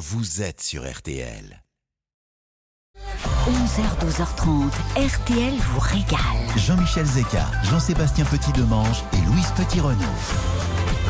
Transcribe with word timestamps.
vous 0.00 0.40
êtes 0.40 0.62
sur 0.62 0.90
RTL. 0.90 1.62
11h, 3.46 4.06
12h30, 4.06 4.70
RTL 4.96 5.52
vous 5.52 5.78
régale. 5.78 6.18
Jean-Michel 6.56 7.04
Zeka, 7.04 7.46
Jean-Sébastien 7.64 8.24
Petit-Demange 8.24 9.04
et 9.12 9.26
Louise 9.26 9.52
Petit-Renaud. 9.56 9.98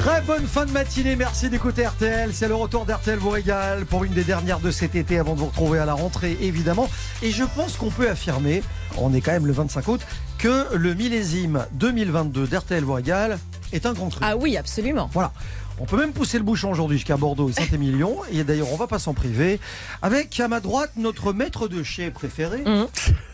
Très 0.03 0.21
bonne 0.23 0.45
fin 0.45 0.67
de 0.67 0.73
matinée, 0.73 1.15
merci 1.15 1.49
d'écouter 1.49 1.87
RTL. 1.87 2.35
C'est 2.35 2.49
le 2.49 2.57
retour 2.57 2.85
d'RTL 2.85 3.17
vous 3.17 3.31
régale 3.31 3.87
pour 3.87 4.03
une 4.03 4.13
des 4.13 4.25
dernières 4.25 4.59
de 4.59 4.73
cet 4.73 4.97
été 4.97 5.21
avant 5.21 5.35
de 5.35 5.39
vous 5.39 5.47
retrouver 5.47 5.79
à 5.79 5.85
la 5.85 5.95
rentrée 5.95 6.37
évidemment. 6.41 6.91
Et 7.23 7.31
je 7.31 7.45
pense 7.45 7.77
qu'on 7.77 7.91
peut 7.91 8.11
affirmer, 8.11 8.65
on 8.97 9.15
est 9.15 9.21
quand 9.21 9.33
même 9.33 9.47
le 9.47 9.53
25 9.53 9.87
août, 9.87 10.01
que 10.39 10.67
le 10.75 10.95
millésime 10.95 11.65
2022 11.75 12.49
d'RTL 12.49 12.83
vous 12.83 12.95
régale 12.95 13.39
est 13.73 13.87
un 13.87 13.95
contre 13.95 14.19
Ah 14.23 14.37
oui, 14.37 14.57
absolument. 14.57 15.09
Voilà. 15.13 15.33
On 15.81 15.87
peut 15.87 15.97
même 15.97 16.13
pousser 16.13 16.37
le 16.37 16.45
bouchon 16.45 16.71
aujourd'hui 16.71 16.99
jusqu'à 16.99 17.17
Bordeaux 17.17 17.49
et 17.49 17.53
Saint-Émilion. 17.53 18.19
Et 18.31 18.45
d'ailleurs, 18.45 18.71
on 18.73 18.77
va 18.77 18.87
pas 18.87 18.99
s'en 18.99 19.15
priver. 19.15 19.59
Avec 20.03 20.39
à 20.39 20.47
ma 20.47 20.61
droite 20.61 20.93
notre 20.97 21.33
maître 21.33 21.69
de 21.69 21.83
chez 21.83 22.11
préféré, 22.11 22.59
Mhm. 22.67 22.87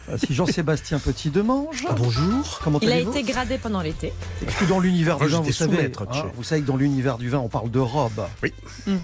Euh, 0.09 0.17
si 0.19 0.35
Jean-Sébastien 0.35 0.99
Petit 0.99 1.31
Demange. 1.31 1.87
Bonjour. 1.97 2.61
Comment 2.63 2.79
Il 2.83 2.91
a 2.93 2.99
été 2.99 3.23
gradé 3.23 3.59
pendant 3.59 3.81
l'été. 3.81 4.13
Parce 4.45 4.57
que 4.59 4.65
dans 4.67 4.79
l'univers 4.81 5.19
du 5.19 5.27
vin, 5.29 5.41
vous 5.41 5.53
savez, 5.53 5.93
hein, 5.99 6.27
vous 6.37 6.43
savez 6.45 6.61
que 6.63 6.67
dans 6.67 6.77
l'univers 6.77 7.19
du 7.19 7.29
vin, 7.29 7.39
on 7.39 7.49
parle 7.49 7.71
de 7.71 7.79
robe. 7.79 8.27
Oui. 8.43 8.53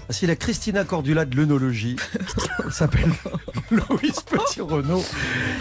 Si 0.09 0.25
la 0.27 0.35
Christina 0.35 0.83
Cordula 0.83 1.25
de 1.25 1.35
l'œnologie, 1.35 1.95
elle 2.65 2.71
s'appelle 2.71 3.11
Louise 3.71 4.21
Petit-Renaud, 4.25 5.03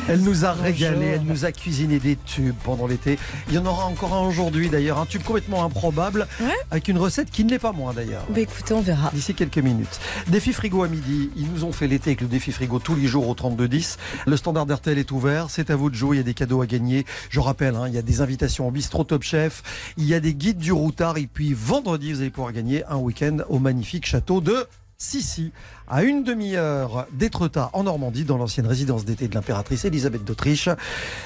elle 0.08 0.20
nous 0.20 0.44
a 0.44 0.52
régalé, 0.52 1.06
elle 1.06 1.22
nous 1.24 1.44
a 1.44 1.52
cuisiné 1.52 1.98
des 1.98 2.16
tubes 2.16 2.54
pendant 2.64 2.86
l'été. 2.86 3.18
Il 3.48 3.54
y 3.54 3.58
en 3.58 3.66
aura 3.66 3.86
encore 3.86 4.14
un 4.14 4.20
aujourd'hui 4.26 4.68
d'ailleurs, 4.68 4.98
un 4.98 5.06
tube 5.06 5.22
complètement 5.22 5.64
improbable, 5.64 6.26
Ouais. 6.40 6.50
avec 6.70 6.88
une 6.88 6.98
recette 6.98 7.30
qui 7.30 7.44
ne 7.44 7.50
l'est 7.50 7.58
pas 7.58 7.72
moins 7.72 7.92
d'ailleurs. 7.92 8.24
Bah 8.30 8.40
écoutez, 8.40 8.74
on 8.74 8.80
verra. 8.80 9.10
D'ici 9.12 9.34
quelques 9.34 9.58
minutes. 9.58 10.00
Défi 10.28 10.52
frigo 10.52 10.82
à 10.82 10.88
midi. 10.88 11.30
Ils 11.36 11.50
nous 11.52 11.64
ont 11.64 11.72
fait 11.72 11.86
l'été 11.86 12.10
avec 12.10 12.20
le 12.20 12.26
défi 12.26 12.52
frigo 12.52 12.78
tous 12.78 12.94
les 12.94 13.06
jours 13.06 13.28
au 13.28 13.34
3210. 13.34 13.98
Le 14.26 14.36
standard 14.36 14.66
d'RTL 14.66 14.98
est 14.98 15.10
ouvert. 15.10 15.31
C'est 15.48 15.70
à 15.70 15.76
vous 15.76 15.90
de 15.90 15.94
jouer. 15.94 16.16
Il 16.16 16.18
y 16.18 16.20
a 16.20 16.24
des 16.24 16.34
cadeaux 16.34 16.62
à 16.62 16.66
gagner. 16.66 17.04
Je 17.30 17.40
rappelle, 17.40 17.76
hein, 17.76 17.88
il 17.88 17.94
y 17.94 17.98
a 17.98 18.02
des 18.02 18.20
invitations 18.20 18.68
au 18.68 18.70
bistrot 18.70 19.04
Top 19.04 19.22
Chef. 19.22 19.62
Il 19.96 20.04
y 20.04 20.14
a 20.14 20.20
des 20.20 20.34
guides 20.34 20.58
du 20.58 20.72
routard. 20.72 21.18
Et 21.18 21.26
puis 21.26 21.54
vendredi, 21.54 22.12
vous 22.12 22.20
allez 22.20 22.30
pouvoir 22.30 22.52
gagner 22.52 22.84
un 22.86 22.96
week-end 22.96 23.38
au 23.48 23.58
magnifique 23.58 24.06
château 24.06 24.40
de 24.40 24.66
Sissi, 25.02 25.50
à 25.88 26.04
une 26.04 26.22
demi-heure 26.22 27.06
d'Étretat 27.12 27.70
en 27.72 27.82
Normandie, 27.82 28.24
dans 28.24 28.38
l'ancienne 28.38 28.68
résidence 28.68 29.04
d'été 29.04 29.26
de 29.26 29.34
l'impératrice 29.34 29.84
Elisabeth 29.84 30.24
d'Autriche. 30.24 30.68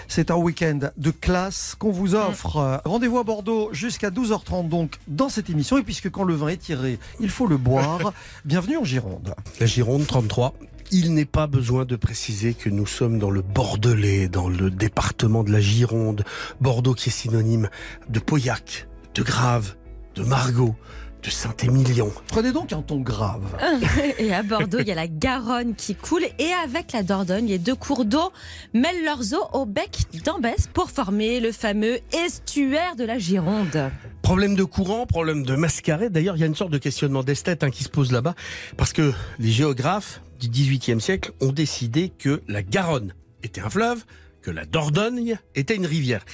C'est 0.09 0.31
un 0.31 0.37
week-end 0.37 0.79
de 0.97 1.11
classe 1.11 1.75
qu'on 1.79 1.91
vous 1.91 2.15
offre. 2.15 2.81
Rendez-vous 2.87 3.19
à 3.19 3.23
Bordeaux 3.23 3.69
jusqu'à 3.73 4.09
12h30 4.09 4.71
donc 4.71 4.97
dans 5.09 5.29
cette 5.29 5.51
émission. 5.51 5.77
Et 5.77 5.83
puisque 5.83 6.11
quand 6.11 6.25
le 6.25 6.35
vin 6.35 6.49
est 6.49 6.57
tiré, 6.57 6.99
il 7.21 7.29
faut 7.29 7.47
le 7.47 7.59
boire. 7.59 8.15
Bienvenue 8.47 8.79
en 8.79 8.85
Gironde. 8.85 9.35
La 9.61 9.67
Gironde 9.67 10.07
33. 10.07 10.55
Il 10.93 11.15
n'est 11.15 11.25
pas 11.25 11.49
besoin 11.49 11.85
de 11.85 11.97
préciser 11.97 12.55
que 12.55 12.69
nous 12.69 12.87
sommes 12.87 13.19
dans 13.19 13.31
le 13.31 13.43
Bordelais, 13.43 14.29
dans 14.29 14.49
le 14.49 14.71
département 14.71 15.43
de 15.43 15.51
la 15.51 15.61
Gironde. 15.61 16.25
Bordeaux 16.61 16.95
qui 16.95 17.09
est 17.09 17.13
synonyme 17.13 17.69
de 18.09 18.21
Pauillac, 18.21 18.87
de 19.15 19.23
Grave, 19.23 19.75
de 20.15 20.23
Margot, 20.23 20.77
de 21.23 21.31
Saint-Émilion. 21.31 22.13
Prenez 22.29 22.53
donc 22.53 22.73
un 22.73 22.83
ton 22.83 23.01
grave. 23.01 23.57
Et 24.19 24.33
à 24.33 24.43
Bordeaux, 24.43 24.79
il 24.81 24.89
y 24.89 24.93
a 24.93 24.95
la 24.95 25.09
Garonne 25.09 25.75
qui 25.75 25.95
coule. 25.95 26.25
Et 26.39 26.53
avec 26.65 26.93
la 26.93 27.03
Dordogne, 27.03 27.47
les 27.47 27.59
deux 27.59 27.75
cours 27.75 28.05
d'eau 28.05 28.33
mêlent 28.75 29.05
leurs 29.05 29.35
eaux 29.35 29.49
au 29.53 29.67
bec 29.67 29.99
d'Ambès 30.25 30.69
pour 30.73 30.91
former 30.91 31.41
le 31.41 31.53
fameux 31.53 31.99
estuaire 32.13 32.97
de 32.97 33.05
la 33.05 33.19
Gironde. 33.19 33.91
Problème 34.23 34.55
de 34.55 34.65
courant, 34.65 35.07
problème 35.07 35.45
de 35.45 35.57
mascarade. 35.57 36.13
D'ailleurs, 36.13 36.37
il 36.37 36.41
y 36.41 36.45
a 36.45 36.47
une 36.47 36.55
sorte 36.55 36.73
de 36.73 36.79
questionnement 36.79 37.23
d'esthète 37.23 37.65
hein, 37.65 37.71
qui 37.71 37.85
se 37.85 37.89
pose 37.89 38.13
là-bas. 38.13 38.35
Parce 38.77 38.93
que 38.93 39.13
les 39.39 39.51
géographes 39.51 40.21
du 40.39 40.49
XVIIIe 40.49 41.01
siècle 41.01 41.33
ont 41.41 41.53
décidé 41.53 42.11
que 42.11 42.43
la 42.49 42.63
Garonne 42.63 43.15
était 43.43 43.61
un 43.61 43.71
fleuve, 43.71 44.05
que 44.43 44.51
la 44.51 44.65
Dordogne 44.65 45.39
était 45.55 45.75
une 45.75 45.87
rivière. 45.87 46.25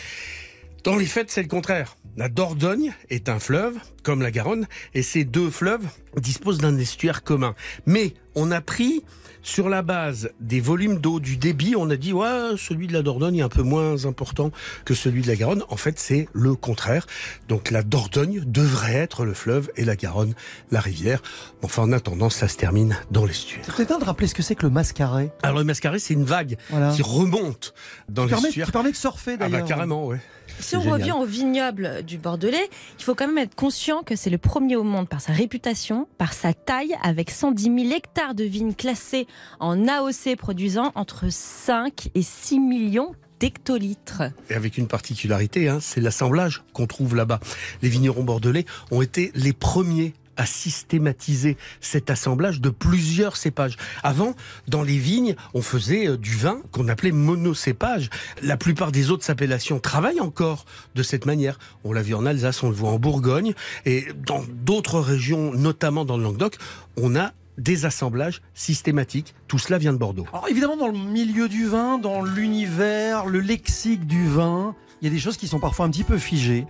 Dans 0.85 0.97
les 0.97 1.07
faits, 1.07 1.31
c'est 1.31 1.43
le 1.43 1.49
contraire. 1.49 1.97
La 2.17 2.29
Dordogne 2.29 2.93
est 3.09 3.29
un 3.29 3.39
fleuve, 3.39 3.77
comme 4.03 4.21
la 4.21 4.31
Garonne, 4.31 4.67
et 4.95 5.03
ces 5.03 5.25
deux 5.25 5.49
fleuves 5.49 5.87
disposent 6.21 6.59
d'un 6.59 6.77
estuaire 6.77 7.23
commun. 7.23 7.55
Mais 7.87 8.15
on 8.35 8.51
a 8.51 8.61
pris, 8.61 9.03
sur 9.43 9.69
la 9.69 9.83
base 9.83 10.31
des 10.41 10.61
volumes 10.61 10.99
d'eau, 10.99 11.21
du 11.21 11.37
débit, 11.37 11.75
on 11.77 11.89
a 11.89 11.97
dit, 11.97 12.13
ouais, 12.13 12.51
celui 12.59 12.87
de 12.89 12.93
la 12.93 13.03
Dordogne 13.03 13.37
est 13.39 13.43
un 13.43 13.49
peu 13.49 13.63
moins 13.63 14.05
important 14.07 14.51
que 14.85 14.93
celui 14.93 15.23
de 15.23 15.29
la 15.29 15.37
Garonne. 15.37 15.63
En 15.69 15.77
fait, 15.77 15.99
c'est 15.99 16.29
le 16.33 16.55
contraire. 16.55 17.07
Donc 17.49 17.71
la 17.71 17.83
Dordogne 17.83 18.43
devrait 18.45 18.95
être 18.97 19.25
le 19.25 19.33
fleuve 19.35 19.71
et 19.77 19.85
la 19.85 19.97
Garonne 19.97 20.35
la 20.71 20.81
rivière. 20.81 21.23
Enfin, 21.63 21.83
en 21.85 21.93
attendant, 21.93 22.29
ça 22.29 22.47
se 22.49 22.57
termine 22.57 22.97
dans 23.11 23.25
l'estuaire. 23.25 23.63
C'est 23.65 23.75
peut-être 23.75 24.01
de 24.01 24.05
rappeler 24.05 24.27
ce 24.27 24.35
que 24.35 24.43
c'est 24.43 24.55
que 24.57 24.65
le 24.67 24.71
mascaret. 24.71 25.33
Alors 25.43 25.59
le 25.59 25.65
mascaré, 25.65 25.99
c'est 25.99 26.15
une 26.15 26.25
vague 26.25 26.59
Voilà. 26.71 26.93
qui 26.93 27.03
remonte 27.03 27.73
dans 28.09 28.27
l'estuaire. 28.27 28.67
qui 28.67 28.73
permet 28.73 28.91
de 28.91 28.97
surfer 28.97 29.33
Ah 29.35 29.37
bah 29.39 29.49
d'ailleurs. 29.49 29.67
carrément, 29.69 30.07
ouais. 30.07 30.21
Si 30.61 30.77
on 30.77 30.81
génial. 30.81 31.01
revient 31.01 31.13
au 31.13 31.25
vignoble 31.25 32.03
du 32.05 32.19
Bordelais, 32.19 32.69
il 32.99 33.05
faut 33.05 33.15
quand 33.15 33.27
même 33.27 33.39
être 33.39 33.55
conscient 33.55 34.03
que 34.03 34.17
c'est 34.17 34.31
le 34.31 34.39
premier 34.39 34.77
au 34.77 34.85
monde 34.85 35.09
par 35.09 35.21
sa 35.21 35.33
réputation, 35.33 36.07
par 36.19 36.33
sa 36.33 36.55
taille, 36.55 36.95
avec 37.03 37.31
110 37.31 37.65
000 37.65 37.77
hectares 37.95 38.35
de 38.35 38.45
vignes 38.45 38.75
classées 38.75 39.27
en 39.61 39.89
AOC 39.89 40.37
produisant 40.37 40.93
entre 40.95 41.31
5 41.31 42.09
et 42.15 42.23
6 42.23 42.61
millions 42.61 43.15
d'hectolitres. 43.41 44.23
Et 44.51 44.55
avec 44.55 44.79
une 44.79 44.87
particularité, 44.87 45.69
hein, 45.69 45.79
c'est 45.81 46.01
l'assemblage 46.01 46.63
qu'on 46.73 46.87
trouve 46.87 47.17
là-bas. 47.17 47.41
Les 47.83 47.89
vignerons 47.89 48.23
bordelais 48.23 48.67
ont 48.93 49.03
été 49.03 49.33
les 49.35 49.53
premiers 49.53 50.15
à 50.37 50.47
systématiser 50.47 51.57
cet 51.81 52.11
assemblage 52.11 52.61
de 52.61 52.71
plusieurs 52.71 53.37
cépages. 53.37 53.77
Avant, 54.03 54.35
dans 54.69 54.83
les 54.83 54.99
vignes, 54.99 55.37
on 55.55 55.63
faisait 55.63 56.09
euh, 56.09 56.17
du 56.17 56.37
vin 56.37 56.61
qu'on 56.71 56.89
appelait 56.89 57.13
monocépage. 57.13 58.11
La 58.43 58.57
plupart 58.57 58.93
des 58.93 59.11
autres 59.11 59.31
appellations 59.31 59.79
travaillent 59.79 60.21
encore 60.21 60.65
de 60.95 61.03
cette 61.03 61.27
manière. 61.27 61.59
On 61.85 61.93
l'a 61.93 62.03
vu 62.03 62.15
en 62.15 62.27
Alsace, 62.27 62.63
on 62.63 62.69
le 62.69 62.75
voit 62.75 62.91
en 62.91 62.99
Bourgogne, 62.99 63.55
et 63.85 64.07
dans 64.27 64.43
d'autres 64.65 65.01
régions, 65.01 65.53
notamment 65.53 66.05
dans 66.05 66.17
le 66.17 66.23
Languedoc, 66.23 66.57
on 66.97 67.17
a 67.17 67.33
des 67.59 67.85
assemblages 67.85 68.41
systématiques. 68.55 69.35
Tout 69.49 69.59
cela 69.59 69.79
vient 69.79 69.93
de 69.93 69.99
Bordeaux. 69.99 70.27
Alors 70.33 70.49
évidemment, 70.49 70.77
dans 70.77 70.89
le 70.89 70.99
milieu 70.99 71.49
du 71.49 71.67
vin, 71.67 71.99
dans 71.99 72.23
l'univers, 72.23 73.27
le 73.27 73.41
lexique 73.41 74.07
du 74.07 74.27
vin, 74.27 74.75
il 75.03 75.07
y 75.07 75.09
a 75.09 75.11
des 75.11 75.19
choses 75.19 75.37
qui 75.37 75.49
sont 75.49 75.59
parfois 75.59 75.85
un 75.85 75.91
petit 75.91 76.05
peu 76.05 76.17
figées. 76.17 76.65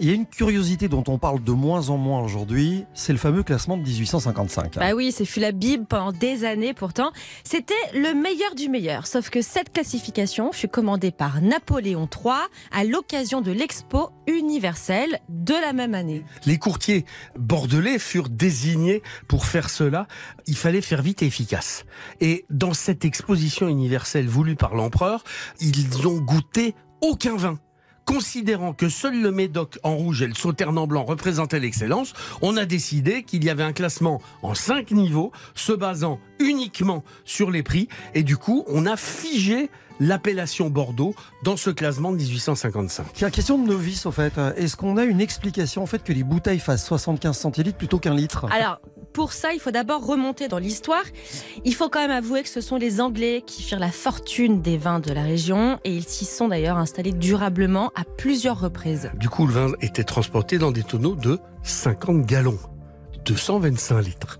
Il 0.00 0.08
y 0.08 0.10
a 0.10 0.14
une 0.14 0.26
curiosité 0.26 0.88
dont 0.88 1.04
on 1.06 1.18
parle 1.18 1.44
de 1.44 1.52
moins 1.52 1.88
en 1.88 1.96
moins 1.96 2.20
aujourd'hui, 2.20 2.84
c'est 2.94 3.12
le 3.12 3.18
fameux 3.18 3.44
classement 3.44 3.76
de 3.76 3.84
1855. 3.84 4.74
Bah 4.74 4.92
oui, 4.92 5.12
c'est 5.12 5.24
fut 5.24 5.38
la 5.38 5.52
Bible 5.52 5.86
pendant 5.86 6.10
des 6.10 6.44
années 6.44 6.74
pourtant. 6.74 7.12
C'était 7.44 7.74
le 7.94 8.12
meilleur 8.12 8.56
du 8.56 8.68
meilleur. 8.68 9.06
Sauf 9.06 9.30
que 9.30 9.40
cette 9.40 9.72
classification 9.72 10.50
fut 10.50 10.66
commandée 10.66 11.12
par 11.12 11.40
Napoléon 11.40 12.08
III 12.12 12.34
à 12.72 12.82
l'occasion 12.82 13.40
de 13.40 13.52
l'expo 13.52 14.10
universelle 14.26 15.20
de 15.28 15.54
la 15.54 15.72
même 15.72 15.94
année. 15.94 16.24
Les 16.44 16.58
courtiers 16.58 17.04
bordelais 17.38 18.00
furent 18.00 18.30
désignés 18.30 19.00
pour 19.28 19.46
faire 19.46 19.70
cela. 19.70 20.08
Il 20.48 20.56
fallait 20.56 20.80
faire 20.80 21.02
vite 21.02 21.22
et 21.22 21.26
efficace. 21.26 21.84
Et 22.20 22.46
dans 22.50 22.74
cette 22.74 23.04
exposition 23.04 23.68
universelle 23.68 24.26
voulue 24.26 24.56
par 24.56 24.74
l'empereur, 24.74 25.22
ils 25.60 26.04
ont 26.08 26.18
goûté 26.18 26.74
aucun 27.00 27.36
vin. 27.36 27.60
Considérant 28.06 28.72
que 28.72 28.88
seul 28.88 29.20
le 29.20 29.32
Médoc 29.32 29.80
en 29.82 29.96
rouge 29.96 30.22
et 30.22 30.28
le 30.28 30.34
Sauterne 30.34 30.78
en 30.78 30.86
blanc 30.86 31.04
représentaient 31.04 31.58
l'excellence, 31.58 32.14
on 32.40 32.56
a 32.56 32.64
décidé 32.64 33.24
qu'il 33.24 33.44
y 33.44 33.50
avait 33.50 33.64
un 33.64 33.72
classement 33.72 34.22
en 34.42 34.54
cinq 34.54 34.92
niveaux, 34.92 35.32
se 35.54 35.72
basant 35.72 36.20
uniquement 36.38 37.02
sur 37.24 37.50
les 37.50 37.64
prix, 37.64 37.88
et 38.14 38.22
du 38.22 38.36
coup, 38.36 38.64
on 38.68 38.86
a 38.86 38.96
figé 38.96 39.70
l'appellation 39.98 40.70
Bordeaux 40.70 41.14
dans 41.42 41.56
ce 41.56 41.70
classement 41.70 42.12
de 42.12 42.18
1855. 42.18 43.06
Tiens, 43.12 43.30
question 43.30 43.58
de 43.58 43.66
novice 43.66 44.06
au 44.06 44.12
fait. 44.12 44.34
Est-ce 44.56 44.76
qu'on 44.76 44.96
a 44.98 45.04
une 45.04 45.20
explication 45.20 45.82
au 45.82 45.86
fait 45.86 46.02
que 46.04 46.12
les 46.12 46.22
bouteilles 46.22 46.58
fassent 46.58 46.86
75 46.86 47.36
centilitres 47.36 47.78
plutôt 47.78 47.98
qu'un 47.98 48.14
litre? 48.14 48.46
Alors, 48.52 48.80
pour 49.16 49.32
ça, 49.32 49.54
il 49.54 49.60
faut 49.60 49.70
d'abord 49.70 50.04
remonter 50.04 50.46
dans 50.46 50.58
l'histoire. 50.58 51.02
Il 51.64 51.74
faut 51.74 51.88
quand 51.88 52.00
même 52.00 52.10
avouer 52.10 52.42
que 52.42 52.50
ce 52.50 52.60
sont 52.60 52.76
les 52.76 53.00
Anglais 53.00 53.42
qui 53.46 53.62
firent 53.62 53.78
la 53.78 53.90
fortune 53.90 54.60
des 54.60 54.76
vins 54.76 55.00
de 55.00 55.10
la 55.10 55.22
région 55.22 55.80
et 55.84 55.96
ils 55.96 56.04
s'y 56.04 56.26
sont 56.26 56.48
d'ailleurs 56.48 56.76
installés 56.76 57.12
durablement 57.12 57.92
à 57.94 58.04
plusieurs 58.04 58.60
reprises. 58.60 59.10
Du 59.14 59.30
coup, 59.30 59.46
le 59.46 59.54
vin 59.54 59.72
était 59.80 60.04
transporté 60.04 60.58
dans 60.58 60.70
des 60.70 60.82
tonneaux 60.82 61.14
de 61.14 61.38
50 61.62 62.26
gallons. 62.26 62.58
225 63.24 64.02
litres. 64.02 64.38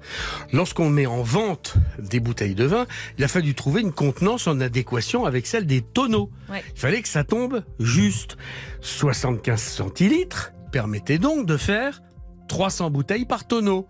Lorsqu'on 0.52 0.90
met 0.90 1.06
en 1.06 1.22
vente 1.22 1.76
des 1.98 2.20
bouteilles 2.20 2.54
de 2.54 2.66
vin, 2.66 2.84
il 3.16 3.24
a 3.24 3.28
fallu 3.28 3.54
trouver 3.54 3.80
une 3.80 3.92
contenance 3.92 4.46
en 4.46 4.60
adéquation 4.60 5.24
avec 5.24 5.46
celle 5.46 5.64
des 5.64 5.80
tonneaux. 5.80 6.30
Ouais. 6.50 6.62
Il 6.74 6.78
fallait 6.78 7.00
que 7.00 7.08
ça 7.08 7.24
tombe 7.24 7.64
juste. 7.80 8.36
75 8.82 9.58
centilitres 9.58 10.52
permettait 10.70 11.16
donc 11.16 11.46
de 11.46 11.56
faire 11.56 12.02
300 12.48 12.90
bouteilles 12.90 13.24
par 13.24 13.46
tonneau. 13.46 13.88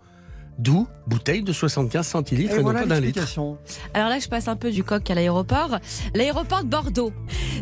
D'où 0.57 0.87
bouteille 1.05 1.43
de 1.43 1.53
75 1.53 2.05
centilitres 2.07 2.51
et, 2.51 2.55
Et 2.55 2.57
non 2.57 2.63
voilà 2.63 2.79
pas 2.81 2.85
d'un 2.87 2.99
litre. 2.99 3.23
Alors 3.93 4.09
là, 4.09 4.19
je 4.19 4.27
passe 4.27 4.47
un 4.47 4.55
peu 4.55 4.71
du 4.71 4.83
coq 4.83 5.09
à 5.09 5.13
l'aéroport. 5.15 5.77
L'aéroport 6.15 6.63
de 6.63 6.69
Bordeaux. 6.69 7.13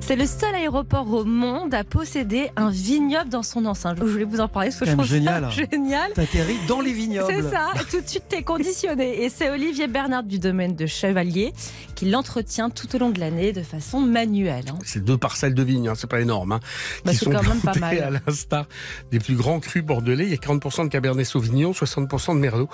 C'est 0.01 0.15
le 0.15 0.25
seul 0.25 0.55
aéroport 0.55 1.11
au 1.11 1.25
monde 1.25 1.73
à 1.73 1.83
posséder 1.83 2.49
un 2.55 2.69
vignoble 2.69 3.29
dans 3.29 3.43
son 3.43 3.65
enceinte. 3.65 3.97
Je 3.99 4.05
voulais 4.05 4.23
vous 4.23 4.39
en 4.39 4.47
parler 4.47 4.69
parce 4.69 4.79
que 4.79 4.85
C'est 4.85 4.91
je 4.91 4.97
trouve 4.97 5.11
même 5.11 5.23
ça 5.25 5.49
génial. 5.49 5.69
génial. 5.71 6.13
T'atterris 6.13 6.57
dans 6.67 6.79
les 6.81 6.93
vignobles. 6.93 7.33
C'est 7.33 7.49
ça, 7.49 7.71
tout 7.91 8.01
de 8.01 8.07
suite 8.07 8.23
t'es 8.29 8.43
conditionné. 8.43 9.23
Et 9.23 9.29
c'est 9.29 9.49
Olivier 9.49 9.87
Bernard 9.87 10.23
du 10.23 10.39
domaine 10.39 10.75
de 10.75 10.85
Chevalier 10.85 11.53
qui 11.95 12.09
l'entretient 12.09 12.69
tout 12.69 12.93
au 12.95 12.99
long 12.99 13.09
de 13.09 13.19
l'année 13.19 13.53
de 13.53 13.63
façon 13.63 13.99
manuelle. 14.01 14.65
hein. 14.69 14.77
C'est 14.85 15.03
deux 15.03 15.17
parcelles 15.17 15.53
de 15.53 15.63
vignes, 15.63 15.87
hein, 15.87 15.93
c'est 15.95 16.09
pas 16.09 16.19
énorme. 16.21 16.51
Hein, 16.51 16.59
Bah, 17.05 17.11
qui 17.11 17.17
c'est 17.17 17.25
sont 17.25 17.31
quand 17.31 17.43
même 17.43 17.61
pas 17.61 17.73
mal. 17.79 17.99
à 18.03 18.09
l'instar 18.09 18.67
des 19.11 19.19
plus 19.19 19.35
grands 19.35 19.59
crus 19.59 19.83
bordelais. 19.83 20.25
Il 20.25 20.29
y 20.29 20.33
a 20.33 20.37
40% 20.37 20.83
de 20.83 20.89
Cabernet 20.89 21.25
Sauvignon, 21.25 21.71
60% 21.71 22.35
de 22.35 22.39
Merlot. 22.39 22.69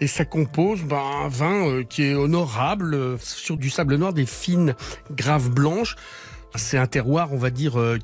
Et 0.00 0.06
ça 0.06 0.24
compose 0.24 0.82
ben, 0.82 0.96
un 1.24 1.28
vin 1.28 1.66
euh, 1.68 1.84
qui 1.84 2.02
est 2.04 2.14
honorable, 2.14 2.94
euh, 2.94 3.16
sur 3.20 3.56
du 3.56 3.70
sable 3.70 3.96
noir, 3.96 4.12
des 4.12 4.26
fines 4.26 4.74
graves 5.14 5.50
blanches. 5.50 5.94
C'est 6.56 6.78
un 6.78 6.86
terroir, 6.86 7.32
on 7.32 7.36
va 7.38 7.50
dire, 7.50 7.78
euh, 7.78 7.98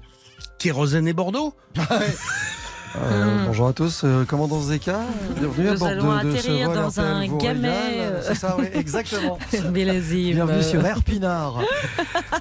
kérosène 0.59 1.09
et 1.09 1.13
Bordeaux. 1.13 1.55
Euh, 2.97 3.45
Bonjour 3.47 3.69
à 3.69 3.73
tous, 3.73 4.03
euh, 4.05 4.25
commandant 4.25 4.61
Zeka, 4.61 5.01
bienvenue 5.39 5.69
à. 5.69 5.73
Nous 5.73 5.79
bord 5.79 5.89
allons 5.89 6.19
de, 6.19 6.25
de 6.25 6.33
ce 6.33 6.39
atterrir 6.39 6.69
vol 6.71 6.77
dans 6.79 7.01
un 7.01 7.27
gamet, 7.39 7.69
euh. 7.99 8.23
C'est 8.27 8.35
ça, 8.35 8.57
oui, 8.59 8.67
exactement. 8.73 9.39
Bienvenue 9.73 10.63
sur 10.63 10.85
Air 10.85 11.03
Pinard. 11.03 11.61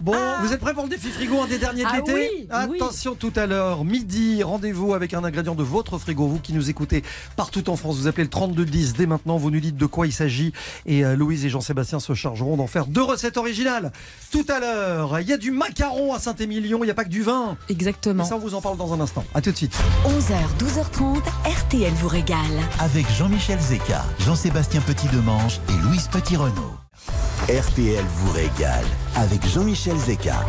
Bon, 0.01 0.13
vous 0.41 0.53
êtes 0.53 0.59
prêts 0.59 0.73
pour 0.73 0.83
le 0.83 0.89
défi 0.89 1.09
frigo, 1.09 1.41
un 1.41 1.47
des 1.47 1.57
derniers 1.57 1.83
de 1.83 1.87
Ah 1.91 1.97
l'été? 1.97 2.13
oui, 2.13 2.47
oui. 2.69 2.77
Attention 2.77 3.15
tout 3.15 3.33
à 3.35 3.45
l'heure, 3.45 3.83
midi, 3.83 4.41
rendez-vous 4.43 4.93
avec 4.93 5.13
un 5.13 5.23
ingrédient 5.23 5.55
de 5.55 5.63
votre 5.63 5.97
frigo. 5.97 6.27
Vous 6.27 6.39
qui 6.39 6.53
nous 6.53 6.69
écoutez 6.69 7.03
partout 7.35 7.69
en 7.69 7.75
France, 7.75 7.97
vous 7.97 8.07
appelez 8.07 8.23
le 8.23 8.29
3210 8.29 8.93
dès 8.93 9.05
maintenant, 9.05 9.37
vous 9.37 9.51
nous 9.51 9.59
dites 9.59 9.77
de 9.77 9.85
quoi 9.85 10.07
il 10.07 10.13
s'agit 10.13 10.53
et 10.85 11.03
euh, 11.03 11.15
Louise 11.15 11.45
et 11.45 11.49
Jean-Sébastien 11.49 11.99
se 11.99 12.13
chargeront 12.13 12.57
d'en 12.57 12.67
faire 12.67 12.85
deux 12.87 13.03
recettes 13.03 13.37
originales. 13.37 13.91
Tout 14.31 14.45
à 14.49 14.59
l'heure, 14.59 15.19
il 15.19 15.27
y 15.27 15.33
a 15.33 15.37
du 15.37 15.51
macaron 15.51 16.13
à 16.13 16.19
Saint-Émilion, 16.19 16.79
il 16.83 16.85
n'y 16.85 16.91
a 16.91 16.95
pas 16.95 17.03
que 17.03 17.09
du 17.09 17.21
vin. 17.23 17.57
Et 17.69 17.73
Exactement. 17.73 18.23
ça, 18.25 18.35
on 18.35 18.39
vous 18.39 18.55
en 18.55 18.61
parle 18.61 18.77
dans 18.77 18.93
un 18.93 18.99
instant. 18.99 19.23
À 19.33 19.41
tout 19.41 19.51
de 19.51 19.57
suite. 19.57 19.75
11h, 20.05 20.33
12h30, 20.59 21.21
RTL 21.45 21.93
vous 21.93 22.07
régale. 22.07 22.37
Avec 22.79 23.09
Jean-Michel 23.11 23.59
Zeka, 23.59 24.03
Jean-Sébastien 24.19 24.81
Petit-Demange 24.81 25.59
et 25.69 25.81
Louise 25.83 26.07
Petit-Renault. 26.07 26.73
RTL 27.49 28.03
vous 28.15 28.31
régale 28.31 28.85
avec 29.15 29.45
Jean-Michel 29.47 29.97
Zeka. 29.97 30.45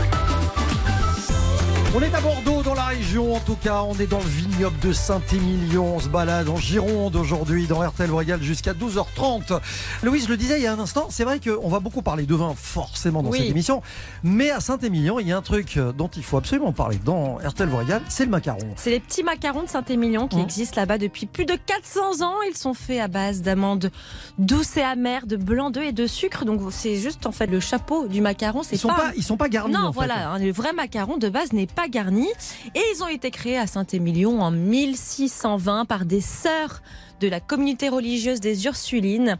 On 1.96 2.02
est 2.02 2.14
à 2.14 2.20
Bordeaux, 2.20 2.62
dans 2.62 2.75
la 2.75 2.85
région 2.85 3.35
en 3.35 3.40
tout 3.40 3.56
cas. 3.56 3.82
On 3.82 3.94
est 3.99 4.06
dans 4.06 4.19
le 4.19 4.25
vignoble 4.25 4.79
de 4.81 4.93
Saint-Émilion. 4.93 5.96
On 5.96 5.99
se 6.00 6.08
balade 6.08 6.49
en 6.50 6.56
Gironde 6.56 7.17
aujourd'hui 7.17 7.67
dans 7.67 7.81
RTL 7.81 8.11
Royal 8.11 8.40
jusqu'à 8.43 8.73
12h30. 8.75 9.58
Louise 10.02 10.29
le 10.29 10.37
disait 10.37 10.58
il 10.61 10.62
y 10.64 10.67
a 10.67 10.73
un 10.75 10.79
instant, 10.79 11.06
c'est 11.08 11.25
vrai 11.25 11.40
qu'on 11.40 11.69
va 11.69 11.81
beaucoup 11.81 12.02
parler 12.02 12.25
de 12.26 12.35
vin 12.35 12.52
forcément 12.55 13.23
dans 13.23 13.31
Oui. 13.31 13.38
cette 13.38 13.49
émission. 13.50 13.82
Mais 14.23 14.50
à 14.50 14.61
Saint-Émilion, 14.61 15.19
il 15.19 15.29
y 15.29 15.32
a 15.32 15.38
un 15.38 15.43
truc 15.43 15.79
dont 15.96 16.08
il 16.14 16.23
faut 16.23 16.37
absolument 16.37 16.73
parler 16.73 16.99
dans 17.05 17.37
RTL 17.38 17.70
Royal, 17.70 18.02
c'est 18.08 18.26
le 18.26 18.31
macaron. 18.31 18.58
C'est 18.76 18.91
les 18.91 19.00
petits 19.00 19.23
macarons 19.25 19.62
de 19.62 19.69
Saint-Émilion 19.69 20.29
qui 20.29 20.37
Mmh. 20.37 20.41
existent 20.41 20.81
là-bas 20.81 20.99
depuis 20.99 21.25
plus 21.26 21.46
de 21.46 21.55
400 21.55 22.20
ans. 22.23 22.34
Ils 22.49 22.56
sont 22.56 22.75
faits 22.75 23.00
à 23.00 23.08
base 23.08 23.41
d'amandes 23.43 23.91
douces 24.38 24.76
et 24.76 24.82
amères, 24.82 25.26
de 25.26 25.37
blanc 25.37 25.70
d'œuf 25.70 25.84
et 25.87 25.93
de 25.93 26.06
sucre. 26.06 26.44
Donc 26.44 26.61
c'est 26.70 26.96
juste 26.96 27.25
en 27.26 27.32
fait 27.32 27.46
le 27.46 27.61
chapeau 27.61 28.06
du 28.08 28.20
macaron. 28.20 28.62
C'est 28.62 28.76
Ils 28.76 28.79
sont 28.79 28.88
pas, 28.88 29.11
ils 29.17 29.25
sont 29.25 29.38
pas 29.38 29.49
garnis. 29.49 29.73
Non, 29.73 29.87
en 29.87 29.93
fait. 29.93 29.96
voilà, 29.96 30.31
hein, 30.31 30.38
le 30.38 30.52
vrai 30.52 30.75
macaron 30.75 31.17
de 31.17 31.29
base 31.31 31.52
n'est 31.55 31.67
pas 31.67 31.77
garni. 31.86 32.26
Et 32.75 32.82
ils 32.94 33.04
ont 33.04 33.08
été 33.08 33.30
créés 33.30 33.58
à 33.58 33.69
Saint-Émilion 33.69 34.40
en 34.40 34.50
1620 34.50 35.84
par 35.84 36.04
des 36.04 36.20
sœurs 36.20 36.82
de 37.20 37.28
la 37.28 37.38
communauté 37.38 37.88
religieuse 37.88 38.40
des 38.40 38.64
Ursulines. 38.64 39.38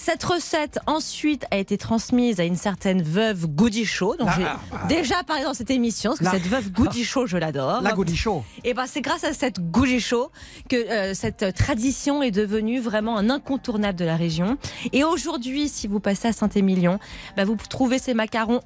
Cette 0.00 0.22
recette 0.22 0.78
ensuite 0.86 1.44
a 1.50 1.56
été 1.56 1.76
transmise 1.76 2.38
à 2.38 2.44
une 2.44 2.54
certaine 2.56 3.02
veuve 3.02 3.46
Goudichaud. 3.48 4.14
Donc 4.16 4.28
j'ai 4.36 4.46
déjà 4.88 5.22
parlé 5.24 5.42
dans 5.42 5.54
cette 5.54 5.70
émission 5.72 6.10
parce 6.12 6.20
que 6.20 6.24
Ah, 6.26 6.32
La- 6.32 6.38
cette 6.38 6.46
veuve 6.48 6.70
Goudichaud, 6.70 7.26
je 7.26 7.36
l'adore. 7.36 7.82
La 7.82 7.92
Gaudichaud. 7.92 8.44
Et 8.64 8.74
ben 8.74 8.86
c'est 8.86 9.00
grâce 9.00 9.24
à 9.24 9.32
cette 9.32 9.60
Goudichaud 9.60 10.30
que 10.68 10.76
euh, 10.76 11.14
cette 11.14 11.52
tradition 11.54 12.22
est 12.22 12.30
devenue 12.30 12.78
vraiment 12.80 13.18
un 13.18 13.28
incontournable 13.28 13.98
de 13.98 14.04
la 14.04 14.16
région. 14.16 14.56
Et 14.92 15.02
aujourd'hui, 15.02 15.68
si 15.68 15.88
vous 15.88 15.98
passez 16.00 16.28
à 16.28 16.32
Saint-Émilion, 16.32 17.00
bah, 17.36 17.44
vous 17.44 17.56
trouvez 17.68 17.98
ces 17.98 18.14
macarons 18.14 18.60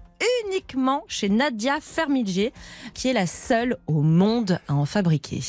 uniquement 0.47 1.03
chez 1.09 1.31
Nadia 1.31 1.79
Fermidjer, 1.81 2.53
qui 2.95 3.09
est 3.09 3.13
la 3.15 3.27
seule 3.27 3.79
au 3.87 4.03
monde 4.03 4.61
à 4.69 4.75
en 4.75 4.85
fabriquer. 4.85 5.41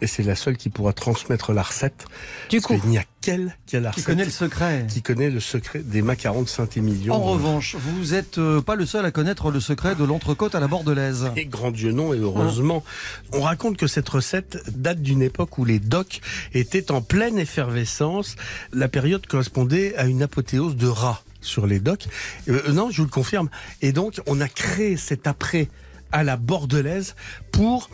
Et 0.00 0.06
c'est 0.06 0.22
la 0.22 0.36
seule 0.36 0.56
qui 0.56 0.68
pourra 0.68 0.92
transmettre 0.92 1.52
la 1.52 1.62
recette. 1.62 2.06
Du 2.50 2.60
coup, 2.60 2.78
qu'il 2.78 2.88
n'y 2.90 2.98
a 2.98 3.04
qu'elle 3.20 3.56
qui 3.66 3.76
a 3.76 3.80
la 3.80 3.90
Qui 3.90 3.96
recette. 3.96 4.06
connaît 4.06 4.24
le 4.24 4.30
secret. 4.30 4.86
qui 4.88 5.02
connaît 5.02 5.28
le 5.30 5.40
secret 5.40 5.80
des 5.80 6.02
macarons 6.02 6.42
de 6.42 6.48
Saint-Émilion. 6.48 7.14
En 7.14 7.18
revanche, 7.20 7.74
vous 7.76 8.12
n'êtes 8.14 8.38
pas 8.60 8.76
le 8.76 8.86
seul 8.86 9.04
à 9.04 9.10
connaître 9.10 9.50
le 9.50 9.58
secret 9.58 9.96
de 9.96 10.04
l'entrecôte 10.04 10.54
à 10.54 10.60
la 10.60 10.68
bordelaise. 10.68 11.30
Et 11.36 11.46
grand 11.46 11.72
Dieu 11.72 11.90
non, 11.92 12.14
et 12.14 12.18
heureusement. 12.18 12.84
On 13.32 13.40
raconte 13.40 13.76
que 13.76 13.88
cette 13.88 14.08
recette 14.08 14.58
date 14.70 15.02
d'une 15.02 15.20
époque 15.22 15.58
où 15.58 15.64
les 15.64 15.80
docks 15.80 16.20
étaient 16.54 16.92
en 16.92 17.02
pleine 17.02 17.38
effervescence. 17.38 18.36
La 18.72 18.86
période 18.88 19.26
correspondait 19.26 19.96
à 19.96 20.04
une 20.06 20.22
apothéose 20.22 20.76
de 20.76 20.86
rats 20.86 21.22
sur 21.40 21.66
les 21.66 21.80
docks. 21.80 22.06
Euh, 22.48 22.72
non, 22.72 22.90
je 22.90 22.98
vous 22.98 23.04
le 23.04 23.10
confirme. 23.10 23.48
Et 23.82 23.90
donc, 23.92 24.20
on 24.26 24.40
a 24.40 24.48
créé 24.48 24.96
cet 24.96 25.26
après 25.26 25.68
à 26.12 26.22
la 26.24 26.36
bordelaise 26.36 27.14
pour 27.52 27.90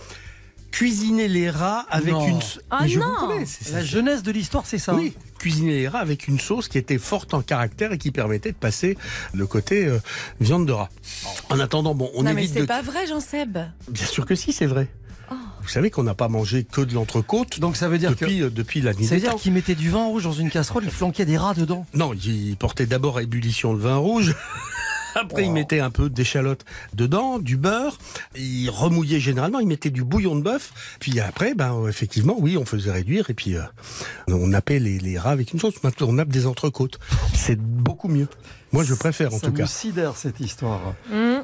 cuisiner 0.75 1.29
les 1.29 1.51
rats 1.51 1.87
avec 1.89 2.13
Non. 2.13 2.27
une... 2.27 2.41
Ah 2.71 2.79
Mais 2.83 2.89
je 2.89 2.99
non. 2.99 3.07
vous 3.07 3.15
promets, 3.15 3.47
c'est- 3.47 3.73
La 3.73 3.81
c'est- 3.81 3.87
jeunesse 3.87 4.23
de 4.25 4.33
l'histoire, 4.33 4.67
c'est 4.67 4.79
ça. 4.79 4.95
oui, 4.95 5.15
cuisiner 5.39 5.73
les 5.75 5.89
rats 5.89 6.01
avec 6.01 6.27
une 6.27 6.41
sauce 6.41 6.67
qui 6.69 6.79
était 6.79 6.99
forte 6.99 7.33
en 7.33 7.43
caractère 7.43 7.93
et 7.93 7.99
qui 7.99 8.11
permettait 8.11 8.51
de 8.51 8.57
passer 8.57 8.99
le 9.33 9.47
côté 9.47 9.87
euh, 9.87 9.99
viande 10.41 10.67
de 10.67 10.73
rat. 10.73 10.89
En 11.49 11.61
attendant, 11.61 11.95
bon, 11.95 12.11
on 12.15 12.25
non 12.25 12.35
mais 12.35 12.43
évite 12.43 12.55
c'est 12.55 12.61
de... 12.63 12.67
pas 12.67 12.83
vrai, 12.83 13.07
Jean-Seb. 13.07 13.57
Bien 13.89 14.07
sûr 14.07 14.27
que 14.27 14.35
si, 14.35 14.53
c'est 14.53 14.67
vrai. 14.67 14.89
Oh. 15.31 15.35
Vous 15.63 15.69
savez 15.69 15.91
qu'on 15.91 16.03
n'a 16.03 16.15
pas 16.15 16.29
mangé 16.29 16.65
que 16.65 16.81
de 16.83 16.93
l'entrecôte 16.93 17.61
Donc 17.61 17.77
ça 17.77 17.89
veut 17.89 17.97
dire 17.99 18.11
que 18.17 18.25
depuis, 18.25 18.43
euh, 18.43 18.51
depuis 18.51 18.81
la 18.81 18.93
nuit 18.95 19.05
Ça 19.05 19.11
veut 19.15 19.21
des 19.21 19.27
dire 19.27 19.33
temps. 19.33 19.39
qu'il 19.39 19.53
mettait 19.53 19.75
du 19.77 19.91
vin 19.91 20.05
rouge 20.05 20.25
dans 20.25 20.33
une 20.33 20.51
casserole, 20.51 20.83
il 20.85 20.91
flanquait 20.91 21.25
des 21.25 21.39
rats 21.39 21.55
dedans. 21.55 21.87
Non, 21.95 22.13
il 22.15 22.57
portait 22.57 22.87
d'abord 22.87 23.19
à 23.19 23.23
ébullition 23.23 23.73
le 23.73 23.79
vin 23.79 23.97
rouge. 23.97 24.35
Après, 25.15 25.45
il 25.45 25.53
mettait 25.53 25.81
un 25.81 25.91
peu 25.91 26.09
d'échalote 26.11 26.65
dedans, 26.95 27.39
du 27.39 27.57
beurre. 27.57 27.99
Il 28.37 28.69
remouillait 28.71 29.21
généralement, 29.21 29.61
il 29.61 29.67
mettait 29.67 29.91
du 29.91 30.05
bouillon 30.05 30.37
de 30.37 30.43
bœuf. 30.43 30.73
Puis 31.01 31.21
après, 31.21 31.55
ben, 31.55 31.75
euh, 31.75 31.89
effectivement, 31.89 32.37
oui, 32.39 32.57
on 32.57 32.65
faisait 32.65 32.91
réduire. 32.91 33.31
Et 33.31 33.35
puis, 33.35 33.57
euh, 33.57 33.63
on 34.29 34.49
nappait 34.49 34.79
les, 34.79 34.99
les 34.99 35.19
rats 35.19 35.31
avec 35.31 35.53
une 35.53 35.61
sauce. 35.61 35.83
Maintenant, 35.83 36.09
on 36.09 36.13
nappe 36.15 36.29
des 36.29 36.47
entrecôtes. 36.47 36.99
C'est 37.35 37.59
beaucoup 37.61 38.09
mieux. 38.09 38.29
Moi, 38.73 38.83
je 38.83 38.95
préfère, 38.95 39.33
en 39.33 39.39
ça 39.39 39.47
tout 39.47 39.53
me 39.53 39.59
cas. 39.59 39.67
sidère 39.67 40.17
cette 40.17 40.41
histoire. 40.41 40.95
Hum, 41.13 41.44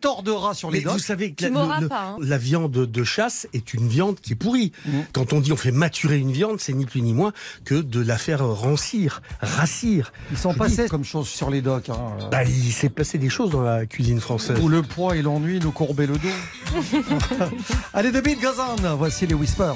Pléthore 0.00 0.22
de 0.22 0.30
rats 0.30 0.54
sur 0.54 0.70
les 0.70 0.80
docks. 0.80 0.92
vous 0.92 0.98
savez 1.00 1.30
que 1.32 1.36
Tu 1.36 1.44
la, 1.44 1.50
m'auras 1.50 1.76
le- 1.78 1.82
le- 1.82 1.88
pas, 1.88 2.02
hein. 2.10 2.16
la 2.20 2.38
viande 2.38 2.70
de 2.70 3.04
chasse 3.04 3.48
est 3.52 3.74
une 3.74 3.88
viande 3.88 4.20
qui 4.20 4.32
est 4.34 4.36
pourrie. 4.36 4.70
Mhm. 4.86 5.04
Quand 5.12 5.32
on 5.32 5.40
dit 5.40 5.52
on 5.52 5.56
fait 5.56 5.72
maturer 5.72 6.18
une 6.18 6.30
viande, 6.30 6.60
c'est 6.60 6.72
ni 6.72 6.86
plus 6.86 7.02
ni 7.02 7.12
moins 7.12 7.32
que 7.64 7.74
de 7.74 8.00
la 8.00 8.16
faire 8.16 8.46
rancir, 8.46 9.22
rassir. 9.40 10.12
Ils 10.30 10.38
s'en 10.38 10.52
Je 10.52 10.58
passaient 10.58 10.88
comme 10.88 11.04
chose 11.04 11.26
sur 11.28 11.50
les 11.50 11.62
docks. 11.62 11.88
Hein. 11.88 12.16
Bah, 12.30 12.44
il 12.44 12.72
s'est 12.72 12.88
passé 12.90 13.18
des 13.18 13.28
choses 13.28 13.50
dans 13.50 13.62
la 13.62 13.86
cuisine 13.86 14.20
française. 14.20 14.58
Où 14.62 14.68
le 14.68 14.82
poids 14.82 15.16
et 15.16 15.22
l'ennui 15.22 15.58
nous 15.58 15.72
courbaient 15.72 16.06
le 16.06 16.16
dos. 16.16 16.28
Allez, 17.92 18.12
de 18.12 18.20
Bill 18.20 18.38
Gazan, 18.40 18.76
voici 18.96 19.26
les 19.26 19.34
Whispers. 19.34 19.74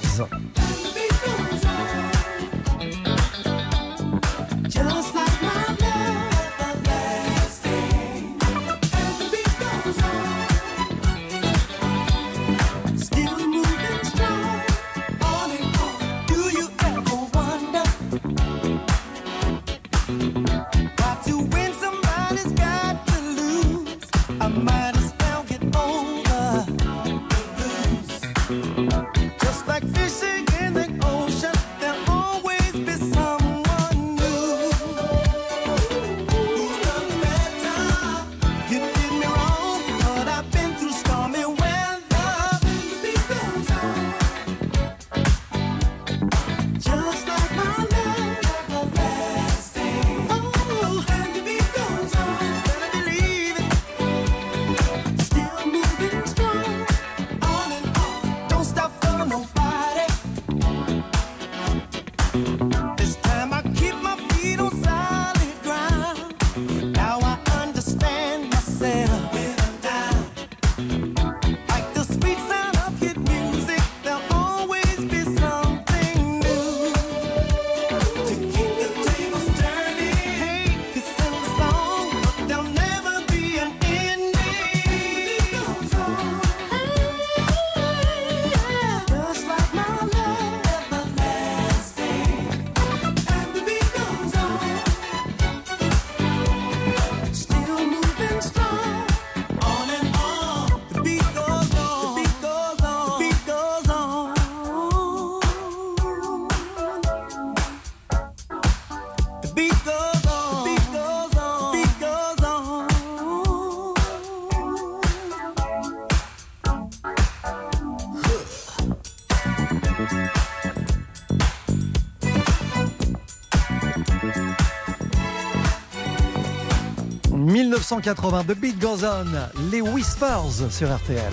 1980, 128.03 128.45
The 128.45 128.59
Beat 128.59 128.81
Goes 128.81 129.05
On, 129.05 129.71
les 129.71 129.81
Whispers 129.81 130.71
sur 130.71 130.93
RTL. 130.93 131.33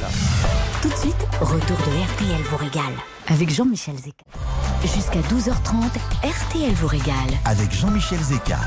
Tout 0.84 0.90
de 0.90 0.94
suite, 0.94 1.28
retour 1.42 1.78
de 1.78 2.14
RTL 2.14 2.42
vous 2.44 2.58
régale 2.58 2.94
avec 3.28 3.50
Jean-Michel 3.50 3.96
Zeka. 3.96 4.24
Jusqu'à 4.84 5.20
12h30, 5.22 5.90
RTL 6.24 6.74
vous 6.74 6.88
régale. 6.88 7.16
Avec 7.46 7.72
Jean-Michel 7.72 8.20
Zeka. 8.20 8.60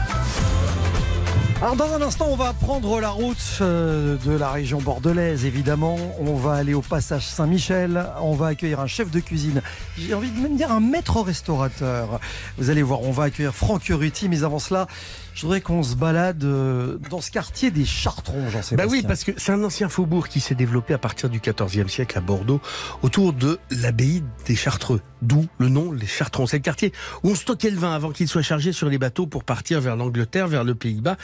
Alors 1.63 1.77
dans 1.77 1.95
un 1.95 2.03
instant, 2.03 2.27
on 2.29 2.35
va 2.35 2.53
prendre 2.55 3.01
la 3.01 3.11
route 3.11 3.37
euh, 3.61 4.17
de 4.25 4.33
la 4.33 4.51
région 4.51 4.81
bordelaise, 4.81 5.45
évidemment. 5.45 5.97
On 6.19 6.35
va 6.35 6.55
aller 6.55 6.75
au 6.75 6.83
passage 6.83 7.25
Saint-Michel. 7.25 8.05
On 8.21 8.35
va 8.35 8.49
accueillir 8.49 8.81
un 8.81 8.89
chef 8.89 9.13
de 9.13 9.21
cuisine. 9.21 9.63
J'ai 9.99 10.15
envie 10.15 10.31
de 10.31 10.41
même 10.41 10.57
dire 10.57 10.73
un 10.73 10.81
maître 10.81 11.21
restaurateur. 11.21 12.19
Vous 12.57 12.71
allez 12.71 12.83
voir, 12.83 13.03
on 13.03 13.13
va 13.13 13.25
accueillir 13.25 13.55
Franck 13.55 13.85
Ruti. 13.91 14.29
Mais 14.29 14.43
avant 14.43 14.59
cela, 14.59 14.87
je 15.35 15.43
voudrais 15.43 15.61
qu'on 15.61 15.83
se 15.83 15.97
balade 15.97 16.45
euh, 16.45 16.99
dans 17.11 17.21
ce 17.21 17.31
quartier 17.31 17.71
des 17.71 17.85
Chartrons, 17.85 18.49
j'en 18.51 18.63
sais 18.63 18.77
Bah 18.77 18.85
oui, 18.89 19.03
parce 19.07 19.25
que 19.25 19.33
c'est 19.37 19.53
un 19.53 19.63
ancien 19.65 19.89
faubourg 19.89 20.29
qui 20.29 20.41
s'est 20.41 20.55
développé 20.55 20.95
à 20.95 20.99
partir 20.99 21.29
du 21.29 21.41
XIVe 21.41 21.89
siècle 21.89 22.17
à 22.17 22.21
Bordeaux, 22.21 22.61
autour 23.03 23.33
de 23.33 23.59
l'abbaye 23.71 24.23
des 24.47 24.57
Chartreux, 24.57 25.01
d'où 25.21 25.47
le 25.59 25.69
nom 25.69 25.93
les 25.93 26.07
Chartrons. 26.07 26.47
C'est 26.47 26.59
le 26.59 26.63
quartier 26.63 26.93
où 27.23 27.31
on 27.31 27.35
stockait 27.35 27.71
le 27.71 27.79
vin 27.79 27.93
avant 27.93 28.13
qu'il 28.13 28.29
soit 28.29 28.43
chargé 28.43 28.73
sur 28.73 28.89
les 28.89 28.99
bateaux 28.99 29.27
pour 29.27 29.45
partir 29.45 29.81
vers 29.81 29.97
l'Angleterre, 29.97 30.49
vers 30.49 30.65
le 30.65 30.75
Pays-Bas. 30.75 31.17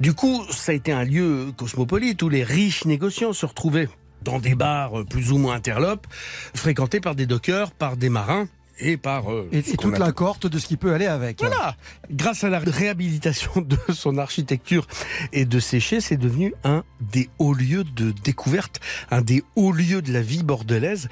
Du 0.00 0.14
coup, 0.14 0.44
ça 0.50 0.72
a 0.72 0.74
été 0.74 0.92
un 0.92 1.04
lieu 1.04 1.52
cosmopolite 1.56 2.22
où 2.22 2.28
les 2.28 2.42
riches 2.42 2.84
négociants 2.84 3.32
se 3.32 3.46
retrouvaient 3.46 3.88
dans 4.24 4.38
des 4.38 4.54
bars 4.54 5.00
euh, 5.00 5.04
plus 5.04 5.32
ou 5.32 5.38
moins 5.38 5.54
interlopes, 5.54 6.06
fréquentés 6.54 7.00
par 7.00 7.14
des 7.14 7.26
dockers, 7.26 7.70
par 7.72 7.96
des 7.96 8.08
marins 8.08 8.48
et 8.78 8.96
par 8.96 9.32
euh, 9.32 9.48
Et, 9.52 9.62
toute 9.62 9.98
la 9.98 10.12
cohorte 10.12 10.46
de 10.46 10.58
ce 10.58 10.66
qui 10.66 10.76
peut 10.76 10.92
aller 10.92 11.06
avec. 11.06 11.40
voilà. 11.40 11.76
Grâce 12.10 12.44
à 12.44 12.48
la 12.48 12.58
réhabilitation 12.58 13.52
de 13.60 13.78
son 13.92 14.18
architecture 14.18 14.86
et 15.32 15.44
de 15.44 15.60
ses 15.60 15.80
chais, 15.80 16.00
c'est 16.00 16.16
devenu 16.16 16.54
un 16.64 16.84
des 17.00 17.28
hauts 17.38 17.54
lieux 17.54 17.84
de 17.84 18.10
découverte, 18.10 18.80
un 19.10 19.22
des 19.22 19.42
hauts 19.56 19.72
lieux 19.72 20.02
de 20.02 20.12
la 20.12 20.22
vie 20.22 20.42
bordelaise. 20.42 21.08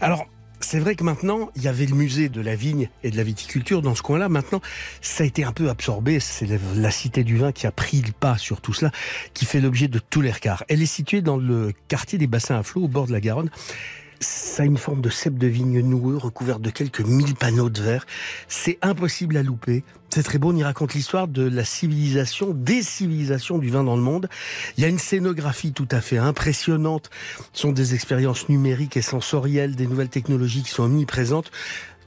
Alors, 0.00 0.26
c'est 0.70 0.80
vrai 0.80 0.96
que 0.96 1.02
maintenant, 1.02 1.48
il 1.56 1.62
y 1.62 1.68
avait 1.68 1.86
le 1.86 1.94
musée 1.94 2.28
de 2.28 2.42
la 2.42 2.54
vigne 2.54 2.90
et 3.02 3.10
de 3.10 3.16
la 3.16 3.22
viticulture 3.22 3.80
dans 3.80 3.94
ce 3.94 4.02
coin-là. 4.02 4.28
Maintenant, 4.28 4.60
ça 5.00 5.24
a 5.24 5.26
été 5.26 5.42
un 5.42 5.52
peu 5.52 5.70
absorbé. 5.70 6.20
C'est 6.20 6.46
la, 6.76 6.90
cité 6.90 7.24
du 7.24 7.38
vin 7.38 7.52
qui 7.52 7.66
a 7.66 7.72
pris 7.72 8.02
le 8.02 8.12
pas 8.12 8.36
sur 8.36 8.60
tout 8.60 8.74
cela, 8.74 8.90
qui 9.32 9.46
fait 9.46 9.62
l'objet 9.62 9.88
de 9.88 9.98
tous 9.98 10.20
les 10.20 10.30
regards. 10.30 10.64
Elle 10.68 10.82
est 10.82 10.86
située 10.86 11.22
dans 11.22 11.38
le 11.38 11.72
quartier 11.88 12.18
des 12.18 12.26
bassins 12.26 12.58
à 12.58 12.62
flot, 12.62 12.82
au 12.82 12.88
bord 12.88 13.06
de 13.06 13.12
la 13.12 13.20
Garonne. 13.22 13.48
Ça 14.20 14.64
a 14.64 14.66
une 14.66 14.78
forme 14.78 15.00
de 15.00 15.10
cèpe 15.10 15.38
de 15.38 15.46
vigne 15.46 15.80
noueux 15.80 16.16
recouvert 16.16 16.58
de 16.58 16.70
quelques 16.70 17.00
mille 17.00 17.34
panneaux 17.34 17.70
de 17.70 17.80
verre. 17.80 18.06
C'est 18.48 18.78
impossible 18.82 19.36
à 19.36 19.42
louper. 19.42 19.84
C'est 20.10 20.22
très 20.22 20.38
beau, 20.38 20.52
on 20.52 20.56
y 20.56 20.64
raconte 20.64 20.94
l'histoire 20.94 21.28
de 21.28 21.42
la 21.42 21.64
civilisation, 21.64 22.52
des 22.52 22.82
civilisations 22.82 23.58
du 23.58 23.70
vin 23.70 23.84
dans 23.84 23.94
le 23.94 24.02
monde. 24.02 24.28
Il 24.76 24.82
y 24.82 24.86
a 24.86 24.88
une 24.88 24.98
scénographie 24.98 25.72
tout 25.72 25.88
à 25.90 26.00
fait 26.00 26.18
impressionnante. 26.18 27.10
Ce 27.52 27.62
sont 27.62 27.72
des 27.72 27.94
expériences 27.94 28.48
numériques 28.48 28.96
et 28.96 29.02
sensorielles, 29.02 29.76
des 29.76 29.86
nouvelles 29.86 30.08
technologies 30.08 30.62
qui 30.62 30.70
sont 30.70 30.84
omniprésentes 30.84 31.52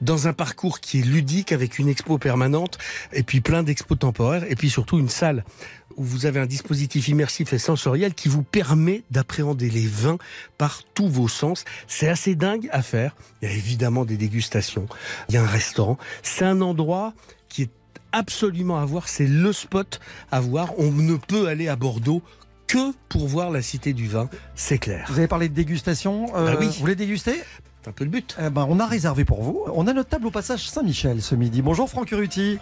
dans 0.02 0.26
un 0.26 0.32
parcours 0.32 0.80
qui 0.80 0.98
est 0.98 1.02
ludique 1.02 1.52
avec 1.52 1.78
une 1.78 1.88
expo 1.88 2.18
permanente 2.18 2.76
et 3.12 3.22
puis 3.22 3.40
plein 3.40 3.62
d'expos 3.62 3.98
temporaires 3.98 4.44
et 4.50 4.56
puis 4.56 4.68
surtout 4.68 4.98
une 4.98 5.08
salle 5.08 5.44
où 5.96 6.04
vous 6.04 6.26
avez 6.26 6.40
un 6.40 6.46
dispositif 6.46 7.08
immersif 7.08 7.52
et 7.52 7.58
sensoriel 7.58 8.14
qui 8.14 8.28
vous 8.28 8.42
permet 8.42 9.02
d'appréhender 9.10 9.70
les 9.70 9.86
vins 9.86 10.18
par 10.58 10.82
tous 10.94 11.08
vos 11.08 11.28
sens. 11.28 11.64
C'est 11.86 12.08
assez 12.08 12.34
dingue 12.34 12.68
à 12.72 12.82
faire. 12.82 13.14
Il 13.40 13.48
y 13.48 13.52
a 13.52 13.54
évidemment 13.54 14.04
des 14.04 14.16
dégustations. 14.16 14.86
Il 15.28 15.34
y 15.34 15.38
a 15.38 15.42
un 15.42 15.46
restaurant. 15.46 15.98
C'est 16.22 16.44
un 16.44 16.60
endroit 16.60 17.14
qui 17.48 17.62
est 17.62 17.70
absolument 18.12 18.78
à 18.78 18.84
voir. 18.84 19.08
C'est 19.08 19.26
le 19.26 19.52
spot 19.52 20.00
à 20.30 20.40
voir. 20.40 20.78
On 20.78 20.90
ne 20.90 21.16
peut 21.16 21.46
aller 21.48 21.68
à 21.68 21.76
Bordeaux 21.76 22.22
que 22.66 22.92
pour 23.08 23.26
voir 23.28 23.50
la 23.50 23.60
cité 23.62 23.92
du 23.92 24.08
vin. 24.08 24.28
C'est 24.54 24.78
clair. 24.78 25.06
Vous 25.10 25.18
avez 25.18 25.28
parlé 25.28 25.48
de 25.48 25.54
dégustation. 25.54 26.26
euh, 26.36 26.52
Bah 26.52 26.56
oui. 26.58 26.66
Vous 26.68 26.72
voulez 26.80 26.94
déguster? 26.96 27.34
C'est 27.82 27.90
un 27.90 27.92
peu 27.92 28.04
le 28.04 28.10
but. 28.10 28.36
Eh 28.40 28.48
ben, 28.50 28.66
On 28.68 28.78
a 28.78 28.86
réservé 28.86 29.24
pour 29.24 29.42
vous. 29.42 29.64
On 29.74 29.86
a 29.88 29.92
notre 29.92 30.08
table 30.10 30.26
au 30.26 30.30
passage 30.30 30.68
Saint-Michel 30.68 31.20
ce 31.20 31.34
midi. 31.34 31.62
Bonjour 31.62 31.88
Franck 31.90 32.10
Ruti. 32.10 32.58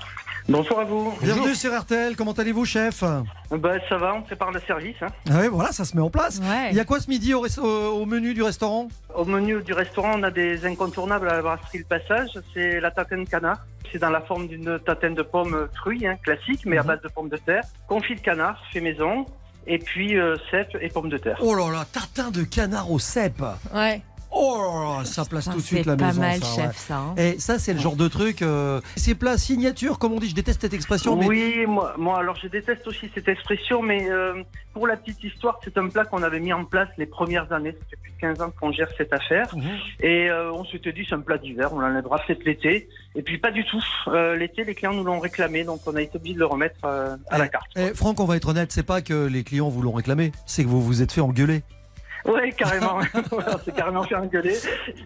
Bonjour 0.48 0.80
à 0.80 0.84
vous. 0.84 1.12
Bienvenue 1.22 1.54
sur 1.54 1.78
RTL. 1.78 2.16
Comment 2.16 2.32
allez-vous, 2.32 2.64
chef? 2.64 3.04
Bah, 3.50 3.72
ça 3.88 3.98
va, 3.98 4.14
on 4.14 4.22
prépare 4.22 4.50
le 4.50 4.60
service. 4.60 4.96
hein. 5.02 5.08
Ah 5.30 5.40
ouais, 5.40 5.48
voilà, 5.48 5.72
ça 5.72 5.84
se 5.84 5.94
met 5.94 6.02
en 6.02 6.08
place. 6.08 6.38
Ouais. 6.38 6.68
Il 6.70 6.76
y 6.76 6.80
a 6.80 6.84
quoi 6.86 7.00
ce 7.00 7.10
midi 7.10 7.34
au, 7.34 8.06
menu 8.06 8.32
du 8.32 8.42
restaurant? 8.42 8.88
Au 9.14 9.26
menu 9.26 9.62
du 9.62 9.74
restaurant, 9.74 10.12
on 10.16 10.22
a 10.22 10.30
des 10.30 10.64
incontournables 10.64 11.28
à 11.28 11.34
la 11.34 11.42
brasserie 11.42 11.78
Le 11.78 11.84
Passage. 11.84 12.30
C'est 12.54 12.80
la 12.80 12.90
tatane 12.90 13.26
canard. 13.26 13.58
C'est 13.92 13.98
dans 13.98 14.10
la 14.10 14.22
forme 14.22 14.46
d'une 14.48 14.78
tatane 14.78 15.14
de 15.14 15.22
pommes 15.22 15.68
fruits, 15.76 16.06
hein, 16.06 16.16
classique, 16.22 16.62
mais 16.64 16.78
à 16.78 16.82
Mhm. 16.82 16.86
base 16.88 17.02
de 17.02 17.08
pommes 17.08 17.28
de 17.28 17.36
terre. 17.36 17.64
Confit 17.88 18.14
de 18.14 18.20
canard, 18.20 18.62
fait 18.72 18.80
maison. 18.80 19.26
Et 19.66 19.78
puis 19.78 20.18
euh, 20.18 20.36
cèpe 20.50 20.74
et 20.80 20.88
pommes 20.88 21.10
de 21.10 21.18
terre. 21.18 21.36
Oh 21.42 21.54
là 21.54 21.70
là, 21.70 21.84
tartin 21.92 22.30
de 22.30 22.42
canard 22.44 22.90
au 22.90 22.98
cèpe. 22.98 23.42
Ouais. 23.74 24.00
Oh 24.32 24.98
ça 25.04 25.24
place 25.24 25.44
Putain, 25.44 25.52
tout 25.54 25.60
de 25.60 25.64
suite 25.66 25.80
c'est 25.84 25.90
la 25.90 25.96
pas 25.96 26.06
maison. 26.06 26.20
mal, 26.20 26.40
ça, 26.42 26.54
chef, 26.62 26.76
ça. 26.76 26.96
hein. 26.98 27.14
Et 27.16 27.38
ça, 27.40 27.58
c'est 27.58 27.72
le 27.74 27.80
genre 27.80 27.96
de 27.96 28.06
truc. 28.08 28.42
euh, 28.42 28.80
ces 28.96 29.14
plats 29.14 29.36
signature, 29.38 29.98
comme 29.98 30.12
on 30.12 30.20
dit, 30.20 30.28
je 30.28 30.34
déteste 30.34 30.60
cette 30.62 30.74
expression, 30.74 31.16
mais 31.16 31.26
Oui, 31.26 31.64
moi, 31.66 31.94
moi, 31.98 32.18
alors 32.20 32.36
je 32.36 32.46
déteste 32.46 32.86
aussi 32.86 33.10
cette 33.14 33.28
expression, 33.28 33.82
mais 33.82 34.08
euh, 34.08 34.42
pour 34.72 34.86
la 34.86 34.96
petite 34.96 35.22
histoire, 35.24 35.58
c'est 35.64 35.76
un 35.78 35.88
plat 35.88 36.04
qu'on 36.04 36.22
avait 36.22 36.38
mis 36.40 36.52
en 36.52 36.64
place 36.64 36.88
les 36.96 37.06
premières 37.06 37.52
années. 37.52 37.72
Ça 37.72 37.86
fait 37.90 37.96
plus 38.02 38.12
de 38.12 38.20
15 38.20 38.40
ans 38.42 38.52
qu'on 38.60 38.70
gère 38.72 38.88
cette 38.96 39.12
affaire. 39.12 39.54
Mhm. 39.56 39.62
Et 40.00 40.30
euh, 40.30 40.52
on 40.52 40.64
s'était 40.64 40.92
dit, 40.92 41.04
c'est 41.08 41.14
un 41.16 41.20
plat 41.20 41.38
d'hiver, 41.38 41.70
on 41.72 41.80
l'enlèvera 41.80 42.18
peut-être 42.26 42.44
l'été. 42.44 42.88
Et 43.16 43.22
puis 43.22 43.38
pas 43.38 43.50
du 43.50 43.64
tout. 43.64 43.82
Euh, 44.08 44.36
l'été, 44.36 44.62
les 44.64 44.74
clients 44.76 44.92
nous 44.94 45.04
l'ont 45.04 45.18
réclamé, 45.18 45.64
donc 45.64 45.80
on 45.86 45.96
a 45.96 46.02
été 46.02 46.16
obligé 46.16 46.34
de 46.34 46.38
le 46.40 46.46
remettre 46.46 46.78
euh, 46.84 47.16
à 47.30 47.38
la 47.38 47.48
carte. 47.48 47.66
Eh, 47.76 47.94
Franck, 47.94 48.20
on 48.20 48.26
va 48.26 48.36
être 48.36 48.48
honnête, 48.48 48.70
c'est 48.70 48.84
pas 48.84 49.02
que 49.02 49.26
les 49.26 49.42
clients 49.42 49.68
vous 49.68 49.82
l'ont 49.82 49.92
réclamé, 49.92 50.30
c'est 50.46 50.62
que 50.62 50.68
vous 50.68 50.80
vous 50.82 51.02
êtes 51.02 51.10
fait 51.10 51.20
engueuler. 51.20 51.62
Ouais, 52.24 52.52
carrément. 52.52 52.98
C'est 53.64 53.74
carrément 53.74 54.02
fait 54.04 54.14
engueuler. 54.14 54.56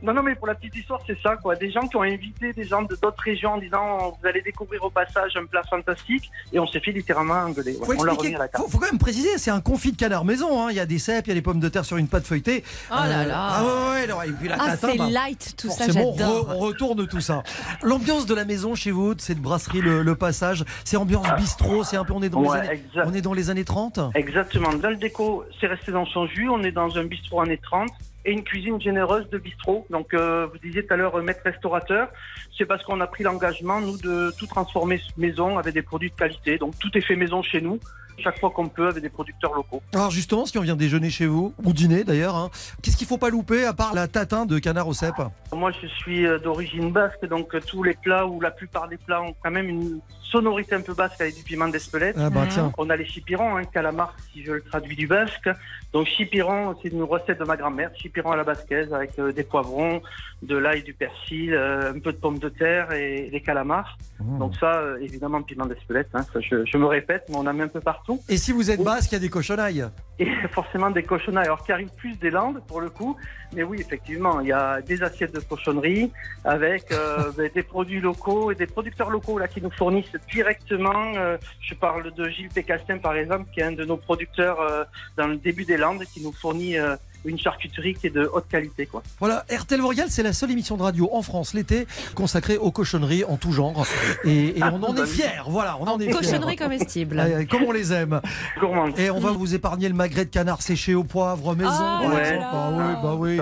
Non, 0.03 0.13
non, 0.15 0.23
mais 0.23 0.35
pour 0.35 0.47
la 0.47 0.55
petite 0.55 0.77
histoire, 0.77 1.01
c'est 1.07 1.19
ça, 1.23 1.37
quoi. 1.37 1.55
Des 1.57 1.71
gens 1.71 1.87
qui 1.87 1.97
ont 1.97 2.03
invité 2.03 2.53
des 2.53 2.65
gens 2.65 2.83
de 2.83 2.95
d'autres 3.01 3.23
régions 3.23 3.53
en 3.53 3.59
disant, 3.59 4.17
vous 4.21 4.29
allez 4.29 4.43
découvrir 4.43 4.83
au 4.85 4.91
passage 4.91 5.33
un 5.37 5.47
plat 5.47 5.63
fantastique, 5.69 6.31
et 6.53 6.59
on 6.59 6.67
s'est 6.67 6.81
fait 6.81 6.93
littéralement 6.93 7.35
engueuler. 7.35 7.77
Ouais, 7.77 7.87
Faut 7.97 8.01
on 8.01 8.05
l'a 8.05 8.13
expliquer, 8.13 8.35
remis 8.35 8.35
à 8.37 8.39
la 8.39 8.49
carte. 8.49 8.65
faut, 8.65 8.71
faut 8.71 8.79
quand 8.79 8.87
même 8.91 8.99
préciser, 8.99 9.39
c'est 9.39 9.51
un 9.51 9.61
confit 9.61 9.93
de 9.93 9.97
canard 9.97 10.25
maison. 10.25 10.63
hein. 10.67 10.69
Il 10.71 10.77
y 10.77 10.81
a 10.81 10.87
des 10.87 10.99
cèpes, 10.99 11.27
il 11.27 11.31
y 11.31 11.33
a 11.33 11.35
des 11.35 11.43
pommes 11.43 11.61
de 11.61 11.69
terre 11.69 11.85
sur 11.85 11.97
une 11.97 12.09
pâte 12.09 12.25
feuilletée. 12.27 12.65
Oh 12.91 12.95
là 12.95 13.21
Euh, 13.21 13.25
là. 13.27 13.37
Ah 13.39 13.65
ouais, 13.65 14.01
ouais, 14.01 14.07
non, 14.07 14.23
et 14.23 14.33
puis 14.33 14.49
la 14.49 14.57
Ah, 14.59 14.77
c'est 14.77 14.97
bah, 14.97 15.09
light, 15.11 15.55
tout 15.57 15.71
ça, 15.71 15.87
j'adore. 15.87 16.17
re- 16.17 16.55
on 16.55 16.59
retourne 16.59 17.07
tout 17.07 17.21
ça. 17.21 17.43
L'ambiance 17.83 18.27
de 18.27 18.35
la 18.35 18.45
maison 18.45 18.75
chez 18.75 18.91
vous, 18.91 19.15
de 19.15 19.21
cette 19.21 19.39
brasserie 19.39 19.81
Le, 19.81 20.03
Le 20.03 20.15
Passage, 20.15 20.65
c'est 20.85 20.97
ambiance 20.97 21.27
bistrot, 21.37 21.85
c'est 21.85 21.97
un 21.97 22.05
peu, 22.05 22.13
on 22.13 22.23
est 22.23 22.29
dans, 22.29 22.43
les 22.43 22.51
années, 22.51 22.69
exact. 22.73 23.07
on 23.07 23.15
est 23.15 23.21
dans 23.21 23.35
les 23.35 23.51
années 23.51 23.65
30 23.65 24.01
Exactement. 24.15 24.73
Dans 24.75 24.91
le 24.91 24.97
déco, 24.97 25.45
c'est 25.61 25.67
resté 25.67 25.93
dans 25.93 26.07
son 26.07 26.27
jus. 26.27 26.49
On 26.49 26.63
est 26.63 26.73
dans 26.73 26.97
un 26.97 27.04
bistrot 27.09 27.41
années 27.41 27.59
30 27.59 27.91
et 28.25 28.33
une 28.33 28.43
cuisine 28.43 28.81
généreuse 28.81 29.29
de 29.31 29.39
bistrot. 29.39 29.87
Donc, 29.91 30.15
euh, 30.15 30.47
vous 30.51 30.59
disiez 30.59 30.85
tout 30.87 30.95
à 30.95 30.97
l'heure, 30.97 31.17
euh, 31.17 31.23
maître 31.23 31.43
restaurateur. 31.45 32.09
C'est 32.57 32.65
parce 32.65 32.83
qu'on 32.83 33.01
a 33.01 33.07
pris 33.07 33.25
l'engagement, 33.25 33.81
nous, 33.81 33.99
de 33.99 34.33
tout 34.39 34.47
transformer 34.47 35.01
maison 35.17 35.59
avec 35.59 35.75
des 35.75 35.83
produits 35.83 36.11
de 36.11 36.17
qualité. 36.17 36.59
Donc, 36.59 36.79
tout 36.79 36.97
est 36.97 37.03
fait 37.03 37.17
maison 37.17 37.43
chez 37.43 37.61
nous, 37.61 37.79
chaque 38.19 38.39
fois 38.41 38.51
qu'on 38.51 38.69
peut, 38.69 38.89
avec 38.89 39.03
des 39.03 39.09
producteurs 39.09 39.55
locaux. 39.55 39.83
Alors 39.93 40.11
justement, 40.11 40.47
si 40.47 40.57
on 40.59 40.63
vient 40.63 40.77
déjeuner 40.77 41.11
chez 41.11 41.27
vous, 41.27 41.55
ou 41.65 41.73
dîner 41.73 42.05
d'ailleurs, 42.05 42.37
hein, 42.37 42.51
qu'est-ce 42.83 42.97
qu'il 42.97 43.07
faut 43.07 43.19
pas 43.19 43.31
louper 43.31 43.65
à 43.65 43.73
part 43.73 43.95
la 43.95 44.09
tatin 44.09 44.47
de 44.47 44.59
canard 44.59 44.89
au 44.89 44.95
cèpe 44.95 45.21
Moi, 45.53 45.71
je 45.83 45.87
suis 45.87 46.27
euh, 46.27 46.39
d'origine 46.39 46.91
basque, 46.91 47.27
donc 47.27 47.55
euh, 47.55 47.61
tous 47.61 47.83
les 47.83 47.95
plats 47.95 48.27
ou 48.27 48.41
la 48.41 48.51
plupart 48.51 48.89
des 48.89 48.97
plats 48.97 49.23
ont 49.23 49.35
quand 49.43 49.51
même 49.51 49.69
une 49.69 50.01
sonorité 50.35 50.75
un 50.75 50.81
peu 50.81 50.95
basque 50.95 51.21
avec 51.21 51.37
du 51.37 51.43
piment 51.45 51.69
d'Espelette. 51.69 52.17
Ah 52.19 52.29
bah 52.29 52.47
tiens. 52.49 52.73
On 52.77 52.91
a 52.91 52.97
les 52.97 53.07
chipirons, 53.07 53.57
hein, 53.57 53.65
calamar, 53.65 54.17
si 54.33 54.45
je 54.45 54.53
le 54.53 54.63
traduis 54.63 54.97
du 54.97 55.07
basque. 55.07 55.49
Donc 55.93 56.09
chipiron, 56.09 56.75
c'est 56.83 56.89
une 56.89 57.05
recette 57.05 57.39
de 57.39 57.45
ma 57.45 57.57
grand-mère, 57.57 57.91
chipiron 57.95 58.33
à 58.33 58.37
la 58.37 58.43
basquaise 58.43 58.93
avec 58.93 59.17
euh, 59.21 59.33
des 59.33 59.45
poivrons, 59.45 60.03
de 60.43 60.57
l'ail, 60.57 60.83
du 60.83 60.93
persil, 60.93 61.55
euh, 61.55 61.93
un 61.95 62.01
peu 62.01 62.13
de 62.13 62.19
pommes 62.19 62.41
de 62.41 62.49
terre 62.49 62.93
et 62.93 63.29
des 63.31 63.41
calamars. 63.41 63.97
Mmh. 64.19 64.39
Donc 64.41 64.57
ça, 64.57 64.75
euh, 64.79 64.99
évidemment, 65.01 65.41
piment 65.43 65.67
d'Espelette, 65.67 66.09
hein, 66.15 66.25
je, 66.41 66.65
je 66.65 66.79
me 66.79 66.87
répète, 66.87 67.27
mais 67.29 67.37
on 67.37 67.47
en 67.47 67.55
met 67.55 67.63
un 67.63 67.69
peu 67.69 67.81
partout. 67.81 68.04
Et 68.29 68.37
si 68.37 68.53
vous 68.53 68.71
êtes 68.71 68.83
basque, 68.83 69.13
il 69.13 69.15
y 69.15 69.17
a 69.17 69.21
des 69.21 69.31
cochonailles. 69.31 69.87
Et 70.19 70.29
forcément 70.51 70.91
des 70.91 71.03
cochonnailles, 71.03 71.47
alors 71.47 71.65
qui 71.65 71.73
arrivent 71.73 71.95
plus 71.97 72.17
des 72.19 72.31
Landes 72.31 72.63
pour 72.67 72.81
le 72.81 72.91
coup. 72.91 73.17
Mais 73.55 73.63
oui, 73.63 73.79
effectivement, 73.81 74.41
il 74.41 74.49
y 74.49 74.53
a 74.53 74.81
des 74.81 75.03
assiettes 75.03 75.35
de 75.35 75.41
cochonnerie 75.41 76.11
avec 76.45 76.91
euh, 76.93 77.31
des 77.55 77.63
produits 77.63 78.01
locaux 78.01 78.51
et 78.51 78.55
des 78.55 78.67
producteurs 78.67 79.11
locaux 79.11 79.39
là 79.39 79.49
qui 79.49 79.61
nous 79.63 79.71
fournissent 79.71 80.17
directement. 80.33 81.13
euh, 81.17 81.37
je 81.61 81.75
parle 81.75 82.13
de 82.15 82.29
Gilles 82.29 82.49
Pécastin 82.55 82.99
par 82.99 83.15
exemple, 83.17 83.47
qui 83.53 83.61
est 83.61 83.65
un 83.65 83.73
de 83.73 83.85
nos 83.85 83.97
producteurs 83.97 84.61
euh, 84.61 84.85
dans 85.17 85.27
le 85.27 85.37
début 85.37 85.65
des 85.65 85.77
Landes, 85.77 86.03
qui 86.13 86.21
nous 86.23 86.33
fournit 86.33 86.77
euh, 86.79 86.97
une 87.27 87.39
charcuterie 87.39 87.95
qui 87.95 88.09
est 88.09 88.11
de 88.11 88.29
haute 88.35 88.47
qualité. 88.49 88.85
Quoi. 88.85 89.03
Voilà, 89.19 89.47
RTL 89.51 89.81
Royal, 89.81 90.09
c'est 90.11 90.23
la 90.23 90.35
seule 90.35 90.51
émission 90.51 90.77
de 90.77 90.83
radio 90.83 91.09
en 91.11 91.23
France 91.23 91.55
l'été 91.55 91.87
consacrée 92.15 92.59
aux 92.59 92.71
cochonneries 92.71 93.25
en 93.25 93.39
tout 93.39 93.51
genre. 93.53 93.87
Et, 94.25 94.59
et 94.59 94.63
on 94.63 94.83
en 94.83 94.95
est 94.95 95.07
fiers, 95.07 95.25
voilà, 95.47 95.79
on 95.81 95.87
en, 95.87 95.99
est 95.99 96.05
fiers. 96.05 96.13
Cochonnerie 96.13 96.57
comestible. 96.57 97.19
Euh, 97.19 97.45
Comme 97.51 97.63
on 97.63 97.73
les 97.73 97.95
aime. 97.95 98.21
Gourmande. 98.61 98.99
Et 98.99 99.11
on 99.11 99.21
va 99.21 99.31
vous 99.33 99.55
épargner 99.55 99.89
le 99.89 99.95
magret 99.95 100.27
de 100.27 100.31
canard 100.31 100.61
séché 100.61 100.95
au 100.95 101.03
poivre 101.05 101.55
maison, 101.55 101.71
Ah, 101.73 102.01
par 102.03 102.13
ouais. 102.15 102.21
exemple. 102.21 102.45
Ah 102.53 102.71
oui, 102.77 102.95
bah 103.03 103.15
oui. 103.19 103.41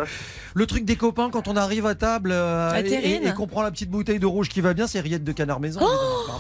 Le 0.55 0.67
truc 0.67 0.85
des 0.85 0.97
copains 0.97 1.31
quand 1.31 1.49
on 1.49 1.57
arrive 1.57 1.87
à 1.87 1.95
table 1.95 2.31
euh, 2.33 2.71
À 2.71 2.81
et, 2.81 2.85
Terrine. 2.85 3.23
et- 3.25 3.29
et 3.29 3.33
qu'on 3.33 3.47
prend 3.47 3.63
la 3.63 3.71
petite 3.71 3.91
bouteille 3.91 4.19
de 4.19 4.27
rouge 4.27 4.49
qui 4.49 4.61
va 4.61 4.75
bien, 4.75 4.87
c'est 4.87 5.01
rillettes 5.01 5.25
de 5.25 5.33
canard 5.33 5.61
maison. 5.61 5.81
Bah, 5.81 5.87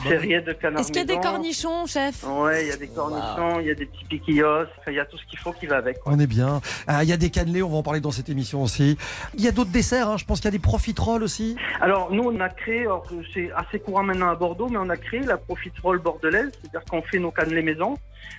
C'est 0.07 0.17
rien 0.19 0.41
de 0.43 0.53
canard 0.53 0.81
Est-ce 0.81 0.89
qu'il 0.89 0.99
y 0.99 1.01
a 1.01 1.05
des 1.05 1.21
cornichons, 1.21 1.87
chef 1.87 2.25
Ouais, 2.29 2.65
il 2.65 2.69
y 2.69 2.73
a 2.73 2.77
des 2.77 2.89
cornichons, 2.89 3.61
il 3.61 3.67
y 3.67 3.71
a 3.71 3.75
des 3.75 3.87
petits 3.87 4.05
piquillos, 4.05 4.65
il 4.89 4.95
y 4.95 5.01
a 5.01 5.05
tout 5.05 5.17
ce 5.19 5.25
qu'il 5.27 5.39
faut 5.39 5.53
qui 5.53 5.67
va 5.67 5.77
avec. 5.77 5.99
On 6.07 6.19
est 6.19 6.27
bien. 6.27 6.61
Ah, 6.87 7.03
Il 7.05 7.09
y 7.09 7.13
a 7.13 7.17
des 7.17 7.31
cannelés, 7.31 7.63
on 7.63 7.71
va 7.71 7.77
en 7.79 7.83
parler 7.83 8.01
dans 8.01 8.11
cette 8.13 8.29
émission 8.29 8.63
aussi. 8.63 8.97
Il 9.37 9.43
y 9.45 9.49
a 9.49 9.53
d'autres 9.53 9.71
desserts, 9.71 10.09
hein, 10.09 10.17
je 10.19 10.25
pense 10.25 10.39
qu'il 10.41 10.47
y 10.47 10.49
a 10.49 10.53
des 10.53 10.59
profiteroles 10.59 11.23
aussi. 11.23 11.57
Alors 11.81 12.13
nous 12.13 12.25
on 12.25 12.41
a 12.41 12.49
créé, 12.49 12.87
c'est 13.35 13.51
assez 13.57 13.79
courant 13.81 14.03
maintenant 14.03 14.29
à 14.31 14.35
Bordeaux, 14.35 14.69
mais 14.69 14.79
on 14.79 14.89
a 14.91 14.97
créé 14.97 15.21
la 15.21 15.37
profiterole 15.37 15.99
bordelaise, 16.01 16.51
c'est-à-dire 16.61 16.85
qu'on 16.91 17.03
fait 17.03 17.19
nos 17.19 17.31
cannelés 17.31 17.63
maison, 17.63 17.97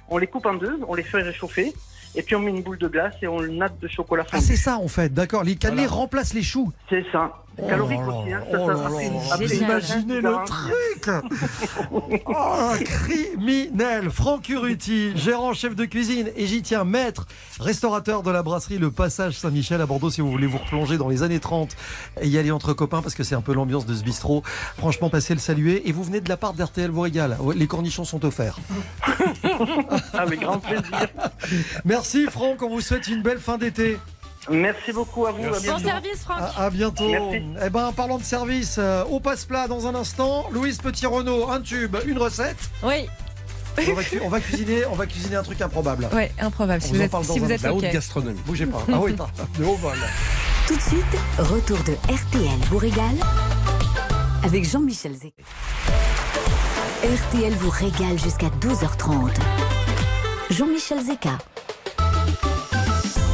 on 0.09 0.17
les 0.17 0.27
coupe 0.27 0.45
en 0.45 0.53
deux, 0.53 0.79
on 0.87 0.93
les 0.95 1.03
fait 1.03 1.21
réchauffer, 1.21 1.73
et 2.15 2.21
puis 2.23 2.35
on 2.35 2.39
met 2.39 2.51
une 2.51 2.61
boule 2.63 2.77
de 2.77 2.87
glace 2.87 3.13
et 3.21 3.27
on 3.27 3.39
le 3.39 3.49
natte 3.49 3.79
de 3.79 3.87
chocolat 3.87 4.23
Ah, 4.27 4.31
fondu. 4.37 4.43
c'est 4.45 4.55
ça 4.55 4.77
en 4.77 4.87
fait, 4.87 5.13
d'accord. 5.13 5.43
Les 5.43 5.55
cannelés 5.55 5.85
remplacent 5.85 6.33
les 6.33 6.43
choux. 6.43 6.71
c'est 6.89 7.05
ça. 7.11 7.42
Oh 7.61 7.67
Calorique 7.67 7.99
aussi. 8.01 8.33
Hein. 8.33 8.43
oh 8.51 8.69
là 8.69 8.89
là, 8.89 9.55
imaginez 9.55 10.21
le 10.21 10.35
truc 10.45 11.09
Oh, 12.25 12.71
criminel 12.83 14.09
Franck 14.09 14.49
Uruti, 14.49 15.15
gérant 15.15 15.53
chef 15.53 15.75
de 15.75 15.85
cuisine, 15.85 16.31
et 16.35 16.47
j'y 16.47 16.61
tiens, 16.61 16.83
maître, 16.83 17.27
restaurateur 17.59 18.23
de 18.23 18.31
la 18.31 18.41
brasserie 18.41 18.79
Le 18.79 18.89
Passage 18.89 19.37
Saint-Michel 19.37 19.81
à 19.81 19.85
Bordeaux, 19.85 20.09
si 20.09 20.21
vous 20.21 20.31
voulez 20.31 20.47
vous 20.47 20.57
replonger 20.57 20.97
dans 20.97 21.09
les 21.09 21.21
années 21.21 21.39
30 21.39 21.75
et 22.21 22.27
y 22.27 22.37
aller 22.37 22.51
entre 22.51 22.73
copains, 22.73 23.01
parce 23.01 23.13
que 23.13 23.23
c'est 23.23 23.35
un 23.35 23.41
peu 23.41 23.53
l'ambiance 23.53 23.85
de 23.85 23.93
ce 23.93 24.03
bistrot. 24.03 24.41
Franchement, 24.77 25.09
passez 25.09 25.33
le 25.33 25.39
saluer. 25.39 25.87
Et 25.87 25.91
vous 25.91 26.03
venez 26.03 26.21
de 26.21 26.29
la 26.29 26.37
part 26.37 26.53
d'RTL 26.53 26.89
vous 26.89 27.01
régale. 27.01 27.37
Les 27.55 27.67
cornichons 27.67 28.05
sont 28.05 28.25
offerts. 28.25 28.57
Avec 30.13 30.41
grand 30.41 30.59
plaisir. 30.59 31.07
Merci 31.85 32.25
Franck, 32.25 32.61
on 32.63 32.69
vous 32.69 32.81
souhaite 32.81 33.07
une 33.07 33.21
belle 33.21 33.39
fin 33.39 33.57
d'été. 33.57 33.97
Merci 34.49 34.91
beaucoup 34.91 35.25
à 35.25 35.31
vous. 35.31 35.43
à 35.45 35.49
Bon 35.51 35.59
bientôt. 35.59 35.87
service, 35.87 36.19
Franck. 36.23 36.39
À, 36.39 36.63
à 36.65 36.69
bientôt. 36.69 37.07
Merci. 37.09 37.41
Eh 37.65 37.69
ben, 37.69 37.85
en 37.87 37.93
parlant 37.93 38.17
de 38.17 38.23
service, 38.23 38.75
euh, 38.77 39.03
au 39.05 39.19
passe-plat 39.19 39.67
dans 39.67 39.87
un 39.87 39.95
instant. 39.95 40.45
Louise 40.51 40.77
Petit-Renault, 40.79 41.49
un 41.49 41.61
tube, 41.61 41.95
une 42.05 42.17
recette. 42.17 42.57
Oui, 42.83 43.07
On 43.89 43.93
va, 43.93 44.03
cu- 44.03 44.19
on 44.23 44.29
va 44.29 44.39
cuisiner, 44.39 44.85
on 44.85 44.95
va 44.95 45.05
cuisiner 45.05 45.35
un 45.37 45.43
truc 45.43 45.61
improbable. 45.61 46.07
ouais, 46.13 46.31
improbable. 46.39 46.81
On 46.83 46.87
Si 46.87 46.91
vous 46.91 46.95
vous 46.97 47.01
en 47.01 47.05
êtes, 47.05 47.11
parle 47.11 47.23
si 47.23 47.29
dans 47.29 47.45
vous 47.45 47.45
un 47.51 47.55
êtes 47.55 47.61
La 47.61 47.73
haute 47.73 47.81
gastronomie. 47.83 48.39
Bougez 48.45 48.65
pas. 48.65 48.83
Ah 48.91 48.99
oui, 48.99 49.15
de 49.57 49.63
haut 49.65 49.75
vol. 49.75 49.97
Tout 50.67 50.75
de 50.75 50.81
suite, 50.81 51.03
retour 51.39 51.77
de 51.79 51.93
RTL 52.13 52.59
vous 52.69 52.77
régale 52.77 53.15
avec 54.43 54.69
Jean-Michel 54.69 55.13
Zeka. 55.13 55.43
RTL 57.03 57.53
vous 57.55 57.69
régale 57.69 58.17
jusqu'à 58.19 58.47
12h30. 58.61 59.31
Jean-Michel 60.51 60.99
Zeka. 61.03 61.37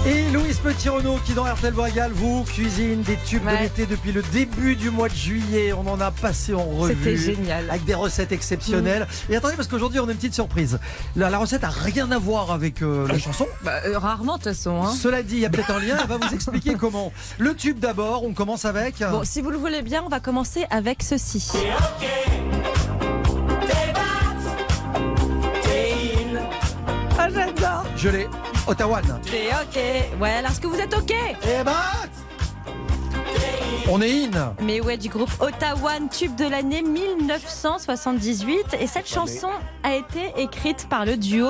Et 0.07 0.29
Louise 0.31 0.57
Petit-Renault 0.59 1.19
qui 1.25 1.33
dans 1.33 1.43
RTL 1.43 1.73
vous 1.73 1.81
régale, 1.81 2.11
vous 2.13 2.43
cuisine 2.45 3.01
des 3.01 3.17
tubes 3.25 3.43
de 3.43 3.47
Ouais. 3.49 3.63
l'été 3.63 3.85
depuis 3.85 4.11
le 4.13 4.21
début 4.31 4.75
du 4.75 4.89
mois 4.89 5.09
de 5.09 5.13
juillet. 5.13 5.73
On 5.73 5.85
en 5.87 5.99
a 5.99 6.09
passé 6.09 6.53
en 6.53 6.63
revue. 6.63 6.95
C'était 6.97 7.17
génial. 7.17 7.69
Avec 7.69 7.83
des 7.83 7.93
recettes 7.93 8.31
exceptionnelles. 8.31 9.07
Et 9.29 9.35
attendez, 9.35 9.55
parce 9.55 9.67
qu'aujourd'hui 9.67 9.99
on 9.99 10.07
a 10.07 10.11
une 10.11 10.17
petite 10.17 10.33
surprise. 10.33 10.79
La, 11.17 11.29
la 11.29 11.37
recette 11.37 11.63
a 11.65 11.69
rien 11.69 12.09
à 12.11 12.17
voir 12.17 12.51
avec 12.51 12.81
euh, 12.81 13.07
la 13.09 13.19
chanson. 13.19 13.45
Bah, 13.63 13.81
euh, 13.85 13.99
rarement, 13.99 14.37
de 14.37 14.43
toute 14.43 14.53
façon. 14.53 14.81
hein. 14.83 14.93
Cela 14.95 15.21
dit, 15.21 15.35
il 15.35 15.41
y 15.41 15.45
a 15.45 15.49
peut-être 15.49 15.71
un 15.71 15.79
lien. 15.79 15.97
Elle 16.01 16.07
va 16.07 16.17
vous 16.17 16.33
expliquer 16.33 16.73
comment. 16.79 17.11
Le 17.37 17.53
tube 17.53 17.79
d'abord, 17.79 18.23
on 18.23 18.33
commence 18.33 18.63
avec. 18.65 18.99
Bon, 19.11 19.23
si 19.25 19.41
vous 19.41 19.49
le 19.51 19.57
voulez 19.57 19.81
bien, 19.81 20.01
on 20.05 20.09
va 20.09 20.21
commencer 20.21 20.65
avec 20.71 21.03
ceci. 21.03 21.51
Je 28.01 28.07
l'ai. 28.07 28.29
Ottawa. 28.65 29.01
C'est 29.23 29.47
OK. 29.49 30.21
Ouais, 30.21 30.29
alors 30.29 30.51
est-ce 30.51 30.61
que 30.61 30.67
vous 30.67 30.79
êtes 30.79 30.93
OK? 30.93 31.11
Et 31.11 31.63
bah 31.65 31.73
On 33.87 34.01
est 34.01 34.25
in 34.25 34.55
Mais 34.61 34.81
ouais, 34.81 34.97
du 34.97 35.09
groupe 35.09 35.31
Ottawa, 35.39 35.91
tube 36.11 36.35
de 36.35 36.45
l'année 36.45 36.81
1978. 36.81 38.77
Et 38.79 38.87
cette 38.87 39.07
chanson 39.07 39.49
a 39.83 39.95
été 39.95 40.33
écrite 40.37 40.87
par 40.89 41.05
le 41.05 41.17
duo 41.17 41.47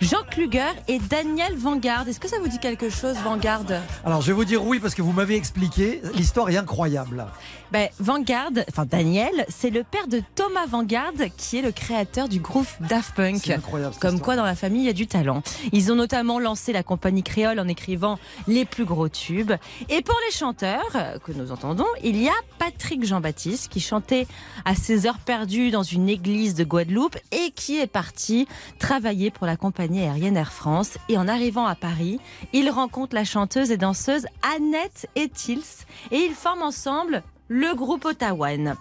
Jean 0.00 0.22
Kluger 0.30 0.72
et 0.88 0.98
Daniel 0.98 1.56
Vanguard. 1.56 2.08
Est-ce 2.08 2.20
que 2.20 2.28
ça 2.28 2.38
vous 2.40 2.48
dit 2.48 2.58
quelque 2.58 2.90
chose, 2.90 3.16
Vanguard? 3.24 3.64
Alors 4.04 4.20
je 4.20 4.28
vais 4.28 4.32
vous 4.32 4.44
dire 4.44 4.64
oui 4.64 4.78
parce 4.78 4.94
que 4.94 5.02
vous 5.02 5.12
m'avez 5.12 5.36
expliqué. 5.36 6.02
L'histoire 6.14 6.50
est 6.50 6.56
incroyable. 6.56 7.26
ben, 7.72 7.88
Vanguard, 7.98 8.50
enfin 8.68 8.84
Daniel, 8.84 9.46
c'est 9.48 9.70
le 9.70 9.82
père 9.84 10.08
de 10.08 10.22
Thomas 10.34 10.66
Vanguard, 10.66 11.12
qui 11.36 11.58
est 11.58 11.62
le 11.62 11.72
créateur 11.72 12.28
du 12.28 12.40
groupe 12.40 12.68
Daft 12.80 13.14
Punk. 13.14 13.48
Incroyable. 13.48 13.94
Comme 14.00 14.14
histoire. 14.14 14.24
quoi, 14.24 14.36
dans 14.36 14.44
la 14.44 14.54
famille, 14.56 14.82
il 14.82 14.86
y 14.86 14.90
a 14.90 14.94
du 14.94 15.06
talent. 15.06 15.42
Ils 15.72 15.90
ont 15.92 15.96
notamment 15.96 16.38
lancé 16.38 16.72
la 16.72 16.82
compagnie 16.82 17.22
créole 17.22 17.58
en 17.58 17.68
écrivant 17.68 18.18
les 18.48 18.64
plus 18.64 18.84
gros 18.84 19.08
tubes. 19.08 19.52
Et 19.88 20.02
pour 20.02 20.16
les 20.26 20.36
chanteurs 20.36 20.80
euh, 20.94 21.18
que 21.18 21.32
nous 21.32 21.52
entendons, 21.52 21.69
il 22.02 22.20
y 22.20 22.28
a 22.28 22.34
Patrick 22.58 23.04
Jean-Baptiste 23.04 23.68
qui 23.68 23.80
chantait 23.80 24.26
à 24.64 24.74
ses 24.74 25.06
heures 25.06 25.18
perdues 25.18 25.70
dans 25.70 25.82
une 25.82 26.08
église 26.08 26.54
de 26.54 26.64
Guadeloupe 26.64 27.16
et 27.32 27.50
qui 27.50 27.78
est 27.78 27.86
parti 27.86 28.46
travailler 28.78 29.30
pour 29.30 29.46
la 29.46 29.56
compagnie 29.56 30.00
aérienne 30.00 30.36
Air 30.36 30.52
France. 30.52 30.98
Et 31.08 31.18
en 31.18 31.28
arrivant 31.28 31.66
à 31.66 31.74
Paris, 31.74 32.20
il 32.52 32.70
rencontre 32.70 33.14
la 33.14 33.24
chanteuse 33.24 33.70
et 33.70 33.76
danseuse 33.76 34.26
Annette 34.56 35.08
Etils 35.16 35.84
et 36.10 36.18
ils 36.18 36.34
forment 36.34 36.62
ensemble 36.62 37.22
le 37.48 37.74
groupe 37.74 38.04
Ottawan 38.04 38.76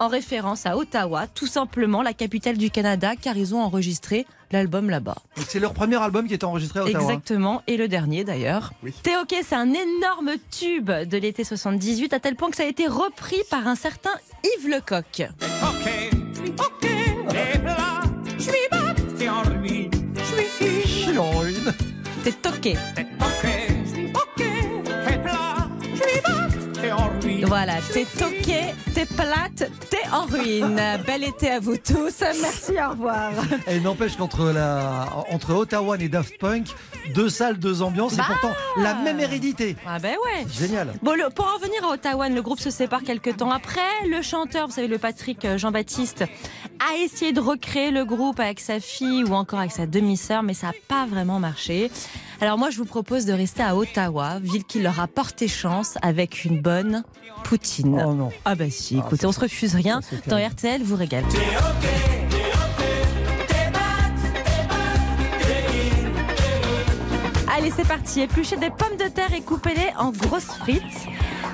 en 0.00 0.08
référence 0.08 0.64
à 0.64 0.78
Ottawa, 0.78 1.26
tout 1.26 1.46
simplement 1.46 2.02
la 2.02 2.14
capitale 2.14 2.56
du 2.56 2.70
Canada, 2.70 3.16
car 3.16 3.36
ils 3.36 3.54
ont 3.54 3.60
enregistré 3.60 4.26
l'album 4.52 4.90
là-bas. 4.90 5.16
Donc, 5.36 5.46
C'est 5.48 5.60
leur 5.60 5.72
premier 5.72 5.96
album 5.96 6.26
qui 6.26 6.34
est 6.34 6.44
enregistré 6.44 6.80
à 6.80 6.84
Ottawa. 6.84 7.00
Exactement, 7.02 7.62
et 7.66 7.76
le 7.76 7.88
dernier 7.88 8.24
d'ailleurs. 8.24 8.72
Oui. 8.82 8.92
T'es 9.02 9.16
ok, 9.16 9.34
c'est 9.42 9.54
un 9.54 9.72
énorme 9.72 10.32
tube 10.50 10.90
de 10.90 11.18
l'été 11.18 11.44
78, 11.44 12.12
à 12.12 12.20
tel 12.20 12.36
point 12.36 12.50
que 12.50 12.56
ça 12.56 12.64
a 12.64 12.66
été 12.66 12.86
repris 12.86 13.40
par 13.50 13.66
un 13.66 13.74
certain 13.74 14.10
Yves 14.44 14.68
Lecoq. 14.68 15.28
Chill 20.86 21.18
en 21.18 21.30
ruine. 21.30 21.72
T'es 22.22 22.32
toqué. 22.32 22.76
Voilà, 27.46 27.74
t'es 27.92 28.04
toqué, 28.04 28.60
t'es 28.94 29.06
plate, 29.06 29.70
t'es 29.90 30.08
en 30.12 30.24
ruine. 30.26 30.80
Bel 31.06 31.24
été 31.24 31.50
à 31.50 31.60
vous 31.60 31.76
tous. 31.76 32.20
Merci, 32.20 32.72
au 32.84 32.90
revoir. 32.90 33.32
Et 33.66 33.80
n'empêche 33.80 34.16
qu'entre 34.16 34.50
la, 34.50 35.06
entre 35.30 35.54
Ottawa 35.54 35.96
et 35.98 36.08
Daft 36.08 36.38
Punk, 36.38 36.68
deux 37.14 37.28
salles, 37.28 37.58
deux 37.58 37.82
ambiances, 37.82 38.16
Bah. 38.16 38.24
et 38.28 38.32
pourtant 38.32 38.54
la 38.78 38.94
même 38.94 39.20
hérédité. 39.20 39.76
Ah 39.86 39.98
ben 39.98 40.14
ouais. 40.24 40.46
Génial. 40.52 40.92
Bon, 41.02 41.12
le- 41.16 41.30
pour 41.30 41.46
en 41.46 41.54
revenir 41.54 41.84
à 41.84 41.92
Ottawa, 41.92 42.28
le 42.28 42.42
groupe 42.42 42.60
se 42.60 42.70
sépare 42.70 43.02
quelques 43.02 43.36
temps 43.38 43.50
après. 43.50 43.80
Le 44.08 44.22
chanteur, 44.22 44.66
vous 44.68 44.72
savez, 44.74 44.88
le 44.88 44.98
Patrick 44.98 45.44
euh, 45.44 45.58
Jean-Baptiste, 45.58 46.24
a 46.80 46.96
essayé 46.98 47.32
de 47.32 47.40
recréer 47.40 47.90
le 47.90 48.04
groupe 48.04 48.40
avec 48.40 48.60
sa 48.60 48.80
fille 48.80 49.24
ou 49.24 49.34
encore 49.34 49.58
avec 49.58 49.72
sa 49.72 49.86
demi-sœur, 49.86 50.42
mais 50.42 50.54
ça 50.54 50.68
n'a 50.68 50.72
pas 50.88 51.06
vraiment 51.06 51.38
marché. 51.38 51.90
Alors 52.40 52.56
moi, 52.56 52.70
je 52.70 52.78
vous 52.78 52.86
propose 52.86 53.26
de 53.26 53.32
rester 53.34 53.62
à 53.62 53.76
Ottawa, 53.76 54.38
ville 54.40 54.64
qui 54.64 54.80
leur 54.80 54.98
a 55.00 55.06
porté 55.06 55.46
chance 55.46 55.98
avec 56.00 56.44
une 56.44 56.60
bonne 56.60 57.02
poutine. 57.42 58.02
Oh 58.06 58.14
non. 58.14 58.30
Ah 58.44 58.54
bah 58.54 58.70
si, 58.70 58.96
Ah, 58.98 59.04
écoutez, 59.06 59.26
on 59.26 59.32
se 59.32 59.40
refuse 59.40 59.74
rien. 59.74 60.00
Dans. 60.26 60.38
RTL, 60.38 60.82
vous 60.82 60.96
régale. 60.96 61.24
Allez, 67.56 67.70
c'est 67.74 67.86
parti. 67.86 68.20
Épluchez 68.20 68.56
des 68.56 68.70
pommes 68.70 68.96
de 68.96 69.08
terre 69.08 69.34
et 69.34 69.42
coupez-les 69.42 69.90
en 69.98 70.10
grosses 70.12 70.44
frites. 70.44 71.08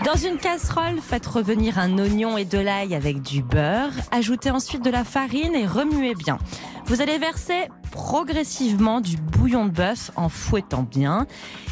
Dans 0.04 0.14
une 0.14 0.36
casserole, 0.36 1.00
faites 1.02 1.26
revenir 1.26 1.78
un 1.78 1.98
oignon 1.98 2.36
et 2.38 2.44
de 2.44 2.58
l'ail 2.58 2.94
avec 2.94 3.22
du 3.22 3.42
beurre. 3.42 3.90
Ajoutez 4.12 4.50
ensuite 4.50 4.84
de 4.84 4.90
la 4.90 5.02
farine 5.04 5.54
et 5.54 5.66
remuez 5.66 6.14
bien. 6.14 6.38
Vous 6.86 7.02
allez 7.02 7.18
verser 7.18 7.68
progressivement 7.90 9.00
du 9.00 9.16
bouillon 9.16 9.66
de 9.66 9.72
bœuf 9.72 10.12
en 10.14 10.28
fouettant 10.28 10.84
bien. 10.84 11.26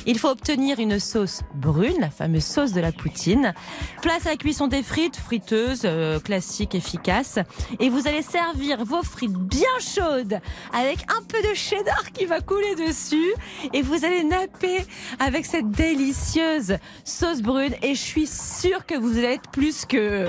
Il 0.07 0.19
faut 0.19 0.29
obtenir 0.29 0.81
une 0.81 0.99
sauce 0.99 1.43
brune, 1.55 2.01
la 2.01 2.11
fameuse 2.11 2.45
sauce 2.45 2.73
de 2.73 2.81
la 2.81 2.91
poutine. 2.91 3.55
Place 4.03 4.27
à 4.27 4.31
la 4.31 4.37
cuisson 4.37 4.67
des 4.67 4.83
frites, 4.83 5.17
friteuse, 5.17 5.83
euh, 5.85 6.19
classique, 6.19 6.75
efficace. 6.75 7.39
Et 7.79 7.91
vous 7.91 8.09
allez 8.09 8.23
servir 8.23 8.85
vos 8.85 9.05
frites 9.05 9.33
bien 9.33 9.69
chaudes 9.79 10.41
avec 10.73 11.07
un 11.09 11.23
peu 11.29 11.41
de 11.49 11.55
cheddar 11.55 12.11
qui 12.13 12.25
va 12.25 12.41
couler 12.41 12.75
dessus. 12.75 13.35
Et 13.73 13.83
vous 13.83 14.05
allez 14.05 14.25
napper 14.25 14.85
avec 15.21 15.47
cette 15.47 15.71
délicieuse 15.71 16.79
sauce 17.05 17.41
brune. 17.41 17.75
Et 17.83 17.95
je 17.95 18.03
suis 18.03 18.27
sûre 18.27 18.85
que 18.85 18.99
vous 18.99 19.17
allez 19.17 19.35
être 19.35 19.51
plus 19.53 19.85
que... 19.87 20.29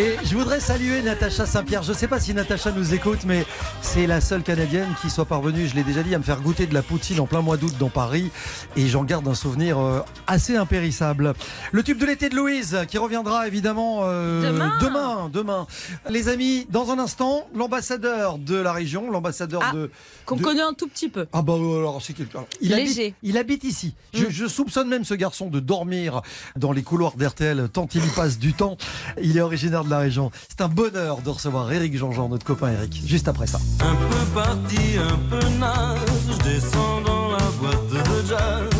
Et 0.00 0.14
je 0.24 0.36
voudrais 0.36 0.60
saluer 0.60 1.02
Natacha 1.02 1.44
Saint-Pierre. 1.44 1.82
Je 1.82 1.90
ne 1.90 1.96
sais 1.96 2.06
pas 2.06 2.20
si 2.20 2.32
Natacha 2.32 2.70
nous 2.70 2.94
écoute, 2.94 3.20
mais 3.26 3.44
c'est 3.82 4.06
la 4.06 4.20
seule 4.20 4.44
Canadienne 4.44 4.86
qui 5.02 5.10
soit 5.10 5.24
parvenue, 5.24 5.66
je 5.66 5.74
l'ai 5.74 5.82
déjà 5.82 6.04
dit, 6.04 6.14
à 6.14 6.18
me 6.18 6.22
faire 6.22 6.40
goûter 6.40 6.66
de 6.68 6.74
la 6.74 6.82
poutine 6.82 7.18
en 7.18 7.26
plein 7.26 7.40
mois 7.42 7.56
d'août 7.56 7.74
dans 7.80 7.88
Paris. 7.88 8.30
Et 8.76 8.86
j'en 8.86 9.02
garde 9.02 9.26
un 9.26 9.34
souvenir 9.34 9.76
euh, 9.80 9.98
assez 10.28 10.54
impérissable. 10.56 11.34
Le 11.72 11.82
tube 11.82 11.98
de 11.98 12.06
l'été 12.06 12.28
de 12.28 12.36
Louise, 12.36 12.78
qui 12.86 12.96
reviendra 12.96 13.48
évidemment 13.48 14.02
euh, 14.02 14.52
Demain. 14.52 14.78
demain. 14.80 15.30
demain. 15.32 15.66
Les 16.08 16.28
amis, 16.28 16.68
dans 16.70 16.92
un 16.92 17.00
instant, 17.00 17.48
l'ambassadeur 17.52 18.38
de 18.38 18.54
la 18.54 18.72
région, 18.72 19.10
l'ambassadeur 19.10 19.62
Ah, 19.64 19.72
de... 19.74 19.90
Qu'on 20.26 20.36
de- 20.36 20.42
connaît 20.44 20.62
un 20.62 20.74
tout 20.74 20.86
petit 20.86 21.08
peu. 21.08 21.26
Ah 21.32 21.42
bah 21.42 21.54
euh, 21.54 21.78
alors 21.78 22.00
c'est 22.02 22.12
quelqu'un. 22.12 22.44
Il 22.60 22.70
Léger. 22.72 23.02
habite, 23.06 23.14
il 23.24 23.36
habite 23.36 23.64
ici. 23.64 23.94
Je, 24.14 24.26
Mm. 24.26 24.30
je 24.30 24.46
soupçonne 24.46 24.88
même 24.88 25.04
ce 25.04 25.14
garçon 25.14 25.48
de 25.48 25.58
dormir 25.58 26.22
dans 26.54 26.70
les 26.70 26.82
couloirs 26.82 27.16
d'RTL 27.16 27.68
tant 27.72 27.88
il 27.94 28.04
y 28.04 28.08
passe 28.10 28.38
du 28.38 28.52
temps. 28.52 28.76
Il 29.20 29.36
est 29.36 29.40
originaire 29.40 29.84
de 29.84 29.87
la 29.90 29.98
région. 29.98 30.30
C'est 30.48 30.60
un 30.60 30.68
bonheur 30.68 31.22
de 31.22 31.30
recevoir 31.30 31.70
Eric 31.72 31.96
Jean-Jean, 31.96 32.28
notre 32.28 32.44
copain 32.44 32.72
Eric, 32.72 33.02
juste 33.06 33.28
après 33.28 33.46
ça. 33.46 33.58
Un 33.80 33.94
peu 33.94 34.24
parti, 34.34 34.98
un 34.98 35.18
peu 35.30 35.46
naze, 35.58 35.98
je 36.30 36.50
descends 36.50 37.00
dans 37.02 37.30
la 37.32 37.44
boîte 37.60 37.88
de 37.88 38.28
jazz, 38.28 38.70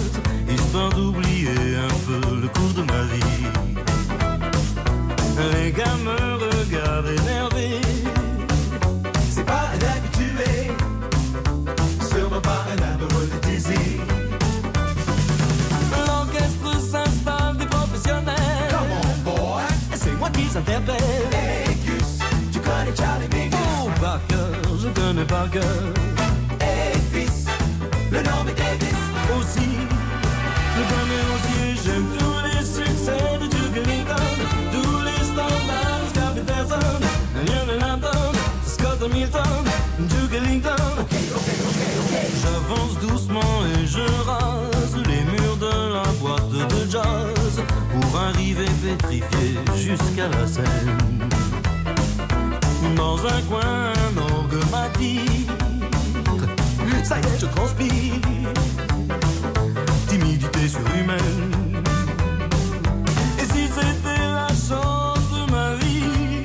histoire 0.49 0.91
d'oublier 0.91 1.49
un 1.51 1.95
peu 2.07 2.37
le 2.37 2.49
cours 2.49 2.75
de 2.75 2.83
ma 2.83 3.03
vie. 3.03 3.47
Les 5.53 5.73
gars 5.73 5.97
S'interpelle. 20.51 20.97
Hey 21.33 21.75
Gus, 21.85 22.19
tu 22.51 22.59
connais 22.61 22.97
Charlie 22.97 23.29
Mingus? 23.29 23.59
Oh, 23.85 23.91
par 24.01 24.19
cœur, 24.29 24.79
je 24.83 24.89
connais 24.89 25.25
par 25.25 25.51
cœur. 25.51 25.63
Hey 26.61 26.99
fils, 27.13 27.45
le 28.11 28.19
nom 28.23 28.49
est 28.49 28.55
Davis. 28.55 29.03
Aussi, 29.39 29.69
je 30.75 30.83
connais 30.93 31.25
aussi 31.35 31.81
j'aime 31.85 32.07
tous 32.19 32.41
les 32.47 32.65
succès 32.65 33.39
de 33.41 33.47
Duke 33.47 33.77
Ellington. 33.77 34.29
Tous 34.73 35.03
les 35.05 35.23
standards, 35.27 36.07
Scott 36.15 36.35
Peterson, 36.35 36.99
Lionel 37.47 37.85
Hampton, 37.85 38.33
Scott 38.67 39.03
Hamilton, 39.05 39.65
Duke 39.99 40.35
Ellington. 40.35 40.83
Ok, 40.99 41.13
ok, 41.37 41.49
ok, 41.69 41.81
ok. 42.01 42.15
J'avance 42.43 42.99
doucement 43.07 43.55
et 43.77 43.87
je 43.87 44.01
rase 44.27 44.97
les 45.07 45.25
murs 45.31 45.59
de 45.59 45.93
la 45.93 46.11
boîte 46.21 46.51
de 46.51 46.91
jazz 46.91 47.38
arriver 48.29 48.67
pétrifié 48.83 49.59
jusqu'à 49.77 50.29
la 50.29 50.47
scène. 50.47 50.99
Dans 52.97 53.17
un 53.17 53.43
coin, 53.43 53.93
un 54.07 54.17
orgue 54.21 54.61
m'attire. 54.71 55.53
Ça 57.05 57.17
y 57.19 57.21
est, 57.21 57.41
je 57.41 57.47
transpire. 57.47 58.15
Timidité 60.09 60.69
surhumaine. 60.69 61.83
Et 63.39 63.47
si 63.53 63.69
c'était 63.69 64.25
la 64.41 64.49
chance 64.49 65.27
de 65.33 65.51
ma 65.51 65.75
vie, 65.77 66.45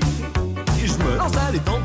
je 0.86 0.98
me 1.04 1.17
lance, 1.17 1.36
allez, 1.48 1.60
tant 1.60 1.82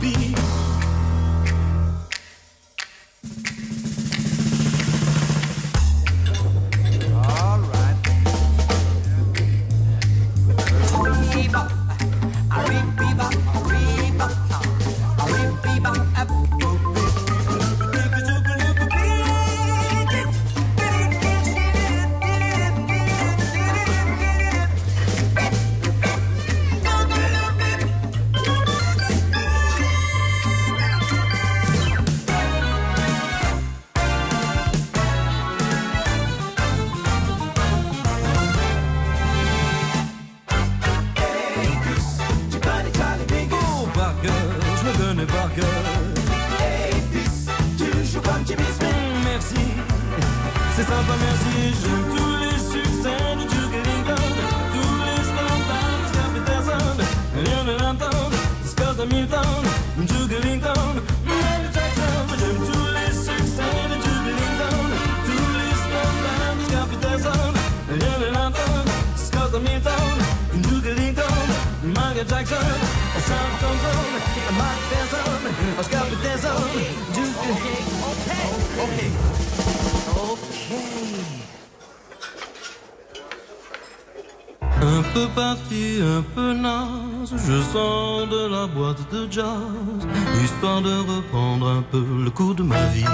peu 85.19 85.29
parti, 85.35 85.99
un 86.03 86.23
peu 86.35 86.53
naze, 86.53 87.35
je 87.47 87.61
sors 87.73 88.27
de 88.27 88.47
la 88.55 88.67
boîte 88.67 89.11
de 89.13 89.27
jazz, 89.31 90.01
histoire 90.45 90.81
de 90.81 90.95
reprendre 91.13 91.69
un 91.69 91.83
peu 91.83 92.05
le 92.25 92.31
cours 92.31 92.55
de 92.55 92.63
ma 92.63 92.87
vie. 92.87 93.05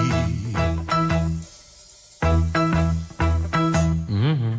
Mhm. 4.08 4.58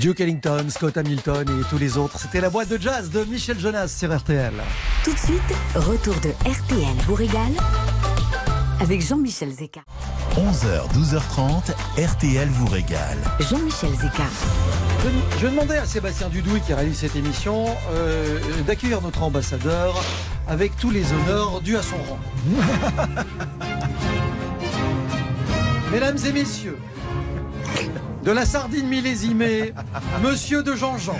Duke 0.00 0.20
Ellington, 0.20 0.66
Scott 0.68 0.96
Hamilton 0.96 1.46
et 1.48 1.68
tous 1.68 1.78
les 1.78 1.98
autres. 1.98 2.18
C'était 2.18 2.40
la 2.40 2.50
boîte 2.50 2.68
de 2.68 2.78
jazz 2.80 3.10
de 3.10 3.24
Michel 3.24 3.58
Jonas 3.58 3.88
sur 3.88 4.16
RTL. 4.16 4.54
Tout 5.04 5.12
de 5.12 5.18
suite, 5.18 5.50
retour 5.74 6.14
de 6.20 6.30
RTL 6.48 6.96
vous 7.06 7.14
régale 7.14 7.54
avec 8.80 9.02
Jean-Michel 9.02 9.50
Zeka. 9.50 9.80
11h, 10.36 10.88
12h30, 10.94 11.72
RTL 11.98 12.48
vous 12.48 12.66
régale. 12.66 13.18
Jean-Michel 13.40 13.94
Zeka. 13.94 14.24
Je, 15.38 15.46
demander 15.46 15.76
à 15.76 15.86
Sébastien 15.86 16.28
Dudouis 16.28 16.60
qui 16.60 16.74
réalise 16.74 16.98
cette 16.98 17.16
émission 17.16 17.64
euh, 17.92 18.38
d'accueillir 18.66 19.00
notre 19.00 19.22
ambassadeur 19.22 20.04
avec 20.46 20.76
tous 20.76 20.90
les 20.90 21.04
honneurs 21.12 21.62
dus 21.62 21.76
à 21.76 21.82
son 21.82 21.96
rang. 21.96 22.18
Mesdames 25.92 26.18
et 26.26 26.32
messieurs, 26.32 26.76
de 28.24 28.30
la 28.32 28.44
sardine 28.44 28.86
millésimée, 28.86 29.72
Monsieur 30.22 30.62
de 30.62 30.74
Jean-Jean. 30.74 31.16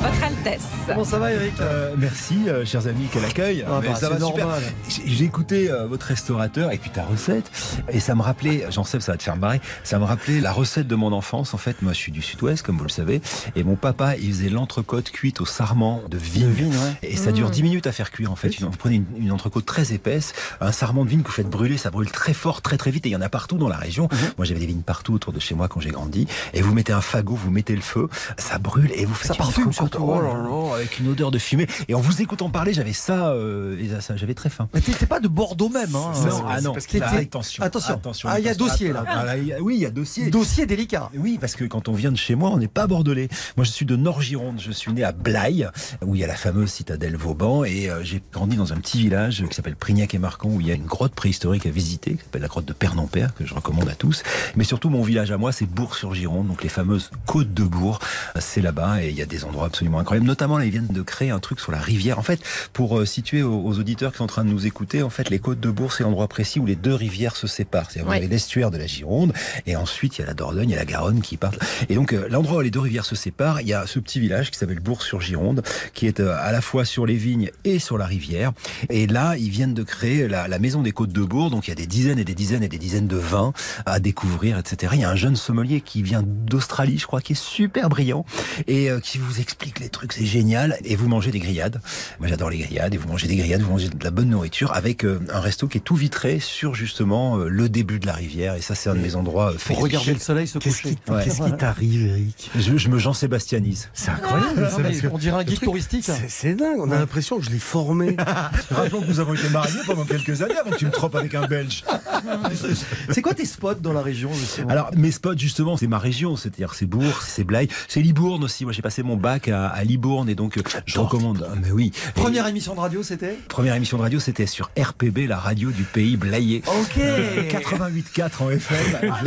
Votre 0.00 0.24
Altesse. 0.24 0.66
Comment 0.86 1.04
ça 1.04 1.18
va 1.18 1.32
Eric? 1.32 1.52
Euh, 1.60 1.94
merci, 1.98 2.48
euh, 2.48 2.64
chers 2.64 2.86
amis, 2.86 3.06
quel 3.12 3.24
accueil. 3.24 3.64
Ah 3.66 3.80
bah, 3.84 3.94
ça 3.94 4.08
va 4.08 4.18
super. 4.18 4.46
normal. 4.46 4.62
J'ai 4.88 5.02
j'ai 5.06 5.24
écouté 5.24 5.70
euh, 5.70 5.86
votre 5.86 6.06
restaurateur 6.06 6.72
et 6.72 6.78
puis 6.78 6.90
ta 6.90 7.04
recette. 7.04 7.50
Et 7.92 8.00
ça 8.00 8.14
me 8.14 8.22
rappelait, 8.22 8.66
j'en 8.70 8.84
sais, 8.84 8.98
ça 9.00 9.12
va 9.12 9.18
te 9.18 9.22
faire 9.22 9.36
marrer, 9.36 9.60
ça 9.84 9.98
me 9.98 10.04
rappelait 10.04 10.40
la 10.40 10.52
recette 10.52 10.86
de 10.86 10.94
mon 10.94 11.12
enfance. 11.12 11.52
En 11.52 11.58
fait, 11.58 11.82
moi, 11.82 11.92
je 11.92 11.98
suis 11.98 12.12
du 12.12 12.22
sud-ouest, 12.22 12.62
comme 12.64 12.78
vous 12.78 12.84
le 12.84 12.88
savez. 12.90 13.20
Et 13.56 13.62
mon 13.64 13.76
papa, 13.76 14.16
il 14.16 14.32
faisait 14.32 14.48
l'entrecôte 14.48 15.10
cuite 15.10 15.40
au 15.40 15.46
sarment 15.46 16.02
de 16.08 16.16
vigne. 16.16 16.46
De 16.46 16.52
vigne, 16.52 16.72
ouais. 16.72 17.08
Et 17.08 17.16
ça 17.16 17.32
dure 17.32 17.48
Mmh. 17.48 17.52
10 17.52 17.62
minutes 17.64 17.86
à 17.88 17.92
faire 17.92 18.10
cuire, 18.10 18.30
en 18.30 18.36
fait. 18.36 18.48
Vous 18.60 18.70
prenez 18.70 18.96
une, 18.96 19.06
une 19.18 19.32
entrecôte 19.32 19.66
très 19.66 19.92
épaisse, 19.92 20.32
un 20.60 20.72
sarment 20.72 21.04
de 21.04 21.10
vigne 21.10 21.22
que 21.22 21.26
vous 21.28 21.34
faites 21.34 21.50
brûler, 21.50 21.76
ça 21.76 21.90
brûle 21.90 22.10
très 22.10 22.32
fort, 22.32 22.62
très 22.62 22.76
très 22.76 22.90
vite. 22.90 23.04
Et 23.06 23.08
il 23.08 23.12
y 23.12 23.16
en 23.16 23.20
a 23.20 23.28
partout 23.28 23.58
dans 23.58 23.68
la 23.68 23.76
région. 23.76 24.04
Mmh. 24.04 24.16
Moi, 24.38 24.44
j'avais 24.46 24.60
des 24.60 24.66
vignes 24.66 24.82
partout 24.82 25.09
autour 25.12 25.32
de 25.32 25.40
chez 25.40 25.54
moi 25.54 25.68
quand 25.68 25.80
j'ai 25.80 25.90
grandi. 25.90 26.26
Et 26.54 26.62
vous 26.62 26.74
mettez 26.74 26.92
un 26.92 27.00
fagot, 27.00 27.34
vous 27.34 27.50
mettez 27.50 27.74
le 27.74 27.82
feu, 27.82 28.08
ça 28.38 28.58
brûle 28.58 28.90
et 28.94 29.04
vous 29.04 29.14
faites 29.14 29.28
Ça 29.28 29.34
parfume 29.34 29.72
surtout, 29.72 29.98
Oh 30.02 30.16
ouais. 30.16 30.22
là, 30.22 30.74
avec 30.76 30.98
une 30.98 31.08
odeur 31.08 31.30
de 31.30 31.38
fumée. 31.38 31.66
Et 31.88 31.94
en 31.94 32.00
vous 32.00 32.22
écoutant 32.22 32.50
parler, 32.50 32.72
j'avais 32.72 32.92
ça, 32.92 33.28
euh, 33.30 33.78
et 33.78 34.00
ça, 34.00 34.16
j'avais 34.16 34.34
très 34.34 34.50
faim. 34.50 34.68
Mais 34.74 34.80
t'étais 34.80 35.06
pas 35.06 35.20
de 35.20 35.28
Bordeaux 35.28 35.68
même. 35.68 35.94
Hein. 35.94 36.12
Non, 36.26 36.44
ah 36.48 36.60
non, 36.60 36.72
parce 36.72 36.86
qu'il 36.86 37.00
Là, 37.00 37.08
était- 37.14 37.22
attention, 37.24 37.62
Attention. 37.62 38.00
Ah, 38.24 38.38
il 38.38 38.44
y 38.44 38.48
a 38.48 38.54
dossier, 38.54 38.92
là. 38.92 39.04
Ah, 39.06 39.24
là, 39.24 39.36
il 39.36 39.46
y 39.46 39.52
a- 39.52 39.60
oui, 39.60 39.76
il 39.76 39.80
y 39.82 39.86
a 39.86 39.90
dossier. 39.90 40.30
Dossier 40.30 40.66
délicat. 40.66 41.10
Oui, 41.16 41.38
parce 41.40 41.54
que 41.54 41.64
quand 41.64 41.88
on 41.88 41.92
vient 41.92 42.12
de 42.12 42.16
chez 42.16 42.34
moi, 42.34 42.50
on 42.50 42.58
n'est 42.58 42.68
pas 42.68 42.86
bordelais. 42.86 43.28
Moi, 43.56 43.64
je 43.64 43.70
suis 43.70 43.86
de 43.86 43.96
Nord-Gironde. 43.96 44.60
Je 44.60 44.72
suis 44.72 44.92
né 44.92 45.04
à 45.04 45.12
Blaye, 45.12 45.68
où 46.04 46.14
il 46.14 46.20
y 46.20 46.24
a 46.24 46.26
la 46.26 46.34
fameuse 46.36 46.70
citadelle 46.70 47.16
Vauban, 47.16 47.64
et 47.64 47.88
euh, 47.90 48.02
j'ai 48.02 48.22
grandi 48.32 48.56
dans 48.56 48.72
un 48.72 48.76
petit 48.76 48.98
village 48.98 49.44
qui 49.48 49.54
s'appelle 49.54 49.76
Prignac 49.76 50.14
et 50.14 50.18
Marcon, 50.18 50.50
où 50.56 50.60
il 50.60 50.66
y 50.66 50.70
a 50.70 50.74
une 50.74 50.86
grotte 50.86 51.14
préhistorique 51.14 51.66
à 51.66 51.70
visiter, 51.70 52.12
qui 52.14 52.22
s'appelle 52.24 52.42
la 52.42 52.48
grotte 52.48 52.64
de 52.66 52.72
Père-Père, 52.72 53.34
que 53.34 53.46
je 53.46 53.54
recommande 53.54 53.88
à 53.88 53.94
tous. 53.94 54.22
Mais 54.56 54.64
surtout, 54.64 54.88
mon 54.90 54.99
village 55.02 55.30
à 55.30 55.38
moi, 55.38 55.52
c'est 55.52 55.66
Bourg-sur-Gironde, 55.66 56.48
donc 56.48 56.62
les 56.62 56.68
fameuses 56.68 57.10
côtes 57.26 57.52
de 57.54 57.62
Bourg. 57.64 57.98
C'est 58.38 58.60
là-bas, 58.60 59.02
et 59.02 59.10
il 59.10 59.16
y 59.16 59.22
a 59.22 59.26
des 59.26 59.44
endroits 59.44 59.66
absolument 59.66 59.98
incroyables. 59.98 60.26
Notamment, 60.26 60.58
là, 60.58 60.64
ils 60.64 60.70
viennent 60.70 60.86
de 60.88 61.02
créer 61.02 61.30
un 61.30 61.38
truc 61.38 61.60
sur 61.60 61.72
la 61.72 61.78
rivière. 61.78 62.18
En 62.18 62.22
fait, 62.22 62.40
pour 62.72 62.98
euh, 62.98 63.04
situer 63.06 63.42
aux, 63.42 63.78
auditeurs 63.78 64.12
qui 64.12 64.18
sont 64.18 64.24
en 64.24 64.28
train 64.28 64.44
de 64.44 64.50
nous 64.50 64.66
écouter, 64.66 65.02
en 65.02 65.10
fait, 65.10 65.30
les 65.30 65.38
côtes 65.38 65.60
de 65.60 65.70
Bourg, 65.70 65.92
c'est 65.92 66.02
l'endroit 66.02 66.28
précis 66.28 66.60
où 66.60 66.66
les 66.66 66.76
deux 66.76 66.94
rivières 66.94 67.36
se 67.36 67.46
séparent. 67.46 67.90
C'est-à-dire, 67.90 68.10
Ouais. 68.10 68.26
l'estuaire 68.26 68.70
de 68.70 68.78
la 68.78 68.86
Gironde, 68.86 69.32
et 69.66 69.76
ensuite, 69.76 70.18
il 70.18 70.22
y 70.22 70.24
a 70.24 70.26
la 70.26 70.34
Dordogne, 70.34 70.68
il 70.68 70.72
y 70.72 70.74
a 70.74 70.78
la 70.78 70.84
Garonne 70.84 71.20
qui 71.20 71.36
partent. 71.36 71.58
Et 71.88 71.94
donc, 71.94 72.12
euh, 72.12 72.26
l'endroit 72.28 72.58
où 72.58 72.60
les 72.60 72.70
deux 72.70 72.80
rivières 72.80 73.04
se 73.04 73.14
séparent, 73.14 73.60
il 73.60 73.68
y 73.68 73.74
a 73.74 73.86
ce 73.86 73.98
petit 73.98 74.20
village 74.20 74.50
qui 74.50 74.58
s'appelle 74.58 74.80
Bourg-sur-Gironde, 74.80 75.62
qui 75.94 76.06
est 76.06 76.20
euh, 76.20 76.36
à 76.38 76.52
la 76.52 76.60
fois 76.60 76.84
sur 76.84 77.06
les 77.06 77.16
vignes 77.16 77.50
et 77.64 77.78
sur 77.78 77.98
la 77.98 78.06
rivière. 78.06 78.52
Et 78.88 79.06
là, 79.06 79.36
ils 79.36 79.50
viennent 79.50 79.74
de 79.74 79.82
créer 79.82 80.28
la, 80.28 80.48
la 80.48 80.58
maison 80.58 80.82
des 80.82 80.92
côtes 80.92 81.12
de 81.12 81.22
Bourg, 81.22 81.50
donc 81.50 81.68
il 81.68 81.70
y 81.70 81.72
a 81.72 81.76
des 81.76 81.86
dizaines 81.86 82.18
et 82.18 82.24
des 82.24 82.34
dizaines 82.34 82.62
et 82.62 82.68
des 82.68 82.78
dizaines 82.78 83.06
de 83.08 83.16
vins 83.16 83.52
à 83.86 84.00
découvrir, 84.00 84.58
etc. 84.58 84.89
Il 84.92 85.00
y 85.00 85.04
a 85.04 85.10
un 85.10 85.16
jeune 85.16 85.36
sommelier 85.36 85.80
qui 85.80 86.02
vient 86.02 86.22
d'Australie, 86.24 86.98
je 86.98 87.06
crois, 87.06 87.20
qui 87.20 87.32
est 87.32 87.40
super 87.40 87.88
brillant 87.88 88.24
et 88.66 88.90
euh, 88.90 89.00
qui 89.00 89.18
vous 89.18 89.40
explique 89.40 89.80
les 89.80 89.88
trucs, 89.88 90.12
c'est 90.12 90.26
génial. 90.26 90.76
Et 90.84 90.96
vous 90.96 91.08
mangez 91.08 91.30
des 91.30 91.38
grillades. 91.38 91.80
Moi, 92.18 92.28
j'adore 92.28 92.50
les 92.50 92.58
grillades. 92.58 92.94
Et 92.94 92.96
vous 92.96 93.08
mangez 93.08 93.26
des 93.28 93.36
grillades, 93.36 93.62
vous 93.62 93.70
mangez 93.70 93.88
de 93.88 94.04
la 94.04 94.10
bonne 94.10 94.28
nourriture 94.30 94.72
avec 94.74 95.04
euh, 95.04 95.20
un 95.32 95.40
resto 95.40 95.68
qui 95.68 95.78
est 95.78 95.82
tout 95.82 95.94
vitré 95.96 96.40
sur 96.40 96.74
justement 96.74 97.38
euh, 97.38 97.48
le 97.48 97.68
début 97.68 97.98
de 97.98 98.06
la 98.06 98.12
rivière. 98.14 98.54
Et 98.54 98.60
ça, 98.62 98.74
c'est 98.74 98.90
un 98.90 98.94
de 98.94 99.00
mes 99.00 99.14
endroits 99.16 99.48
euh, 99.50 99.52
Pour 99.52 99.60
fétiches. 99.60 99.82
regarder 99.82 100.12
le 100.14 100.18
soleil 100.18 100.46
se 100.46 100.58
Qu'est-ce 100.58 100.82
coucher. 100.82 100.96
qu'est-ce 101.24 101.42
qui 101.42 101.52
t'arrive, 101.56 102.06
Eric? 102.06 102.50
Je, 102.58 102.76
je 102.76 102.88
me 102.88 102.98
Jean-Sébastianise. 102.98 103.88
C'est 103.94 104.10
incroyable. 104.10 104.60
Non, 104.60 104.68
ça, 104.70 105.08
on 105.12 105.18
dirait 105.18 105.40
un 105.40 105.44
guide 105.44 105.56
truc, 105.56 105.68
touristique. 105.68 106.04
C'est 106.04 106.28
c'est 106.28 106.54
dingue. 106.54 106.78
On 106.78 106.90
a 106.90 106.98
l'impression 106.98 107.38
que 107.38 107.44
je 107.44 107.50
l'ai 107.50 107.58
formé. 107.58 108.16
Rappelons 108.70 109.02
que 109.02 109.06
nous 109.06 109.20
avons 109.20 109.34
été 109.34 109.48
mariés 109.50 109.80
pendant 109.86 110.04
quelques 110.04 110.42
années 110.42 110.56
avant 110.56 110.70
que 110.70 110.76
tu 110.76 110.86
me 110.86 110.90
trompes 110.90 111.14
avec 111.14 111.34
un 111.34 111.46
Belge. 111.46 111.84
C'est 113.10 113.22
quoi 113.22 113.34
tes 113.34 113.44
spots 113.44 113.74
dans 113.74 113.92
la 113.92 114.02
région 114.02 114.32
justement? 114.32 114.68
Alors, 114.70 114.79
mes 114.96 115.10
spots, 115.10 115.36
justement, 115.36 115.76
c'est 115.76 115.86
ma 115.86 115.98
région, 115.98 116.36
c'est-à-dire 116.36 116.74
c'est 116.74 116.86
Bourg, 116.86 117.22
c'est 117.22 117.44
Blaye, 117.44 117.68
c'est 117.88 118.00
Libourne 118.00 118.42
aussi. 118.44 118.64
Moi, 118.64 118.72
j'ai 118.72 118.82
passé 118.82 119.02
mon 119.02 119.16
bac 119.16 119.48
à, 119.48 119.66
à 119.68 119.84
Libourne 119.84 120.28
et 120.28 120.34
donc, 120.34 120.58
euh, 120.58 120.62
je 120.86 120.98
recommande. 120.98 121.46
Ah, 121.50 121.54
mais 121.62 121.70
oui. 121.72 121.92
Et 122.16 122.20
Première 122.20 122.46
émission 122.46 122.74
de 122.74 122.80
radio, 122.80 123.02
c'était? 123.02 123.36
Première 123.48 123.74
émission 123.74 123.96
de 123.96 124.02
radio, 124.02 124.20
c'était 124.20 124.46
sur 124.46 124.70
RPB, 124.78 125.26
la 125.28 125.38
radio 125.38 125.70
du 125.70 125.82
pays 125.84 126.16
Blayais. 126.16 126.62
Ok 126.66 126.96
88.4 127.50 128.42
en 128.42 128.50
FM. 128.50 128.76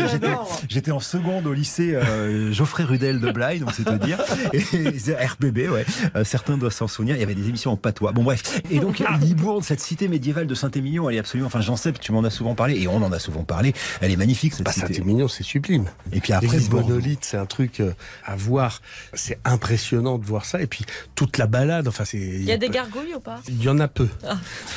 Je- 0.08 0.68
J'étais, 0.70 0.92
en 0.92 1.00
seconde 1.00 1.48
au 1.48 1.54
lycée 1.54 1.96
euh, 1.96 2.52
Geoffrey 2.52 2.84
Rudel 2.84 3.20
de 3.20 3.32
Blaye, 3.32 3.60
donc 3.60 3.72
c'est 3.74 3.84
te 3.84 4.06
dire. 4.06 4.20
Et 4.54 5.26
RPB, 5.26 5.70
ouais. 5.70 5.86
Euh, 6.16 6.24
certains 6.24 6.58
doivent 6.58 6.74
s'en 6.74 6.88
souvenir. 6.88 7.16
Il 7.16 7.20
y 7.20 7.24
avait 7.24 7.36
des 7.36 7.48
émissions 7.50 7.72
en 7.72 7.78
patois. 7.78 8.12
Bon, 8.12 8.24
bref. 8.24 8.62
Et 8.72 8.80
donc, 8.80 9.04
Libourne, 9.22 9.62
cette 9.64 9.80
cité 9.80 10.08
médiévale 10.08 10.48
de 10.48 10.56
Saint-Émilion, 10.56 11.10
elle 11.10 11.16
est 11.18 11.20
absolument. 11.20 11.48
Enfin, 11.48 11.62
j'en 11.62 11.76
sais, 11.76 11.92
tu 11.94 12.12
m'en 12.12 12.24
as 12.24 12.30
souvent 12.30 12.56
parlé, 12.56 12.80
et 12.80 12.88
on 12.88 12.98
en 12.98 13.12
a 13.12 13.20
souvent 13.20 13.44
parlé. 13.44 13.74
Elle 14.02 14.12
est 14.12 14.16
magnifique, 14.18 14.54
cette 14.54 14.66
Bah, 14.66 14.72
cité. 14.72 14.94
Saint-Émilion, 14.94 15.28
c'est 15.28 15.43
sublime. 15.44 15.86
Et 16.12 16.20
puis 16.20 16.34
après, 16.34 16.60
Bordeaux. 16.62 16.88
monolithe, 16.90 17.24
c'est 17.26 17.38
un 17.38 17.46
truc 17.46 17.80
euh, 17.80 17.94
à 18.26 18.36
voir. 18.36 18.82
C'est 19.14 19.40
impressionnant 19.46 20.18
de 20.18 20.26
voir 20.26 20.46
ça. 20.46 20.62
Et 20.62 20.68
puis 20.68 20.86
toute 21.16 21.38
la 21.38 21.48
balade, 21.48 21.88
enfin 21.88 22.06
c'est. 22.06 22.18
Il 22.18 22.44
y 22.44 22.52
a 22.52 22.58
des 22.58 22.70
gargouilles 22.70 23.14
ou 23.16 23.20
pas? 23.20 23.42
Il 23.48 23.62
y 23.62 23.70
en 23.70 23.80
a 23.80 23.88
peu. 23.88 24.08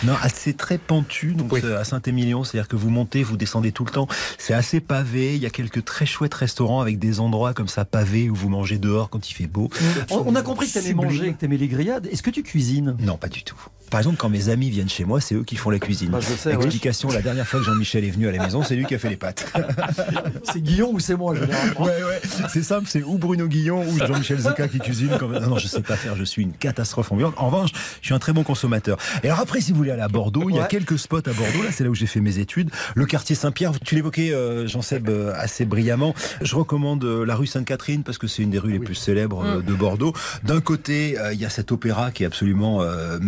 Non, 0.05 0.15
ah, 0.23 0.29
c'est 0.29 0.57
très 0.57 0.79
pentu, 0.79 1.33
donc 1.35 1.53
Oui. 1.53 1.61
c'est 1.63 1.75
à 1.75 1.85
Saint-Émilion, 1.85 2.45
c'est-à-dire 2.45 2.69
que 2.69 2.77
vous 2.77 2.91
montez, 2.91 3.23
vous 3.23 3.37
descendez 3.37 3.73
tout 3.73 3.85
le 3.85 3.91
temps. 3.91 4.09
C'est 4.39 4.55
assez 4.55 4.81
pavé. 4.81 5.35
Il 5.37 5.43
y 5.43 5.47
a 5.47 5.51
quelques 5.51 5.85
très 5.85 6.07
chouettes 6.07 6.35
restaurants 6.35 6.81
avec 6.81 6.99
des 6.99 7.21
endroits 7.21 7.55
comme 7.55 7.69
ça 7.69 7.85
pavés 7.85 8.29
où 8.31 8.35
vous 8.35 8.49
mangez 8.49 8.79
dehors 8.79 9.09
quand 9.11 9.31
il 9.31 9.35
fait 9.35 9.47
beau. 9.47 9.71
on, 10.11 10.25
on 10.27 10.35
a 10.35 10.43
compris 10.43 10.67
que 10.69 10.73
t'aimais 10.75 10.89
Sublime. 10.89 11.05
manger, 11.09 11.33
que 11.33 11.39
t'aimais 11.39 11.57
les 11.57 11.69
grillades. 11.69 12.07
Est-ce 12.11 12.23
que 12.23 12.31
tu 12.31 12.43
cuisines? 12.43 12.97
Non, 13.01 13.17
pas 13.17 13.29
du 13.29 13.43
tout. 13.43 13.57
Par 13.91 14.01
exemple, 14.01 14.17
quand 14.17 14.29
mes 14.29 14.49
amis 14.49 14.71
viennent 14.71 14.89
chez 14.89 15.05
moi, 15.05 15.21
c'est 15.21 15.35
eux 15.35 15.45
qui 15.45 15.57
font 15.57 15.71
la 15.71 15.79
cuisine. 15.79 16.11
Bah, 16.11 16.19
je 16.21 16.35
sais, 16.35 16.55
oui. 16.55 16.65
Explication, 16.65 17.09
la 17.11 17.23
dernière 17.23 17.47
fois 17.47 17.61
que 17.61 17.67
Jean-Michel 17.67 18.05
est 18.05 18.11
venu 18.11 18.29
à 18.29 18.33
la 18.33 18.43
maison, 18.43 18.63
c'est 18.63 18.77
lui 18.77 18.85
qui 18.85 18.95
a 18.95 18.99
fait 18.99 19.09
les 19.09 19.17
pâtes. 19.17 19.47
C'est 20.53 20.61
Guillaume 20.61 20.95
ou 20.95 21.01
c'est 21.01 21.17
moi 21.17 21.35
généralement 21.35 21.83
Ouais, 21.85 22.03
ouais, 22.03 22.21
c'est 22.49 22.63
simple, 22.63 22.87
c'est 22.89 23.03
ou 23.03 23.19
Bruno 23.19 23.47
Guillon 23.47 23.85
ou 23.89 23.99
Jean-Michel 23.99 24.39
Zeka 24.39 24.69
qui 24.69 24.79
cuisine. 24.79 25.11
Quand. 25.19 25.29
Non, 25.29 25.41
non, 25.41 25.59
je 25.59 25.67
sais 25.67 25.81
pas 25.83 25.97
faire, 25.97 26.17
je 26.17 26.25
suis 26.25 26.43
une 26.43 26.53
catastrophe 26.53 27.11
ambiante. 27.13 27.35
En 27.37 27.47
revanche, 27.47 27.71
je 28.01 28.07
suis 28.07 28.15
un 28.15 28.19
très 28.19 28.33
bon 28.33 28.43
consommateur. 28.43 28.99
Et 29.23 29.27
alors 29.27 29.41
après, 29.41 29.61
si 29.61 29.73
vous 29.73 29.79
voulez 29.79 29.91
aller 29.91 30.03
à 30.03 30.09
Bordeaux, 30.09 30.49
il 30.51 30.57
y 30.57 30.59
a 30.59 30.65
quelques 30.65 30.99
spots 30.99 31.19
à 31.19 31.33
Bordeaux, 31.33 31.63
là 31.63 31.71
c'est 31.73 31.85
là 31.85 31.91
où 31.91 31.95
j'ai 31.95 32.07
fait 32.07 32.21
mes 32.21 32.39
études. 32.39 32.71
Le 32.95 33.07
quartier 33.07 33.35
Saint-Pierre, 33.35 33.73
tu 33.85 33.95
l'évoquais 33.95 34.33
euh, 34.33 34.67
Jean-Seb 34.67 35.09
euh, 35.09 35.33
assez 35.37 35.65
brillamment. 35.65 36.15
Je 36.43 36.55
recommande 36.55 37.05
euh, 37.05 37.25
la 37.25 37.35
rue 37.35 37.47
Sainte-Catherine 37.47 38.03
parce 38.03 38.19
que 38.19 38.27
c'est 38.27 38.43
une 38.43 38.51
des 38.51 38.59
rues 38.59 38.73
les 38.73 38.79
plus 38.79 38.95
célèbres 38.95 39.45
euh, 39.45 39.63
de 39.63 39.75
Bordeaux. 39.75 40.13
D'un 40.45 40.61
côté, 40.61 41.17
il 41.33 41.41
y 41.41 41.45
a 41.45 41.51
cet 41.51 41.73
opéra 41.73 42.11
qui 42.11 42.23
est 42.23 42.27
absolument 42.27 42.83
euh, 42.83 43.19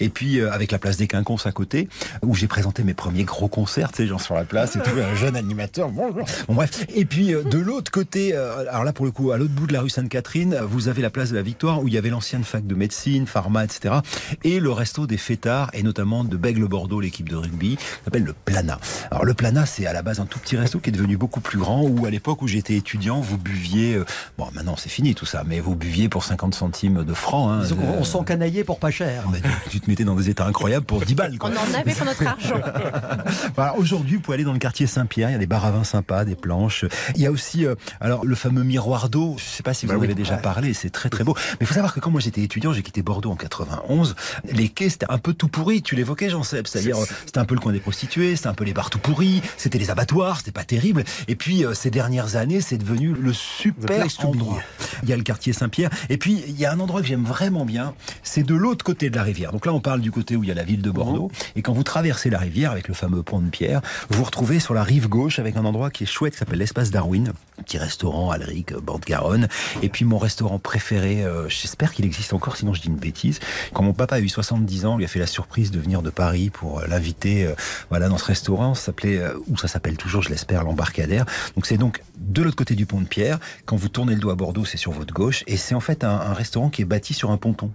Et 0.00 0.08
puis 0.08 0.40
euh, 0.40 0.52
avec 0.52 0.72
la 0.72 0.78
place 0.78 0.96
des 0.96 1.06
Quinconces 1.06 1.46
à 1.46 1.52
côté, 1.52 1.88
où 2.22 2.34
j'ai 2.34 2.46
présenté 2.46 2.82
mes 2.84 2.94
premiers 2.94 3.24
gros 3.24 3.48
concerts, 3.48 3.90
tu 3.92 3.98
sais, 4.02 4.06
genre 4.06 4.20
sur 4.20 4.34
la 4.34 4.44
place 4.44 4.76
et 4.76 4.80
tout, 4.80 4.90
un 4.98 5.14
jeune 5.14 5.36
animateur. 5.36 5.88
Bonjour. 5.90 6.24
Bon 6.48 6.54
bref. 6.54 6.86
Et 6.94 7.04
puis 7.04 7.34
euh, 7.34 7.42
de 7.42 7.58
l'autre 7.58 7.90
côté, 7.90 8.34
euh, 8.34 8.68
alors 8.70 8.84
là 8.84 8.92
pour 8.92 9.04
le 9.04 9.10
coup, 9.10 9.30
à 9.32 9.36
l'autre 9.38 9.52
bout 9.52 9.66
de 9.66 9.72
la 9.72 9.80
rue 9.80 9.90
Sainte-Catherine, 9.90 10.58
vous 10.68 10.88
avez 10.88 11.02
la 11.02 11.10
place 11.10 11.30
de 11.30 11.36
la 11.36 11.42
Victoire 11.42 11.82
où 11.82 11.88
il 11.88 11.94
y 11.94 11.98
avait 11.98 12.10
l'ancienne 12.10 12.44
fac 12.44 12.66
de 12.66 12.74
médecine, 12.74 13.26
pharma, 13.26 13.64
etc. 13.64 13.96
Et 14.42 14.60
le 14.60 14.70
resto 14.70 15.06
des 15.06 15.16
fêtards 15.16 15.70
et 15.72 15.82
notamment 15.82 16.24
de 16.24 16.36
Bègle 16.36 16.66
Bordeaux, 16.66 17.00
l'équipe 17.00 17.28
de 17.28 17.36
rugby, 17.36 17.76
s'appelle 18.04 18.24
le 18.24 18.32
Plana. 18.32 18.78
Alors 19.10 19.24
le 19.24 19.34
Plana, 19.34 19.66
c'est 19.66 19.86
à 19.86 19.92
la 19.92 20.02
base 20.02 20.20
un 20.20 20.26
tout 20.26 20.38
petit 20.38 20.56
resto 20.56 20.78
qui 20.78 20.90
est 20.90 20.92
devenu 20.92 21.16
beaucoup 21.16 21.40
plus 21.40 21.58
grand 21.58 21.82
où 21.82 22.06
à 22.06 22.10
l'époque 22.10 22.42
où 22.42 22.48
j'étais 22.48 22.74
étudiant, 22.74 23.20
vous 23.20 23.38
buviez, 23.38 23.94
euh, 23.94 24.04
bon 24.38 24.46
maintenant 24.54 24.76
c'est 24.76 24.88
fini 24.88 25.14
tout 25.14 25.26
ça, 25.26 25.42
mais 25.46 25.60
vous 25.60 25.74
buviez 25.74 26.08
pour 26.08 26.24
50 26.24 26.54
centimes 26.54 27.04
de 27.04 27.14
francs. 27.14 27.50
Hein, 27.50 27.64
Euh, 27.64 27.96
On 27.98 28.04
s'encanaillait 28.04 28.64
pour 28.64 28.78
pas 28.78 28.90
cher. 28.90 29.24
tu 29.70 29.80
te 29.80 29.90
mettais 29.90 30.04
dans 30.04 30.14
des 30.14 30.30
états 30.30 30.46
incroyables 30.46 30.86
pour 30.86 31.00
10 31.04 31.14
balles. 31.14 31.34
On 31.34 31.38
Quoi. 31.38 31.50
en 31.50 31.74
avait 31.80 31.92
pour 31.94 32.06
notre 32.06 32.26
argent. 32.26 32.60
Voilà, 33.56 33.76
Aujourd'hui, 33.76 34.16
vous 34.16 34.22
pouvez 34.22 34.36
aller 34.36 34.44
dans 34.44 34.52
le 34.52 34.58
quartier 34.58 34.86
Saint-Pierre, 34.86 35.30
il 35.30 35.32
y 35.32 35.36
a 35.36 35.38
des 35.38 35.46
bars 35.46 35.64
à 35.64 35.70
vin 35.70 35.84
sympas, 35.84 36.24
des 36.24 36.34
planches. 36.34 36.84
Il 37.14 37.20
y 37.22 37.26
a 37.26 37.30
aussi 37.30 37.64
euh, 37.66 37.74
alors 38.00 38.24
le 38.24 38.34
fameux 38.34 38.62
miroir 38.64 39.08
d'eau, 39.08 39.36
je 39.38 39.44
sais 39.44 39.62
pas 39.62 39.74
si 39.74 39.86
vous 39.86 39.92
Bah 39.92 39.98
en 39.98 40.00
oui. 40.00 40.06
avez 40.06 40.14
déjà 40.14 40.36
parlé, 40.36 40.74
c'est 40.74 40.90
très 40.90 41.08
très 41.10 41.24
beau. 41.24 41.34
Mais 41.52 41.56
il 41.62 41.66
faut 41.66 41.74
savoir 41.74 41.92
que 41.94 42.00
quand 42.00 42.10
moi 42.10 42.20
j'étais 42.20 42.42
étudiant, 42.42 42.72
j'ai 42.72 42.82
quitté 42.82 43.02
Bordeaux 43.02 43.30
en 43.30 43.36
91, 43.36 44.14
les 44.52 44.68
quais 44.68 44.88
c'était 44.88 45.06
un 45.08 45.18
peu 45.18 45.32
tout 45.34 45.48
pourri, 45.48 45.82
tu 45.82 45.94
l'évoquais 45.94 46.30
Jean-Seb, 46.30 46.66
c'est-à-dire 46.66 46.98
euh, 46.98 47.04
c'était 47.26 47.38
un 47.38 47.44
peu 47.44 47.54
le 47.54 47.60
coin 47.60 47.72
des 47.72 47.80
prostituées, 47.80 48.36
c'était 48.36 48.48
un 48.48 48.54
peu 48.54 48.64
les 48.64 48.72
bars 48.72 48.90
tout 48.90 48.98
pourris, 48.98 49.42
c'était 49.56 49.78
les 49.78 49.90
abattoirs, 49.90 50.38
c'était 50.38 50.52
pas 50.52 50.64
terrible. 50.64 51.04
Et 51.28 51.36
puis 51.36 51.64
euh, 51.64 51.74
ces 51.74 51.90
dernières 51.90 52.36
années, 52.36 52.60
c'est 52.60 52.78
devenu 52.78 53.12
le 53.12 53.32
super 53.32 54.06
endroit. 54.22 54.60
Il 55.02 55.08
y 55.08 55.12
a 55.12 55.16
le 55.16 55.22
quartier 55.22 55.52
Saint-Pierre. 55.52 55.90
Et 56.08 56.16
puis, 56.18 56.42
il 56.48 56.58
y 56.58 56.64
a 56.64 56.72
un 56.72 56.80
endroit 56.80 57.00
que 57.00 57.06
j'aime 57.06 57.24
vraiment 57.24 57.64
bien. 57.64 57.94
C'est 58.22 58.42
de 58.42 58.54
l'autre 58.54 58.84
côté 58.84 59.10
de 59.10 59.16
la 59.16 59.22
rivière. 59.22 59.43
Donc 59.52 59.66
là, 59.66 59.72
on 59.72 59.80
parle 59.80 60.00
du 60.00 60.10
côté 60.10 60.36
où 60.36 60.44
il 60.44 60.48
y 60.48 60.52
a 60.52 60.54
la 60.54 60.64
ville 60.64 60.82
de 60.82 60.90
Bordeaux. 60.90 61.30
Et 61.56 61.62
quand 61.62 61.72
vous 61.72 61.82
traversez 61.82 62.30
la 62.30 62.38
rivière 62.38 62.70
avec 62.70 62.88
le 62.88 62.94
fameux 62.94 63.22
pont 63.22 63.40
de 63.40 63.48
pierre, 63.48 63.80
vous 64.10 64.18
vous 64.18 64.24
retrouvez 64.24 64.60
sur 64.60 64.74
la 64.74 64.82
rive 64.82 65.08
gauche 65.08 65.38
avec 65.38 65.56
un 65.56 65.64
endroit 65.64 65.90
qui 65.90 66.04
est 66.04 66.06
chouette, 66.06 66.32
qui 66.34 66.38
s'appelle 66.38 66.58
l'espace 66.58 66.90
Darwin. 66.90 67.32
Petit 67.64 67.78
restaurant, 67.78 68.30
Alric, 68.30 68.72
euh, 68.72 68.80
bord 68.80 68.98
de 68.98 69.04
Garonne. 69.04 69.48
Et 69.82 69.88
puis, 69.88 70.04
mon 70.04 70.18
restaurant 70.18 70.58
préféré, 70.58 71.24
euh, 71.24 71.48
j'espère 71.48 71.92
qu'il 71.92 72.04
existe 72.04 72.32
encore, 72.32 72.56
sinon 72.56 72.74
je 72.74 72.80
dis 72.80 72.88
une 72.88 72.96
bêtise. 72.96 73.38
Quand 73.72 73.82
mon 73.82 73.92
papa 73.92 74.16
a 74.16 74.20
eu 74.20 74.28
70 74.28 74.86
ans, 74.86 74.94
on 74.94 74.98
lui 74.98 75.04
a 75.04 75.08
fait 75.08 75.18
la 75.18 75.26
surprise 75.26 75.70
de 75.70 75.78
venir 75.78 76.02
de 76.02 76.10
Paris 76.10 76.50
pour 76.50 76.80
euh, 76.80 76.86
l'inviter, 76.86 77.44
euh, 77.46 77.54
voilà, 77.90 78.08
dans 78.08 78.18
ce 78.18 78.24
restaurant. 78.24 78.74
Ça 78.74 78.86
s'appelait, 78.86 79.18
euh, 79.18 79.34
ou 79.48 79.56
ça 79.56 79.68
s'appelle 79.68 79.96
toujours, 79.96 80.22
je 80.22 80.30
l'espère, 80.30 80.64
l'embarcadère. 80.64 81.26
Donc 81.54 81.66
c'est 81.66 81.78
donc 81.78 82.02
de 82.18 82.42
l'autre 82.42 82.56
côté 82.56 82.74
du 82.74 82.86
pont 82.86 83.00
de 83.00 83.06
Pierre. 83.06 83.38
Quand 83.64 83.76
vous 83.76 83.88
tournez 83.88 84.14
le 84.14 84.20
dos 84.20 84.30
à 84.30 84.34
Bordeaux, 84.34 84.64
c'est 84.64 84.76
sur 84.76 84.92
votre 84.92 85.14
gauche. 85.14 85.44
Et 85.46 85.56
c'est 85.56 85.74
en 85.74 85.80
fait 85.80 86.04
un, 86.04 86.10
un 86.10 86.32
restaurant 86.32 86.70
qui 86.70 86.82
est 86.82 86.86
bâti 86.86 87.14
sur 87.14 87.30
un 87.30 87.36
ponton. 87.36 87.70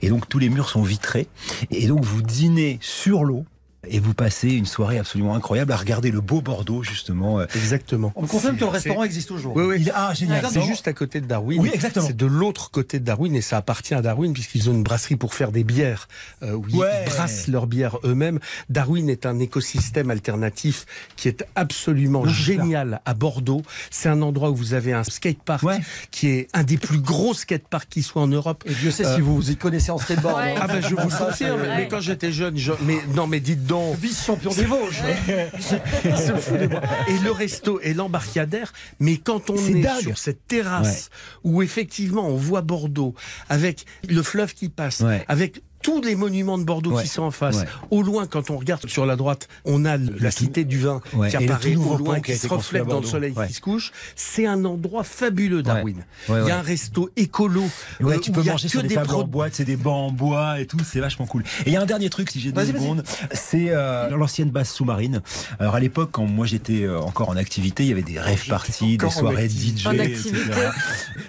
Et 0.00 0.08
donc 0.08 0.28
tous 0.28 0.38
les 0.38 0.48
murs 0.48 0.68
sont 0.68 0.82
vitrés. 0.82 1.28
Et 1.70 1.86
donc 1.86 2.04
vous 2.04 2.22
dînez 2.22 2.78
sur 2.80 3.24
l'eau. 3.24 3.44
Et 3.88 3.98
vous 3.98 4.14
passez 4.14 4.50
une 4.50 4.64
soirée 4.66 4.98
absolument 4.98 5.34
incroyable 5.34 5.72
à 5.72 5.76
regarder 5.76 6.12
le 6.12 6.20
beau 6.20 6.40
Bordeaux, 6.40 6.84
justement. 6.84 7.40
euh. 7.40 7.46
Exactement. 7.56 8.12
On 8.14 8.22
me 8.22 8.26
confirme 8.28 8.54
que 8.56 8.60
le 8.60 8.66
restaurant 8.70 9.02
existe 9.02 9.26
toujours. 9.28 9.56
Oui, 9.56 9.64
oui. 9.64 9.76
Il- 9.80 9.92
Ah, 9.94 10.14
génial. 10.14 10.44
C'est 10.52 10.62
juste 10.62 10.86
à 10.86 10.92
côté 10.92 11.20
de 11.20 11.26
Darwin. 11.26 11.60
Oui, 11.60 11.70
exactement. 11.74 12.06
C'est 12.06 12.16
de 12.16 12.26
l'autre 12.26 12.70
côté 12.70 13.00
de 13.00 13.04
Darwin 13.04 13.34
et 13.34 13.40
ça 13.40 13.56
appartient 13.56 13.94
à 13.94 14.00
Darwin 14.00 14.32
puisqu'ils 14.32 14.70
ont 14.70 14.72
une 14.72 14.84
brasserie 14.84 15.16
pour 15.16 15.34
faire 15.34 15.50
des 15.50 15.64
bières 15.64 16.06
euh, 16.42 16.52
où 16.52 16.64
Ouais. 16.78 16.88
ils 17.06 17.10
brassent 17.10 17.48
leurs 17.48 17.66
bières 17.66 17.98
eux-mêmes. 18.04 18.38
Darwin 18.70 19.08
est 19.10 19.26
un 19.26 19.38
écosystème 19.40 20.10
alternatif 20.12 20.86
qui 21.16 21.26
est 21.28 21.44
absolument 21.56 22.24
Non, 22.24 22.32
génial 22.32 23.00
à 23.04 23.14
Bordeaux. 23.14 23.62
C'est 23.90 24.08
un 24.08 24.22
endroit 24.22 24.50
où 24.50 24.54
vous 24.54 24.74
avez 24.74 24.92
un 24.92 25.02
skatepark 25.04 25.62
Ouais. 25.64 25.78
qui 26.12 26.28
est 26.28 26.48
un 26.54 26.62
des 26.62 26.78
plus 26.78 27.00
gros 27.00 27.34
skateparks 27.34 27.88
qui 27.88 28.02
soit 28.02 28.22
en 28.22 28.28
Europe. 28.28 28.62
Et 28.66 28.74
Dieu 28.74 28.92
sait 28.92 29.06
Euh, 29.06 29.14
si 29.16 29.20
vous 29.20 29.34
vous 29.34 29.50
y 29.50 29.56
connaissez 29.56 29.90
en 29.90 29.98
skateboard. 29.98 30.36
Ouais. 30.36 30.54
Ah 30.60 30.68
ben 30.68 30.80
je 30.80 30.94
vous 30.94 30.96
le 31.10 31.24
confirme, 31.26 31.60
mais 31.76 31.88
quand 31.88 32.00
j'étais 32.00 32.30
jeune, 32.30 32.56
je... 32.56 32.72
mais 32.86 32.98
non 33.14 33.26
mais 33.26 33.40
dites 33.40 33.64
donc. 33.72 33.96
Vice-champion 33.98 34.50
des 34.52 34.64
Vosges. 34.64 35.02
Il 36.04 36.16
se 36.16 36.32
fout 36.36 36.58
de 36.58 36.66
moi. 36.66 36.80
Et 37.08 37.18
le 37.24 37.30
resto 37.32 37.80
et 37.82 37.94
l'embarcadère, 37.94 38.72
mais 39.00 39.16
quand 39.16 39.48
on 39.50 39.56
est 39.56 40.00
sur 40.02 40.18
cette 40.18 40.46
terrasse 40.46 41.08
où 41.42 41.62
effectivement 41.62 42.26
on 42.28 42.36
voit 42.36 42.60
Bordeaux 42.62 43.14
avec 43.48 43.86
le 44.08 44.22
fleuve 44.22 44.52
qui 44.54 44.68
passe, 44.68 45.00
Ouais. 45.00 45.24
avec 45.28 45.62
tous 45.82 46.00
les 46.02 46.14
monuments 46.16 46.58
de 46.58 46.64
Bordeaux 46.64 46.92
Ouais. 46.92 47.02
qui 47.02 47.08
sont 47.08 47.22
en 47.22 47.30
face. 47.30 47.58
Ouais. 47.58 47.66
Au 47.90 48.02
loin, 48.02 48.26
quand 48.26 48.50
on 48.50 48.56
regarde 48.58 48.88
sur 48.88 49.04
la 49.06 49.16
droite, 49.16 49.48
on 49.64 49.84
a 49.84 49.96
le- 49.96 50.14
la 50.20 50.30
cité 50.30 50.64
du 50.64 50.78
vin 50.78 51.00
Ouais. 51.14 51.28
qui 51.30 51.36
Et 51.36 51.40
le 51.40 51.44
apparaît 51.52 51.76
au 51.76 51.96
loin, 51.96 52.20
qui 52.20 52.36
se 52.36 52.46
reflète 52.46 52.86
dans 52.86 53.00
le 53.00 53.06
soleil 53.06 53.32
Ouais. 53.36 53.48
qui 53.48 53.54
se 53.54 53.60
couche. 53.60 53.92
C'est 54.16 54.46
un 54.46 54.64
endroit 54.64 55.04
fabuleux, 55.04 55.62
Darwin. 55.62 56.04
Ouais, 56.28 56.40
Il 56.42 56.48
y 56.48 56.50
a 56.50 56.58
un 56.58 56.62
resto 56.62 57.10
écolo. 57.16 57.62
Ouais, 58.00 58.16
euh, 58.16 58.20
tu 58.20 58.30
peux 58.32 58.42
manger 58.42 58.64
que 58.66 58.70
sur 58.70 58.82
des, 58.82 58.88
des 58.88 58.94
tables 58.94 59.14
en 59.14 59.24
bois, 59.24 59.48
c'est 59.50 59.64
des 59.64 59.76
bancs 59.76 60.10
en 60.10 60.12
bois 60.12 60.60
et 60.60 60.66
tout, 60.66 60.78
c'est 60.84 61.00
vachement 61.00 61.26
cool. 61.26 61.42
Et 61.66 61.70
il 61.70 61.72
y 61.72 61.76
a 61.76 61.80
un 61.82 61.86
dernier 61.86 62.10
truc, 62.10 62.30
si 62.30 62.40
j'ai 62.40 62.52
deux 62.52 62.64
secondes, 62.66 63.02
c'est 63.32 63.66
euh, 63.70 64.08
l'ancienne 64.16 64.50
base 64.50 64.70
sous-marine. 64.70 65.20
Alors 65.58 65.74
à 65.74 65.80
l'époque, 65.80 66.10
quand 66.12 66.26
moi 66.26 66.46
j'étais 66.46 66.82
euh, 66.84 67.00
encore 67.00 67.28
en 67.30 67.36
activité, 67.36 67.82
il 67.84 67.88
y 67.88 67.92
avait 67.92 68.02
des 68.02 68.18
rêve 68.20 68.46
parties, 68.46 68.96
des 68.98 69.10
soirées 69.10 69.44
activité. 69.44 69.80
DJ, 69.80 69.86
etc. 70.00 70.32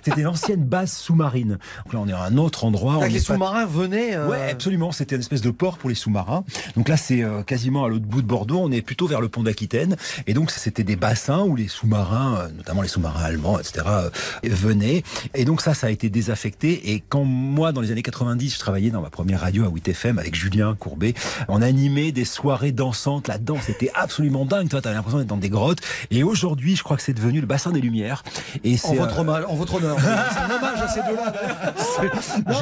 C'était 0.04 0.22
l'ancienne 0.22 0.64
base 0.64 0.92
sous-marine. 0.94 1.58
Donc 1.86 1.94
là, 1.94 2.00
on 2.00 2.08
est 2.08 2.14
à 2.14 2.24
un 2.24 2.38
autre 2.38 2.66
endroit. 2.66 3.08
les 3.08 3.16
pas- 3.20 3.20
sous-marins 3.34 3.66
venaient. 3.66 4.16
Ouais, 4.46 4.52
absolument. 4.52 4.92
C'était 4.92 5.16
une 5.16 5.22
espèce 5.22 5.42
de 5.42 5.52
port 5.52 5.78
pour 5.78 5.90
les 5.90 5.96
sous-marins. 5.96 6.44
Donc 6.76 6.90
là, 6.90 6.98
c'est 6.98 7.24
euh, 7.24 7.44
quasiment 7.44 7.86
à 7.86 7.90
l'autre 7.90 8.06
bout 8.06 8.22
de 8.22 8.28
Bordeaux. 8.28 8.60
On 8.60 8.72
est 8.72 8.82
plutôt 8.82 9.08
vers 9.08 9.22
le 9.22 9.30
pont 9.30 9.44
d'Aquitaine. 9.44 9.96
Et 10.28 10.34
donc, 10.34 10.52
c'était 10.52 10.84
des 10.84 10.96
bassins 10.96 11.44
où 11.44 11.56
les 11.56 11.68
sous-marins, 11.68 12.38
euh, 12.38 12.48
notamment 12.56 12.82
les 12.82 12.88
sous-marins 12.88 13.24
allemands, 13.24 13.60
etc., 13.60 13.86
euh, 13.88 14.10
venaient. 14.44 15.04
Et 15.34 15.46
donc 15.46 15.62
ça, 15.62 15.74
ça 15.74 15.88
a 15.88 15.90
été 15.90 16.10
désaffecté. 16.10 16.92
Et 16.94 17.04
quand 17.08 17.24
moi, 17.24 17.72
dans 17.72 17.82
les 17.82 17.92
années 17.92 18.02
90, 18.02 18.54
je 18.54 18.60
travaillais 18.60 18.92
dans 18.92 19.02
ma 19.02 19.10
première 19.10 19.42
radio 19.42 19.66
à 19.66 19.70
8FM 19.70 20.18
avec 20.20 20.36
Julien 20.36 20.76
Courbet, 20.76 21.14
on 21.48 21.62
animait 21.62 22.12
des 22.12 22.26
soirées 22.26 22.72
dansantes 22.72 23.28
là-dedans. 23.28 23.58
C'était 23.62 23.92
absolument 23.96 24.46
dingue. 24.46 24.70
Toi, 24.70 24.82
t'avais 24.82 24.96
l'impression 24.96 25.20
d'être 25.20 25.28
dans 25.28 25.38
des 25.38 25.50
grottes. 25.50 25.80
Et 26.12 26.24
aujourd'hui, 26.24 26.76
je 26.76 26.84
crois 26.84 26.98
que 26.98 27.04
c'est 27.04 27.14
devenu 27.14 27.42
le 27.42 27.48
bassin 27.48 27.72
des 27.72 27.82
Lumières. 27.82 28.24
Et 28.64 28.76
En 28.76 28.78
c'est 28.78 28.96
votre, 28.96 29.20
euh, 29.20 29.46
en 29.48 29.56
votre 29.56 29.76
honneur. 29.76 29.98
C'est 30.34 30.40
un 30.40 30.56
hommage 30.56 30.82
à 30.82 30.88
ces 30.88 31.02
deux-là. 31.02 31.34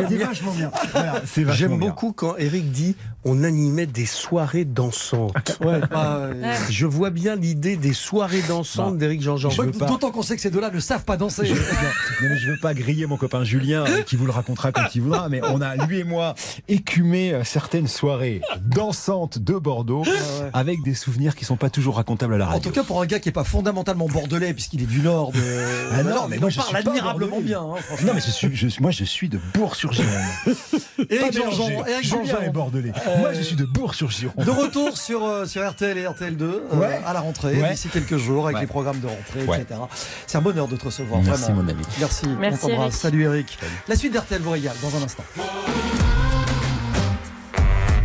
c'est 0.08 0.16
vachement 0.18 0.52
bien. 0.52 0.72
Voilà, 0.92 1.22
c'est 1.26 1.44
vachement 1.44 1.71
J'aime 1.72 1.80
beaucoup 1.80 2.12
quand 2.14 2.36
Eric 2.38 2.72
dit 2.72 2.96
on 3.24 3.44
animait 3.44 3.86
des 3.86 4.06
soirées 4.06 4.66
dansantes. 4.66 5.32
Ouais, 5.62 5.80
bah, 5.92 6.22
euh, 6.34 6.56
Je 6.70 6.86
vois 6.88 7.12
bien 7.12 7.36
l'idée 7.36 7.76
des 7.78 7.94
soirées 7.94 8.42
dansantes 8.48 8.94
Non. 8.94 8.98
d'Éric 8.98 9.22
Jean-Jean. 9.22 9.50
Je 9.52 9.62
veux 9.62 9.72
pas. 9.72 9.86
D'autant 9.86 10.10
qu'on 10.12 10.24
sait 10.24 10.36
que 10.36 10.42
ces 10.42 10.50
deux-là 10.50 10.72
ne 10.72 10.80
savent 10.80 11.04
pas 11.04 11.18
danser. 11.18 11.46
Je, 11.46 11.54
non, 11.54 11.60
mais 12.30 12.38
je 12.38 12.50
veux 12.52 12.58
pas 12.60 12.74
griller 12.74 13.06
mon 13.06 13.18
copain 13.18 13.44
Julien, 13.44 13.86
euh, 13.86 14.02
qui 14.02 14.16
vous 14.16 14.26
le 14.26 14.32
racontera 14.32 14.72
quand 14.72 14.84
il 14.96 15.02
voudra, 15.02 15.30
mais 15.30 15.42
on 15.44 15.62
a, 15.62 15.76
lui 15.86 16.00
et 16.00 16.04
moi, 16.04 16.34
écumé 16.68 17.34
euh, 17.34 17.44
certaines 17.44 17.88
soirées 17.88 18.42
dansantes 18.66 19.38
de 19.40 19.54
Bordeaux 19.54 20.04
ouais. 20.04 20.12
avec 20.54 20.82
des 20.84 20.96
souvenirs 20.96 21.36
qui 21.36 21.46
sont 21.46 21.58
pas 21.58 21.70
toujours 21.70 21.98
racontables 21.98 22.34
à 22.34 22.38
la 22.38 22.48
En 22.48 22.52
radio. 22.54 22.72
tout 22.72 22.76
cas, 22.76 22.84
pour 22.84 23.02
un 23.02 23.06
gars 23.06 23.20
qui 23.20 23.30
est 23.30 23.34
pas 23.34 23.44
fondamentalement 23.44 24.08
bordelais, 24.08 24.54
puisqu'il 24.54 24.82
est 24.82 24.88
du 24.88 25.02
nord 25.02 25.32
de. 25.32 25.40
Ah 25.94 26.02
non, 26.04 26.28
mais 26.28 26.38
moi, 26.40 26.48
en 26.48 26.50
je 26.50 26.58
parle 26.58 26.76
admirablement 26.78 27.40
bien. 27.42 27.62
hein, 27.62 27.76
non, 28.04 28.14
mais 28.16 28.22
je 28.22 28.32
suis, 28.32 28.56
je- 28.56 28.82
moi, 28.82 28.90
je 28.92 29.04
suis 29.04 29.30
de 29.30 29.40
Bourg-sur-Gironde. 29.54 30.10
Éric 31.10 31.22
Pas 31.22 31.32
Jean-Jean, 31.32 31.61
Jean-Jean 32.02 32.42
est 32.42 32.50
bordelais. 32.50 32.92
Euh, 33.08 33.18
Moi, 33.20 33.34
je 33.34 33.42
suis 33.42 33.56
de 33.56 33.66
Bourg-sur-Gironde. 33.66 34.44
De 34.46 34.52
retour 34.52 34.98
sur, 34.98 35.24
euh, 35.26 35.46
sur 35.46 35.68
RTL 35.70 35.98
et 35.98 36.06
RTL2 36.08 36.42
euh, 36.44 36.60
Ouais. 36.76 37.00
à 37.06 37.14
la 37.14 37.20
rentrée, 37.22 37.62
Ouais. 37.62 37.72
d'ici 37.72 37.90
quelques 37.90 38.18
jours, 38.18 38.46
avec 38.46 38.56
Ouais. 38.56 38.62
les 38.62 38.68
programmes 38.68 39.00
de 39.00 39.08
rentrée, 39.08 39.44
Ouais. 39.48 39.62
etc. 39.62 39.80
C'est 40.28 40.38
un 40.38 40.42
bonheur 40.42 40.68
de 40.68 40.76
te 40.76 40.86
recevoir, 40.86 41.22
Merci, 41.22 41.44
vraiment. 41.44 41.64
mon 41.64 41.70
ami. 41.70 41.82
Merci, 42.00 42.28
Merci, 42.40 42.60
on 42.64 42.68
t'embrasse. 42.70 42.86
Eric. 42.94 43.02
Salut 43.02 43.24
Eric. 43.24 43.60
La 43.88 43.96
suite 43.96 44.14
d'RTL 44.14 44.42
vous 44.42 44.52
régale 44.52 44.76
dans 44.82 44.96
un 44.98 45.04
instant. 45.04 45.24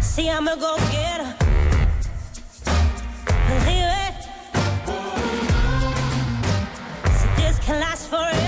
See, 0.00 0.24
I'm 0.26 0.48
a 0.48 0.56
go 0.56 0.76
getter. 0.90 1.24
Believe 3.48 3.90
it. 4.08 4.14
See, 7.12 7.28
this 7.36 7.58
can 7.66 7.78
last 7.80 8.08
forever. 8.08 8.45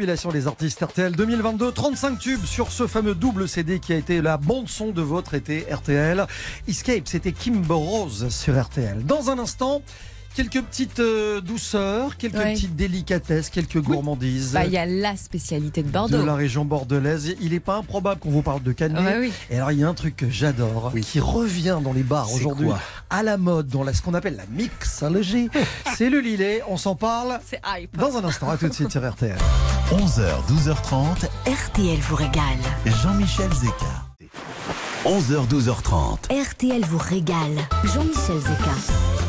Compilation 0.00 0.30
des 0.30 0.46
artistes 0.46 0.82
RTL 0.82 1.14
2022, 1.14 1.72
35 1.72 2.18
tubes 2.18 2.44
sur 2.46 2.72
ce 2.72 2.86
fameux 2.86 3.14
double 3.14 3.46
CD 3.46 3.80
qui 3.80 3.92
a 3.92 3.96
été 3.96 4.22
la 4.22 4.38
bande-son 4.38 4.92
de 4.92 5.02
votre 5.02 5.34
été 5.34 5.66
RTL. 5.70 6.26
Escape, 6.66 7.06
c'était 7.06 7.32
Kimber 7.32 7.74
Rose 7.74 8.30
sur 8.30 8.58
RTL. 8.58 9.04
Dans 9.04 9.28
un 9.28 9.38
instant, 9.38 9.82
quelques 10.34 10.62
petites 10.62 11.00
euh, 11.00 11.40
douceurs, 11.40 12.16
quelques 12.16 12.34
Ouais. 12.36 12.54
petites 12.54 12.76
délicatesses, 12.76 13.50
quelques 13.50 13.80
gourmandises. 13.80 14.52
Bah, 14.52 14.64
il 14.64 14.72
y 14.72 14.78
a 14.78 14.86
la 14.86 15.16
spécialité 15.16 15.82
de 15.82 15.88
de 15.88 15.92
Bordeaux. 15.92 16.24
la 16.24 16.34
région 16.34 16.64
bordelaise. 16.64 17.34
Il 17.40 17.50
n'est 17.52 17.60
pas 17.60 17.76
improbable 17.76 18.20
qu'on 18.20 18.30
vous 18.30 18.42
parle 18.42 18.62
de 18.62 18.72
cannelé. 18.72 19.18
Oui. 19.18 19.32
Et 19.50 19.56
alors, 19.56 19.72
il 19.72 19.78
y 19.80 19.84
a 19.84 19.88
un 19.88 19.94
truc 19.94 20.16
que 20.16 20.30
j'adore, 20.30 20.92
qui 21.02 21.20
revient 21.20 21.78
dans 21.82 21.92
les 21.92 22.02
bars 22.02 22.32
aujourd'hui, 22.32 22.68
à 23.10 23.22
la 23.22 23.36
mode, 23.36 23.68
dans 23.68 23.82
la, 23.82 23.92
ce 23.92 24.02
qu'on 24.02 24.14
appelle 24.14 24.36
la 24.36 24.46
mixologie. 24.50 25.48
C'est 25.96 26.10
le 26.10 26.20
Lillet. 26.20 26.62
On 26.68 26.76
s'en 26.76 26.94
parle 26.94 27.40
C'est 27.46 27.60
hype. 27.66 27.96
dans 27.96 28.16
un 28.16 28.24
instant. 28.24 28.48
À 28.50 28.56
tout 28.56 28.68
de 28.68 28.72
suite 28.74 28.90
sur 28.92 29.08
RTL. 29.08 29.36
11h, 29.90 30.22
12h30, 30.48 31.26
RTL 31.46 31.98
vous 32.00 32.14
régale. 32.16 32.42
Jean-Michel 33.02 33.50
Zeka. 33.52 34.30
11h, 35.04 35.48
12h30. 35.48 36.30
RTL 36.30 36.84
vous 36.84 36.98
régale. 36.98 37.56
Jean-Michel 37.84 38.38
Zeka. 38.40 39.19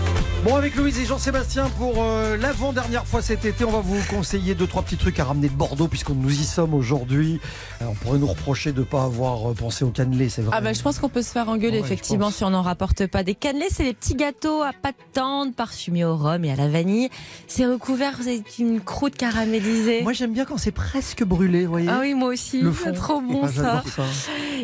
Bon, 0.43 0.55
avec 0.55 0.75
Louise 0.75 0.97
et 0.99 1.05
Jean-Sébastien, 1.05 1.69
pour 1.77 2.01
euh, 2.03 2.35
l'avant-dernière 2.35 3.05
fois 3.05 3.21
cet 3.21 3.45
été, 3.45 3.63
on 3.63 3.69
va 3.69 3.79
vous 3.81 3.99
conseiller 4.09 4.55
deux, 4.55 4.65
trois 4.65 4.81
petits 4.81 4.97
trucs 4.97 5.19
à 5.19 5.25
ramener 5.25 5.49
de 5.49 5.53
Bordeaux, 5.53 5.87
puisque 5.87 6.09
nous 6.09 6.31
y 6.31 6.43
sommes 6.43 6.73
aujourd'hui. 6.73 7.39
On 7.79 7.93
pourrait 7.93 8.17
nous 8.17 8.25
reprocher 8.25 8.71
de 8.71 8.79
ne 8.79 8.83
pas 8.85 9.03
avoir 9.03 9.51
euh, 9.51 9.53
pensé 9.53 9.85
au 9.85 9.89
cannelé, 9.91 10.29
c'est 10.29 10.41
vrai. 10.41 10.55
Ah 10.57 10.61
bah 10.61 10.73
je 10.73 10.81
pense 10.81 10.97
qu'on 10.97 11.09
peut 11.09 11.21
se 11.21 11.29
faire 11.31 11.47
engueuler 11.47 11.77
Ouais, 11.79 11.85
effectivement 11.85 12.31
si 12.31 12.43
on 12.43 12.49
n'en 12.49 12.63
rapporte 12.63 13.05
pas 13.05 13.23
des 13.23 13.35
cannelés. 13.35 13.67
C'est 13.69 13.83
les 13.83 13.93
petits 13.93 14.15
gâteaux 14.15 14.63
à 14.63 14.71
pâte 14.73 14.95
tendre 15.13 15.53
parfumés 15.53 16.05
au 16.05 16.15
rhum 16.17 16.43
et 16.43 16.51
à 16.51 16.55
la 16.55 16.67
vanille. 16.69 17.09
C'est 17.47 17.67
recouvert 17.67 18.17
d'une 18.57 18.81
croûte 18.81 19.15
caramélisée. 19.15 20.01
Moi, 20.01 20.13
j'aime 20.13 20.33
bien 20.33 20.45
quand 20.45 20.57
c'est 20.57 20.71
presque 20.71 21.23
brûlé, 21.23 21.65
vous 21.65 21.71
voyez. 21.71 21.87
ah 21.87 21.99
oui, 22.01 22.15
moi 22.15 22.29
aussi. 22.29 22.61
Le 22.61 22.73
C'est 22.73 22.85
fond. 22.89 22.93
trop 22.93 23.21
bon 23.21 23.41
Ah, 23.43 23.47
ça. 23.51 23.83
ça. 23.95 24.03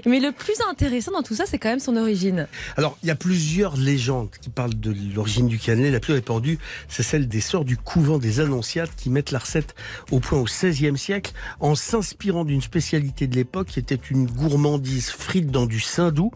Mais 0.07 0.19
le 0.19 0.31
plus 0.31 0.55
intéressant 0.71 1.11
dans 1.11 1.21
tout 1.23 1.35
ça, 1.35 1.43
c'est 1.45 1.59
quand 1.59 1.69
même 1.69 1.79
son 1.79 1.97
origine. 1.97 2.47
Alors, 2.77 2.97
il 3.03 3.09
y 3.09 3.11
a 3.11 3.15
plusieurs 3.15 3.77
légendes 3.77 4.29
qui 4.41 4.49
parlent 4.49 4.73
de 4.79 4.91
l'origine 5.13 5.47
du 5.47 5.59
La 5.67 5.99
plus 5.99 6.13
répandue, 6.13 6.59
c'est 6.87 7.03
celle 7.03 7.27
des 7.27 7.41
sœurs 7.41 7.65
du 7.65 7.75
couvent 7.75 8.19
des 8.19 8.39
Annonciates 8.39 8.95
qui 8.95 9.09
mettent 9.09 9.31
la 9.31 9.39
recette 9.39 9.75
au 10.11 10.21
point 10.21 10.39
au 10.39 10.45
XVIe 10.45 10.97
siècle 10.97 11.33
en 11.59 11.75
s'inspirant 11.75 12.45
d'une 12.45 12.61
spécialité 12.61 13.27
de 13.27 13.35
l'époque 13.35 13.67
qui 13.67 13.79
était 13.79 13.99
une 14.09 14.27
gourmandise 14.27 15.09
frite 15.09 15.51
dans 15.51 15.65
du 15.65 15.81
saindoux. 15.81 16.31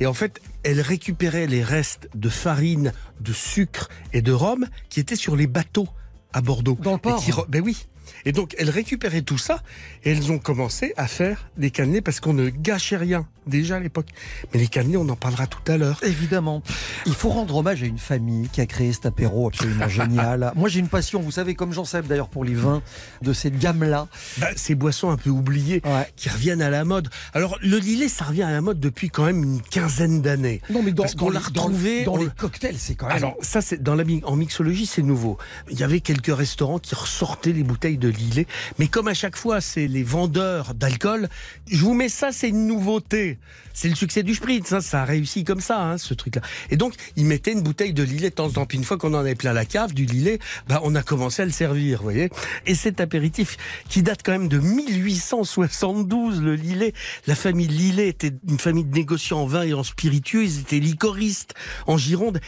Et 0.00 0.06
en 0.06 0.12
fait, 0.12 0.40
elles 0.64 0.82
récupéraient 0.82 1.46
les 1.46 1.62
restes 1.62 2.10
de 2.14 2.28
farine, 2.28 2.92
de 3.20 3.32
sucre 3.32 3.88
et 4.12 4.20
de 4.20 4.32
rhum 4.32 4.66
qui 4.90 5.00
étaient 5.00 5.16
sur 5.16 5.34
les 5.34 5.46
bateaux 5.46 5.88
à 6.34 6.42
Bordeaux. 6.42 6.76
Dans 6.82 6.92
le 6.92 6.98
port. 6.98 7.24
Qui 7.24 7.32
Ben 7.48 7.62
oui. 7.64 7.86
Et 8.24 8.32
donc, 8.32 8.54
elles 8.58 8.70
récupéraient 8.70 9.22
tout 9.22 9.38
ça 9.38 9.62
et 10.04 10.12
elles 10.12 10.30
ont 10.32 10.38
commencé 10.38 10.92
à 10.96 11.06
faire 11.06 11.46
des 11.56 11.70
cannelés 11.70 12.00
parce 12.00 12.20
qu'on 12.20 12.32
ne 12.34 12.48
gâchait 12.48 12.96
rien 12.96 13.26
déjà 13.46 13.76
à 13.76 13.80
l'époque. 13.80 14.06
Mais 14.52 14.60
les 14.60 14.68
cannelés, 14.68 14.96
on 14.96 15.08
en 15.08 15.16
parlera 15.16 15.46
tout 15.46 15.60
à 15.70 15.76
l'heure. 15.76 15.98
Évidemment. 16.02 16.62
Il 17.06 17.14
faut 17.14 17.28
rendre 17.28 17.56
hommage 17.56 17.82
à 17.82 17.86
une 17.86 17.98
famille 17.98 18.48
qui 18.48 18.60
a 18.62 18.66
créé 18.66 18.92
cet 18.92 19.04
apéro 19.06 19.48
absolument 19.48 19.88
génial. 19.88 20.52
Moi, 20.56 20.68
j'ai 20.70 20.80
une 20.80 20.88
passion, 20.88 21.20
vous 21.20 21.30
savez, 21.30 21.54
comme 21.54 21.72
j'en 21.72 21.84
sais 21.84 22.00
d'ailleurs 22.02 22.28
pour 22.28 22.44
les 22.44 22.54
vins 22.54 22.82
de 23.22 23.32
cette 23.32 23.58
gamme-là. 23.58 24.08
Bah, 24.38 24.48
ces 24.56 24.74
boissons 24.74 25.10
un 25.10 25.16
peu 25.16 25.30
oubliées 25.30 25.82
Ouais. 25.84 26.08
qui 26.16 26.28
reviennent 26.30 26.62
à 26.62 26.70
la 26.70 26.84
mode. 26.84 27.08
Alors, 27.34 27.58
le 27.62 27.76
lillet, 27.78 28.08
ça 28.08 28.24
revient 28.24 28.42
à 28.44 28.50
la 28.50 28.60
mode 28.62 28.80
depuis 28.80 29.10
quand 29.10 29.24
même 29.26 29.42
une 29.42 29.60
quinzaine 29.60 30.22
d'années. 30.22 30.62
Non, 30.70 30.82
mais 30.82 30.92
dans, 30.92 31.02
Parce 31.02 31.14
qu'on 31.14 31.28
l'a 31.30 31.40
les- 31.40 31.52
dans- 31.52 31.62
retrouvé, 31.64 32.04
dans, 32.04 32.14
on 32.14 32.16
les 32.16 32.28
cocktails, 32.36 32.78
c'est 32.78 32.94
quand 32.94 33.08
même. 33.08 33.16
Alors 33.16 33.36
ça 33.42 33.60
c'est 33.60 33.82
dans 33.82 33.94
la 33.94 34.04
en 34.24 34.36
mixologie 34.36 34.86
c'est 34.86 35.02
nouveau. 35.02 35.36
Il 35.70 35.78
y 35.78 35.82
avait 35.82 36.00
quelques 36.00 36.34
restaurants 36.34 36.78
qui 36.78 36.94
ressortaient 36.94 37.52
les 37.52 37.62
bouteilles 37.62 37.93
de 37.96 38.08
Lillet, 38.08 38.46
mais 38.78 38.88
comme 38.88 39.08
à 39.08 39.14
chaque 39.14 39.36
fois 39.36 39.60
c'est 39.60 39.86
les 39.86 40.02
vendeurs 40.02 40.74
d'alcool, 40.74 41.28
je 41.70 41.84
vous 41.84 41.94
mets 41.94 42.08
ça 42.08 42.32
c'est 42.32 42.48
une 42.48 42.66
nouveauté. 42.66 43.38
C'est 43.74 43.88
le 43.88 43.96
succès 43.96 44.22
du 44.22 44.34
spritz, 44.34 44.72
hein, 44.72 44.80
ça 44.80 45.02
a 45.02 45.04
réussi 45.04 45.42
comme 45.42 45.60
ça 45.60 45.82
hein, 45.82 45.98
ce 45.98 46.14
truc-là. 46.14 46.42
Et 46.70 46.76
donc 46.76 46.94
ils 47.16 47.26
mettaient 47.26 47.52
une 47.52 47.62
bouteille 47.62 47.92
de 47.92 48.04
Lillet 48.04 48.30
de 48.30 48.34
temps 48.34 48.46
en 48.46 48.50
temps. 48.50 48.66
Puis 48.66 48.78
une 48.78 48.84
fois 48.84 48.96
qu'on 48.98 49.12
en 49.14 49.18
avait 49.18 49.34
plein 49.34 49.52
la 49.52 49.64
cave 49.64 49.92
du 49.92 50.06
Lillet, 50.06 50.38
bah 50.68 50.80
on 50.84 50.94
a 50.94 51.02
commencé 51.02 51.42
à 51.42 51.44
le 51.44 51.50
servir, 51.50 51.98
vous 51.98 52.04
voyez. 52.04 52.30
Et 52.66 52.76
cet 52.76 53.00
apéritif 53.00 53.56
qui 53.88 54.02
date 54.02 54.20
quand 54.24 54.32
même 54.32 54.48
de 54.48 54.58
1872, 54.58 56.40
le 56.40 56.54
Lillet. 56.54 56.94
La 57.26 57.34
famille 57.34 57.66
Lillet 57.66 58.08
était 58.08 58.32
une 58.48 58.58
famille 58.58 58.84
de 58.84 58.94
négociants 58.94 59.40
en 59.40 59.46
vin 59.46 59.62
et 59.62 59.74
en 59.74 59.82
spiritueux. 59.82 60.44
Ils 60.44 60.60
étaient 60.60 60.78
licoristes 60.78 61.54
en 61.88 61.98
Gironde. 61.98 62.40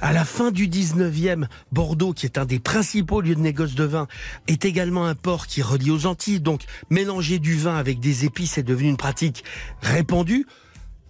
À 0.00 0.12
la 0.12 0.24
fin 0.24 0.50
du 0.50 0.68
19e, 0.68 1.46
Bordeaux, 1.72 2.12
qui 2.12 2.26
est 2.26 2.36
un 2.36 2.44
des 2.44 2.58
principaux 2.58 3.22
lieux 3.22 3.36
de 3.36 3.40
négoce 3.40 3.74
de 3.74 3.84
vin, 3.84 4.06
est 4.48 4.66
également 4.66 5.06
un 5.06 5.14
port 5.14 5.46
qui 5.46 5.62
relie 5.62 5.90
aux 5.90 6.04
Antilles. 6.04 6.40
Donc, 6.40 6.62
mélanger 6.90 7.38
du 7.38 7.56
vin 7.56 7.76
avec 7.76 8.00
des 8.00 8.26
épices 8.26 8.58
est 8.58 8.62
devenu 8.62 8.90
une 8.90 8.96
pratique 8.98 9.44
répandue. 9.80 10.46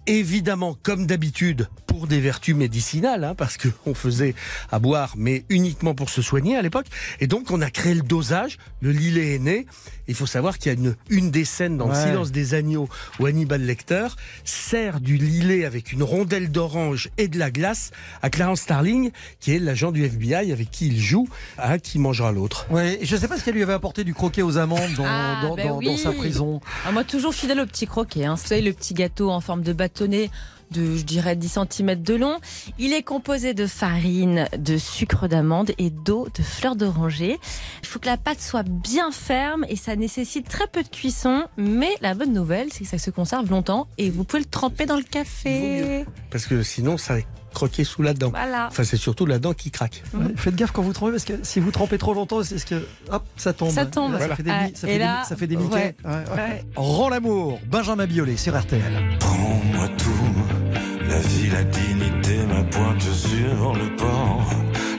Évidemment, 0.07 0.77
comme 0.83 1.07
d'habitude, 1.07 1.67
pour 1.87 2.07
des 2.07 2.19
vertus 2.19 2.55
médicinales, 2.55 3.23
hein, 3.23 3.35
parce 3.35 3.57
qu'on 3.57 3.93
faisait 3.95 4.35
à 4.71 4.79
boire, 4.79 5.13
mais 5.17 5.45
uniquement 5.49 5.95
pour 5.95 6.09
se 6.09 6.21
soigner 6.21 6.55
à 6.57 6.61
l'époque. 6.61 6.85
Et 7.19 7.27
donc, 7.27 7.51
on 7.51 7.61
a 7.61 7.69
créé 7.71 7.93
le 7.95 8.01
dosage. 8.01 8.57
Le 8.81 8.91
Lillet 8.91 9.35
est 9.35 9.39
né. 9.39 9.65
Il 10.07 10.13
faut 10.13 10.25
savoir 10.27 10.59
qu'il 10.59 10.71
y 10.71 10.75
a 10.75 10.77
une, 10.77 10.95
une 11.09 11.31
des 11.31 11.45
scènes 11.45 11.77
dans 11.77 11.85
Ouais. 11.89 11.95
Le 12.05 12.07
silence 12.11 12.31
des 12.31 12.53
agneaux 12.53 12.87
où 13.19 13.25
Hannibal 13.25 13.61
Lecter 13.61 14.07
sert 14.43 14.99
du 14.99 15.17
Lillet 15.17 15.65
avec 15.65 15.91
une 15.91 16.03
rondelle 16.03 16.51
d'orange 16.51 17.09
et 17.17 17.27
de 17.27 17.39
la 17.39 17.49
glace 17.49 17.91
à 18.21 18.29
Clarence 18.29 18.61
Starling, 18.61 19.11
qui 19.39 19.53
est 19.55 19.59
l'agent 19.59 19.91
du 19.91 20.03
FBI 20.05 20.51
avec 20.51 20.69
qui 20.69 20.87
il 20.87 20.99
joue, 20.99 21.27
à 21.57 21.79
qui 21.79 21.97
mangera 21.99 22.31
l'autre. 22.31 22.67
Ouais, 22.69 22.99
et 23.01 23.05
je 23.05 23.15
sais 23.15 23.27
pas 23.27 23.37
ce 23.37 23.43
qu'elle 23.45 23.55
lui 23.55 23.63
avait 23.63 23.73
apporté 23.73 24.03
du 24.03 24.13
croquet 24.13 24.41
aux 24.43 24.57
amandes 24.57 24.93
dans, 24.97 25.05
Ah, 25.07 25.39
dans, 25.41 25.55
ben 25.55 25.67
dans- 25.69 25.77
oui. 25.77 25.85
dans 25.87 25.97
sa 25.97 26.11
prison. 26.11 26.59
Ah, 26.85 26.91
moi, 26.91 27.03
toujours 27.03 27.33
fidèle 27.33 27.59
au 27.61 27.65
petit 27.65 27.87
croquet. 27.87 28.25
Hein. 28.25 28.35
Vous 28.35 28.45
savez, 28.47 28.61
le 28.61 28.73
petit 28.73 28.93
gâteau 28.93 29.29
en 29.31 29.41
forme 29.41 29.61
de 29.63 29.73
de, 30.03 30.97
je 30.97 31.03
dirais, 31.03 31.35
10 31.35 31.59
cm 31.69 31.95
de 32.01 32.15
long. 32.15 32.39
Il 32.79 32.93
est 32.93 33.03
composé 33.03 33.53
de 33.53 33.67
farine, 33.67 34.47
de 34.57 34.77
sucre 34.77 35.27
d'amande 35.27 35.71
et 35.77 35.89
d'eau 35.89 36.27
de 36.35 36.43
fleurs 36.43 36.75
d'oranger. 36.75 37.39
Il 37.81 37.87
faut 37.87 37.99
que 37.99 38.07
la 38.07 38.17
pâte 38.17 38.41
soit 38.41 38.63
bien 38.63 39.11
ferme 39.11 39.65
et 39.69 39.75
ça 39.75 39.95
nécessite 39.95 40.47
très 40.47 40.67
peu 40.67 40.83
de 40.83 40.89
cuisson. 40.89 41.45
Mais 41.57 41.91
la 42.01 42.13
bonne 42.13 42.33
nouvelle, 42.33 42.71
c'est 42.71 42.83
que 42.83 42.89
ça 42.89 42.97
se 42.97 43.11
conserve 43.11 43.49
longtemps 43.49 43.87
et 43.97 44.09
vous 44.09 44.23
pouvez 44.23 44.43
le 44.43 44.49
tremper 44.49 44.85
dans 44.85 44.97
le 44.97 45.03
café. 45.03 46.05
Parce 46.29 46.45
que 46.45 46.63
sinon, 46.63 46.97
ça 46.97 47.15
croquer 47.55 47.83
sous 47.83 48.03
la 48.03 48.13
dent. 48.13 48.29
Voilà. 48.29 48.67
Enfin, 48.69 48.83
c'est 48.83 48.97
surtout 48.97 49.25
la 49.25 49.39
dent 49.39 49.53
qui 49.53 49.71
craque. 49.71 50.03
Ouais, 50.13 50.25
faites 50.35 50.55
gaffe 50.55 50.71
quand 50.71 50.83
vous 50.83 50.93
trempez 50.93 51.13
parce 51.13 51.25
que 51.25 51.33
si 51.41 51.59
vous 51.59 51.71
trempez 51.71 51.97
trop 51.97 52.13
longtemps, 52.13 52.43
c'est 52.43 52.59
ce 52.59 52.65
que 52.67 52.85
hop, 53.11 53.23
ça 53.37 53.53
tombe. 53.53 53.71
Ça 53.71 53.85
tombe. 53.87 54.11
Ça 54.11 54.17
Voilà. 54.19 54.35
fait 54.35 54.43
des, 54.43 54.51
Ah, 54.51 54.67
ça 54.75 54.87
et 54.87 54.91
fait 54.91 54.99
là, 54.99 55.23
ça 55.27 55.35
fait 55.35 55.47
des 55.47 55.55
ouais. 55.57 55.95
Ouais. 56.05 56.63
Rends 56.75 57.09
l'amour, 57.09 57.59
Benjamin 57.65 58.05
Biolay 58.05 58.37
sur 58.37 58.55
RTL. 58.59 58.81
Prends-moi 59.19 59.87
tout, 59.97 61.09
la 61.09 61.19
vie, 61.19 61.49
la 61.49 61.63
dignité, 61.63 62.45
ma 62.45 62.63
pointe 62.63 63.01
sur 63.01 63.73
le 63.73 63.95
port. 63.95 64.49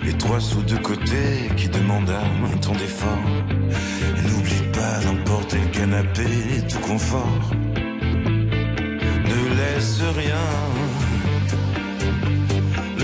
Les 0.03 0.17
trois 0.17 0.41
sous 0.41 0.63
de 0.63 0.77
côté 0.77 1.51
qui 1.57 1.69
demandent 1.69 2.11
un 2.11 2.57
ton 2.59 2.73
d'effort. 2.73 3.19
Et 4.17 4.23
N'oublie 4.31 4.63
pas 4.73 5.01
d'emporter 5.05 5.59
le 5.59 5.69
canapé, 5.79 6.25
tout 6.69 6.79
confort. 6.79 7.51
Ne 9.29 9.57
laisse 9.57 10.01
rien. 10.17 10.86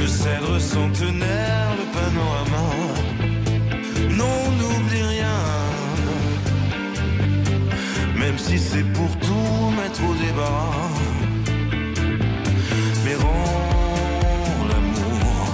Le 0.03 0.09
cèdre 0.09 0.61
centenaire, 0.61 1.69
le 1.79 1.87
panorama. 1.97 2.65
Non, 4.11 4.51
n'oublie 4.59 5.05
rien. 5.15 5.39
Même 8.19 8.37
si 8.37 8.59
c'est 8.59 8.83
pour 8.95 9.17
tout 9.21 9.71
mettre 9.81 10.03
au 10.11 10.15
débat. 10.15 10.71
Mais 13.05 13.15
rends 13.15 14.65
l'amour 14.71 15.45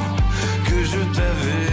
que 0.64 0.82
je 0.82 1.00
t'avais 1.14 1.67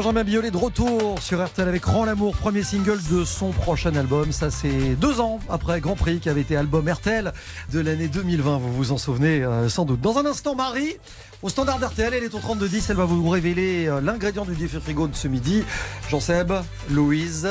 Benjamin 0.00 0.24
Biolay 0.24 0.50
de 0.50 0.56
retour 0.56 1.20
sur 1.20 1.44
RTL 1.44 1.68
avec 1.68 1.84
Rends 1.84 2.06
l'amour, 2.06 2.34
premier 2.34 2.62
single 2.62 2.98
de 3.10 3.22
son 3.22 3.50
prochain 3.50 3.94
album. 3.94 4.32
Ça, 4.32 4.50
c'est 4.50 4.94
deux 4.96 5.20
ans 5.20 5.40
après 5.50 5.78
Grand 5.82 5.94
Prix 5.94 6.20
qui 6.20 6.30
avait 6.30 6.40
été 6.40 6.56
album 6.56 6.88
RTL 6.88 7.34
de 7.70 7.80
l'année 7.80 8.08
2020. 8.08 8.56
Vous 8.56 8.72
vous 8.72 8.92
en 8.92 8.96
souvenez 8.96 9.44
euh, 9.44 9.68
sans 9.68 9.84
doute. 9.84 10.00
Dans 10.00 10.16
un 10.16 10.24
instant, 10.24 10.54
Marie, 10.54 10.96
au 11.42 11.50
standard 11.50 11.78
d'RTL, 11.78 12.14
elle 12.14 12.24
est 12.24 12.34
au 12.34 12.38
3210. 12.38 12.88
Elle 12.88 12.96
va 12.96 13.04
vous 13.04 13.28
révéler 13.28 13.88
euh, 13.88 14.00
l'ingrédient 14.00 14.46
du 14.46 14.54
défi 14.54 14.80
frigo 14.80 15.06
de 15.06 15.14
ce 15.14 15.28
midi. 15.28 15.64
Jean-Seb, 16.08 16.50
Louise. 16.88 17.46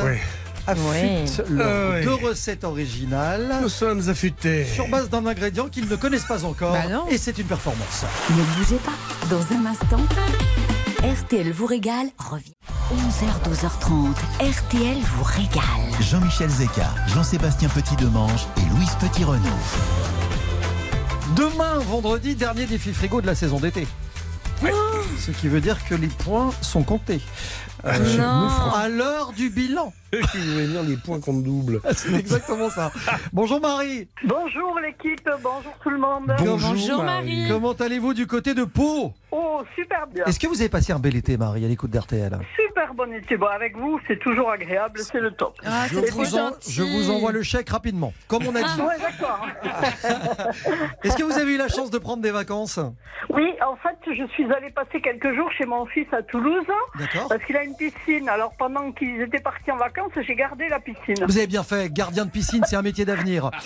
affûtent 0.65 1.45
Oui. 1.45 1.55
leurs 1.55 1.67
Ah 1.93 1.95
oui. 1.99 2.03
deux 2.03 2.15
recettes 2.15 2.63
originales. 2.63 3.57
Nous 3.61 3.69
sommes 3.69 4.09
affûtés. 4.09 4.65
Sur 4.65 4.87
base 4.87 5.07
d'un 5.11 5.23
ingrédient 5.27 5.67
qu'ils 5.69 5.87
ne 5.87 5.95
connaissent 5.95 6.25
pas 6.25 6.43
encore. 6.45 6.73
Bah 6.73 6.87
non. 6.89 7.05
et 7.11 7.19
c'est 7.19 7.37
une 7.37 7.45
performance. 7.45 8.05
Ne 8.31 8.41
bougez 8.57 8.77
pas. 8.77 9.27
Dans 9.29 9.41
un 9.55 9.67
instant, 9.67 10.03
RTL 11.01 11.49
vous 11.53 11.65
régale 11.65 12.07
revient. 12.17 12.51
11h, 12.91 13.49
12h30. 13.49 14.15
RTL 14.41 14.97
vous 14.97 15.23
régale. 15.23 16.01
Jean-Michel 16.01 16.49
Zeka, 16.49 16.93
Jean-Sébastien 17.07 17.69
Petit-Demange 17.69 18.45
et 18.57 18.75
Louise 18.75 18.93
Petit-Renaud. 18.99 19.47
Demain, 21.37 21.77
vendredi, 21.87 22.35
dernier 22.35 22.65
défi 22.65 22.91
frigo 22.91 23.21
de 23.21 23.27
la 23.27 23.35
saison 23.35 23.61
d'été. 23.61 23.87
Ce 25.17 25.31
qui 25.31 25.47
veut 25.47 25.61
dire 25.61 25.77
que 25.87 25.95
les 25.95 26.07
points 26.07 26.51
sont 26.61 26.83
comptés. 26.83 27.21
Euh, 27.85 28.17
Non. 28.17 28.49
à 28.75 28.89
l'heure 28.89 29.31
du 29.31 29.49
bilan. 29.49 29.93
Il 30.13 30.19
va 30.19 30.65
dire 30.65 30.83
les 30.83 30.97
points 30.97 31.19
qu'on 31.21 31.33
double. 31.39 31.81
C'est 31.95 32.13
exactement 32.13 32.69
ça. 32.69 32.91
Bonjour 33.31 33.61
Marie. 33.61 34.07
Bonjour 34.25 34.79
l'équipe, 34.81 35.29
bonjour 35.41 35.73
tout 35.81 35.89
le 35.89 35.97
monde. 35.99 36.33
Comment 37.47 37.73
allez-vous 37.73 38.13
du 38.13 38.27
côté 38.27 38.53
de 38.53 38.63
Pau? 38.65 39.13
Oh, 39.31 39.61
super 39.75 40.07
bien. 40.07 40.25
Est-ce 40.25 40.39
que 40.39 40.47
vous 40.47 40.59
avez 40.59 40.69
passé 40.69 40.91
un 40.91 40.99
bel 40.99 41.15
été, 41.15 41.37
Marie, 41.37 41.63
à 41.63 41.67
l'écoute 41.67 41.91
d'RTL 41.91 42.31
Super 42.55 42.68
bon 42.95 43.13
été. 43.13 43.37
Bon, 43.37 43.47
avec 43.47 43.77
vous, 43.77 43.99
c'est 44.07 44.19
toujours 44.19 44.49
agréable, 44.51 44.99
c'est 44.99 45.19
le 45.19 45.31
top. 45.31 45.55
je, 45.91 46.11
vous 46.11 46.35
en- 46.37 46.51
je 46.67 46.83
vous 46.83 47.09
envoie 47.11 47.31
le 47.31 47.43
chèque 47.43 47.69
rapidement. 47.69 48.13
Comme 48.27 48.43
on 48.47 48.55
a 48.55 48.61
dit. 48.63 48.81
Ouais, 48.81 48.95
d'accord. 48.99 49.47
Est-ce 51.03 51.15
que 51.15 51.23
vous 51.23 51.37
avez 51.37 51.53
eu 51.53 51.57
la 51.57 51.67
chance 51.67 51.89
de 51.91 51.97
prendre 51.97 52.21
des 52.21 52.31
vacances? 52.31 52.79
Oui, 53.29 53.47
en 53.65 53.75
fait, 53.77 53.97
je 54.15 54.25
suis 54.33 54.51
allée 54.51 54.71
passer 54.71 55.01
quelques 55.01 55.33
jours 55.35 55.51
chez 55.57 55.65
mon 55.65 55.85
fils 55.85 56.07
à 56.11 56.21
Toulouse. 56.23 56.65
D'accord. 56.97 57.27
Parce 57.29 57.43
qu'il 57.43 57.55
a 57.57 57.63
une 57.63 57.75
piscine. 57.75 58.27
Alors, 58.29 58.53
pendant 58.57 58.91
qu'ils 58.91 59.21
étaient 59.21 59.39
partis 59.41 59.71
en 59.71 59.77
vacances, 59.77 60.11
j'ai 60.25 60.35
gardé 60.35 60.67
la 60.69 60.79
piscine. 60.79 61.25
Vous 61.27 61.37
avez 61.37 61.47
bien 61.47 61.63
fait. 61.63 61.91
Gardien 61.91 62.25
de 62.25 62.31
piscine, 62.31 62.63
c'est 62.65 62.75
un 62.75 62.81
métier 62.81 63.05
d'avenir. 63.05 63.51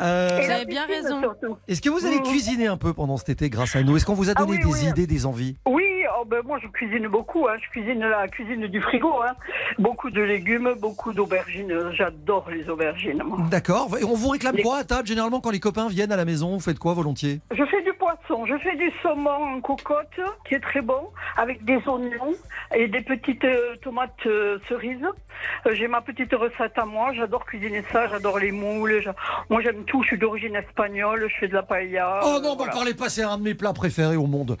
Euh, 0.00 0.38
Et 0.38 0.46
la 0.46 0.64
piscine, 0.64 1.20
surtout. 1.20 1.56
Est-ce 1.66 1.80
que 1.82 1.88
vous 1.90 2.04
avez 2.06 2.18
Mm. 2.20 2.22
cuisiné 2.22 2.66
un 2.68 2.76
peu 2.76 2.92
pendant 2.92 3.16
cet 3.16 3.30
été 3.30 3.50
grâce 3.50 3.74
à 3.76 3.82
nous? 3.82 3.96
Est-ce 3.96 4.06
qu'on 4.06 4.14
vous 4.14 4.28
a 4.30 4.32
Ah 4.36 4.40
donné 4.40 4.52
oui, 4.52 4.58
des 4.58 4.64
oui. 4.84 4.86
idées, 4.88 5.06
des 5.06 5.26
envies? 5.26 5.56
Oui, 5.66 5.84
oh 6.18 6.24
ben 6.24 6.40
moi 6.44 6.58
je 6.62 6.68
cuisine 6.68 7.08
beaucoup. 7.08 7.48
Hein. 7.48 7.54
Je 7.62 7.68
cuisine 7.70 8.00
la 8.00 8.27
cuisine 8.28 8.66
du 8.66 8.80
frigo. 8.80 9.12
Hein. 9.22 9.34
Beaucoup 9.78 10.10
de 10.10 10.20
légumes, 10.22 10.74
beaucoup 10.80 11.12
d'aubergines. 11.12 11.74
J'adore 11.92 12.48
les 12.50 12.68
aubergines. 12.68 13.22
D'accord. 13.50 13.88
On 14.06 14.14
vous 14.14 14.28
réclame 14.28 14.56
Les- 14.56 14.62
quoi 14.62 14.78
à 14.78 14.84
table 14.84 15.06
Généralement, 15.08 15.40
quand 15.40 15.50
les 15.50 15.60
copains 15.60 15.88
viennent 15.88 16.12
à 16.12 16.16
la 16.16 16.24
maison, 16.24 16.50
vous 16.54 16.60
faites 16.60 16.78
quoi 16.78 16.94
volontiers? 16.94 17.40
Je 17.50 17.64
fais 17.64 17.82
du 17.82 17.92
poisson, 17.94 18.46
je 18.46 18.56
fais 18.58 18.76
du 18.76 18.90
saumon 19.02 19.56
en 19.56 19.60
cocotte, 19.60 20.20
qui 20.46 20.54
est 20.54 20.60
très 20.60 20.80
bon, 20.82 21.08
avec 21.36 21.64
des 21.64 21.78
oignons 21.86 22.34
et 22.74 22.86
des 22.88 23.00
petites 23.00 23.44
euh, 23.44 23.74
tomates 23.82 24.12
euh, 24.26 24.58
cerises. 24.68 24.98
Euh, 25.66 25.74
J'ai 25.74 25.86
ma 25.88 26.00
petite 26.00 26.32
recette 26.34 26.76
à 26.76 26.84
moi, 26.84 27.12
j'adore 27.14 27.44
cuisiner 27.46 27.84
ça, 27.92 28.08
j'adore 28.08 28.38
les 28.38 28.50
moules. 28.52 29.02
Moi 29.50 29.60
j'aime 29.62 29.84
tout, 29.84 30.02
je 30.02 30.08
suis 30.08 30.18
d'origine 30.18 30.56
espagnole, 30.56 31.28
je 31.32 31.34
fais 31.40 31.48
de 31.48 31.54
la 31.54 31.62
paella. 31.62 32.20
Oh 32.24 32.38
non, 32.42 32.50
m'en 32.50 32.56
voilà. 32.56 32.72
parlez 32.72 32.94
pas, 32.94 33.08
c'est 33.08 33.22
un 33.22 33.38
de 33.38 33.42
mes 33.42 33.54
plats 33.54 33.72
préférés 33.72 34.16
au 34.16 34.26
monde. 34.26 34.56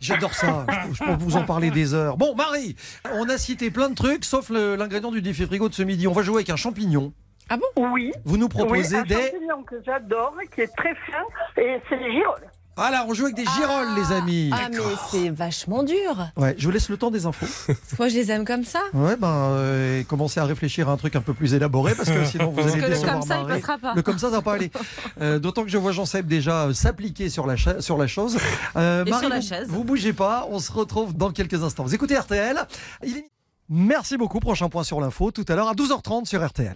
J'adore 0.00 0.34
ça. 0.34 0.64
Je 0.92 1.04
peux 1.04 1.12
vous 1.18 1.36
en 1.36 1.44
parler 1.44 1.70
des 1.70 1.94
heures. 1.94 2.16
Bon, 2.16 2.34
Marie, 2.34 2.76
on 3.12 3.28
a 3.28 3.38
cité 3.38 3.70
plein 3.70 3.88
de 3.88 3.94
trucs, 3.94 4.24
sauf 4.24 4.50
l'ingrédient 4.50 5.10
du 5.10 5.22
défi 5.22 5.46
frigo 5.46 5.68
de 5.68 5.74
ce 5.74 5.82
midi. 5.82 6.06
On 6.06 6.12
va 6.12 6.22
jouer 6.22 6.36
avec 6.36 6.50
un 6.50 6.56
champignon. 6.56 7.12
Ah 7.48 7.56
bon? 7.56 7.90
Oui. 7.92 8.12
Vous 8.24 8.36
nous 8.36 8.48
proposez 8.48 8.96
oui, 8.96 9.02
un 9.02 9.04
des. 9.04 9.30
champignon 9.30 9.62
que 9.64 9.82
j'adore, 9.84 10.36
qui 10.54 10.62
est 10.62 10.74
très 10.76 10.94
fin, 10.94 11.22
et 11.60 11.80
c'est 11.88 11.96
les 11.96 12.12
girolles. 12.12 12.50
Ah 12.74 12.90
là, 12.90 13.04
on 13.06 13.12
joue 13.12 13.24
avec 13.24 13.36
des 13.36 13.44
girolles, 13.44 13.88
les 13.96 14.12
amis. 14.16 14.50
Ah, 14.52 14.68
mais 14.70 14.78
c'est 15.10 15.28
vachement 15.28 15.82
dur. 15.82 16.28
Ouais, 16.38 16.54
je 16.56 16.64
vous 16.64 16.70
laisse 16.70 16.88
le 16.88 16.96
temps 16.96 17.10
des 17.10 17.26
infos. 17.26 17.44
Moi, 17.98 18.08
je 18.08 18.14
les 18.14 18.30
aime 18.30 18.46
comme 18.46 18.64
ça. 18.64 18.80
Ouais, 18.94 19.14
ben, 19.16 19.28
euh, 19.28 20.02
commencez 20.04 20.40
à 20.40 20.46
réfléchir 20.46 20.88
à 20.88 20.92
un 20.92 20.96
truc 20.96 21.14
un 21.14 21.20
peu 21.20 21.34
plus 21.34 21.52
élaboré 21.52 21.94
parce 21.94 22.08
que 22.08 22.24
sinon 22.30 22.46
vous 22.50 22.56
Parce 22.62 22.72
allez 22.72 22.80
que 22.80 22.86
le 22.86 22.88
décevoir 22.94 23.12
comme 23.18 23.22
ça, 23.28 23.36
il 23.40 23.46
Marie. 23.46 23.60
passera 23.60 23.78
pas. 23.78 23.92
Le 23.94 24.00
comme 24.02 24.18
ça, 24.18 24.28
ça 24.30 24.36
va 24.36 24.42
pas 24.42 24.54
aller. 24.54 24.70
Euh, 25.20 25.38
D'autant 25.38 25.62
que 25.64 25.68
je 25.68 25.76
vois 25.76 25.92
Jean-Seb 25.92 26.26
déjà 26.26 26.62
euh, 26.68 26.72
s'appliquer 26.72 27.28
sur 27.28 27.46
la, 27.46 27.56
cha- 27.56 27.80
sur 27.82 27.98
la 27.98 28.06
chose. 28.06 28.38
Euh, 28.76 29.04
Et 29.04 29.10
Marie, 29.10 29.20
sur 29.26 29.28
la 29.28 29.40
vous, 29.40 29.46
chaise. 29.46 29.66
vous 29.68 29.84
bougez 29.84 30.12
pas, 30.14 30.46
on 30.50 30.58
se 30.58 30.72
retrouve 30.72 31.14
dans 31.14 31.30
quelques 31.30 31.62
instants. 31.62 31.82
Vous 31.84 31.94
écoutez 31.94 32.16
RTL. 32.18 32.56
Il 33.04 33.18
est- 33.18 33.30
Merci 33.68 34.16
beaucoup. 34.16 34.40
Prochain 34.40 34.68
point 34.70 34.82
sur 34.84 35.00
l'info 35.00 35.30
tout 35.30 35.44
à 35.48 35.54
l'heure 35.54 35.68
à 35.68 35.74
12h30 35.74 36.24
sur 36.24 36.44
RTL. 36.44 36.74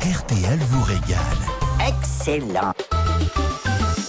RTL 0.00 0.58
vous 0.60 0.82
régale. 0.84 1.47
Excellent. 1.88 2.74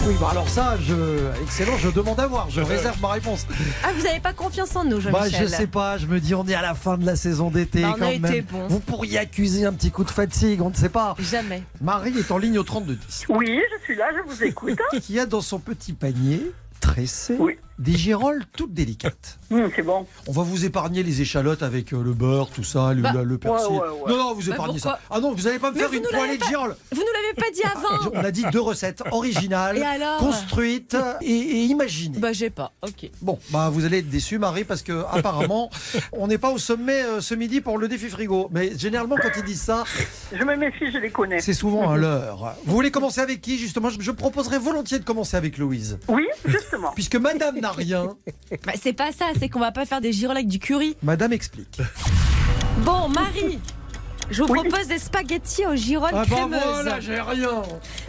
Oui, 0.05 0.15
bah 0.19 0.30
alors 0.32 0.49
ça, 0.49 0.77
je... 0.82 0.93
excellent, 1.41 1.77
je 1.77 1.89
demande 1.89 2.19
à 2.19 2.27
voir, 2.27 2.49
je 2.49 2.59
réserve 2.59 2.99
ma 3.01 3.09
réponse. 3.09 3.45
Ah, 3.84 3.91
vous 3.95 4.03
n'avez 4.03 4.19
pas 4.19 4.34
confiance 4.34 4.75
en 4.75 4.84
nous, 4.84 4.99
Bah, 4.99 5.21
Jean-Michel 5.30 5.47
je 5.47 5.53
sais 5.53 5.67
pas, 5.67 5.97
je 5.97 6.05
me 6.07 6.19
dis, 6.19 6.36
on 6.36 6.45
est 6.47 6.55
à 6.55 6.61
la 6.61 6.73
fin 6.73 6.97
de 6.97 7.05
la 7.05 7.15
saison 7.15 7.49
d'été 7.51 7.84
Bah, 7.84 7.95
quand 7.97 8.05
a 8.05 8.11
été 8.11 8.41
bon. 8.41 8.67
Vous 8.67 8.80
pourriez 8.80 9.17
accuser 9.17 9.65
un 9.65 9.71
petit 9.71 9.91
coup 9.91 10.03
de 10.03 10.11
fatigue, 10.11 10.61
on 10.61 10.71
ne 10.71 10.75
sait 10.75 10.89
pas. 10.89 11.15
Jamais. 11.19 11.63
Marie 11.80 12.17
est 12.17 12.32
en 12.32 12.38
ligne 12.38 12.57
au 12.57 12.63
3210. 12.63 13.25
Oui, 13.30 13.61
je 13.80 13.84
suis 13.86 13.95
là, 13.95 14.09
je 14.13 14.30
vous 14.30 14.43
écoute. 14.43 14.80
Qui 15.01 15.19
a 15.19 15.25
dans 15.25 15.41
son 15.41 15.59
petit 15.59 15.93
panier 15.93 16.51
tressé 16.82 17.38
des 17.80 17.93
girolles 17.97 18.43
toutes 18.55 18.73
délicates. 18.73 19.39
Hum, 19.51 19.69
c'est 19.75 19.82
bon. 19.82 20.05
On 20.27 20.32
va 20.32 20.43
vous 20.43 20.65
épargner 20.65 21.01
les 21.01 21.21
échalotes 21.21 21.63
avec 21.63 21.93
euh, 21.93 22.03
le 22.03 22.13
beurre, 22.13 22.49
tout 22.49 22.63
ça, 22.63 22.93
le, 22.93 23.01
Bah, 23.01 23.13
le 23.23 23.38
persil. 23.38 23.67
ouais, 23.71 23.80
ouais, 23.80 23.88
ouais. 23.88 24.11
Non, 24.11 24.17
non, 24.17 24.34
vous 24.34 24.49
Bah, 24.49 24.53
épargnez 24.55 24.80
ça. 24.80 24.99
Ah 25.09 25.19
non, 25.19 25.34
vous 25.34 25.43
n'allez 25.43 25.59
pas 25.59 25.71
me 25.71 25.75
Mais 25.75 25.82
faire 25.82 25.93
une 25.93 26.03
poêlée 26.03 26.38
de 26.38 26.43
girolles. 26.43 26.75
Vous 26.91 26.97
nous 27.01 27.03
l'avez 27.13 27.34
pas 27.36 27.51
dit 27.53 27.61
avant. 27.63 28.11
On 28.13 28.23
a 28.23 28.32
dit 28.32 28.43
deux 28.51 28.59
recettes 28.61 29.01
originales, 29.11 29.77
Et 29.77 29.82
alors 29.82 30.17
construites 30.19 30.95
et, 31.21 31.32
et 31.32 31.63
imaginées. 31.65 32.19
Bah, 32.19 32.34
j'ai 32.34 32.49
pas. 32.49 32.73
Ok. 32.82 33.09
Bon, 33.21 33.39
bah 33.51 33.69
vous 33.71 33.86
allez 33.86 33.99
être 33.99 34.09
déçus, 34.09 34.38
Marie, 34.39 34.65
parce 34.65 34.82
que 34.82 35.05
apparemment, 35.11 35.69
on 36.11 36.27
n'est 36.27 36.38
pas 36.38 36.51
au 36.51 36.57
sommet 36.57 37.01
euh, 37.03 37.21
ce 37.21 37.34
midi 37.34 37.61
pour 37.61 37.77
le 37.77 37.88
défi 37.88 38.09
frigo. 38.09 38.49
Mais 38.51 38.77
généralement, 38.77 39.15
quand 39.21 39.30
ils 39.38 39.43
disent 39.43 39.61
ça, 39.61 39.86
Je 40.34 40.43
me 40.43 40.55
méfie, 40.55 40.91
je 40.91 40.97
les 40.97 41.09
connais. 41.11 41.39
c'est 41.39 41.53
souvent 41.53 41.89
un 41.89 41.95
leurre. 41.97 42.55
Vous 42.65 42.73
voulez 42.75 42.91
commencer 42.91 43.21
avec 43.21 43.41
qui, 43.41 43.57
justement? 43.57 43.89
Je, 43.89 44.01
je 44.01 44.11
proposerais 44.11 44.59
volontiers 44.59 44.99
de 44.99 45.05
commencer 45.05 45.38
avec 45.38 45.57
Louise. 45.57 45.97
Oui, 46.09 46.27
justement. 46.45 46.91
Puisque 46.93 47.15
Madame 47.15 47.59
n'a 47.72 47.78
rien, 47.78 48.07
Bah, 48.65 48.74
c'est 48.82 48.93
pas 48.93 49.11
ça, 49.11 49.26
c'est 49.39 49.49
qu'on 49.49 49.59
va 49.59 49.72
pas 49.72 49.86
faire 49.86 50.01
des 50.01 50.11
girolles 50.13 50.38
avec 50.38 50.47
du 50.47 50.59
curry. 50.59 50.95
Madame 51.03 51.34
explique. 51.34 51.80
Bon, 52.86 53.09
Marie. 53.09 53.59
Je 54.32 54.43
vous 54.43 54.53
propose 54.53 54.88
des 54.88 54.99
spaghettis 54.99 55.65
aux 55.65 55.76
girolles 55.76 56.11
Ah 56.13 56.24
bah 56.30 56.36
crémeuses. 56.36 56.59
voilà, 56.61 56.99
j'ai 56.99 57.20
rien. 57.20 57.63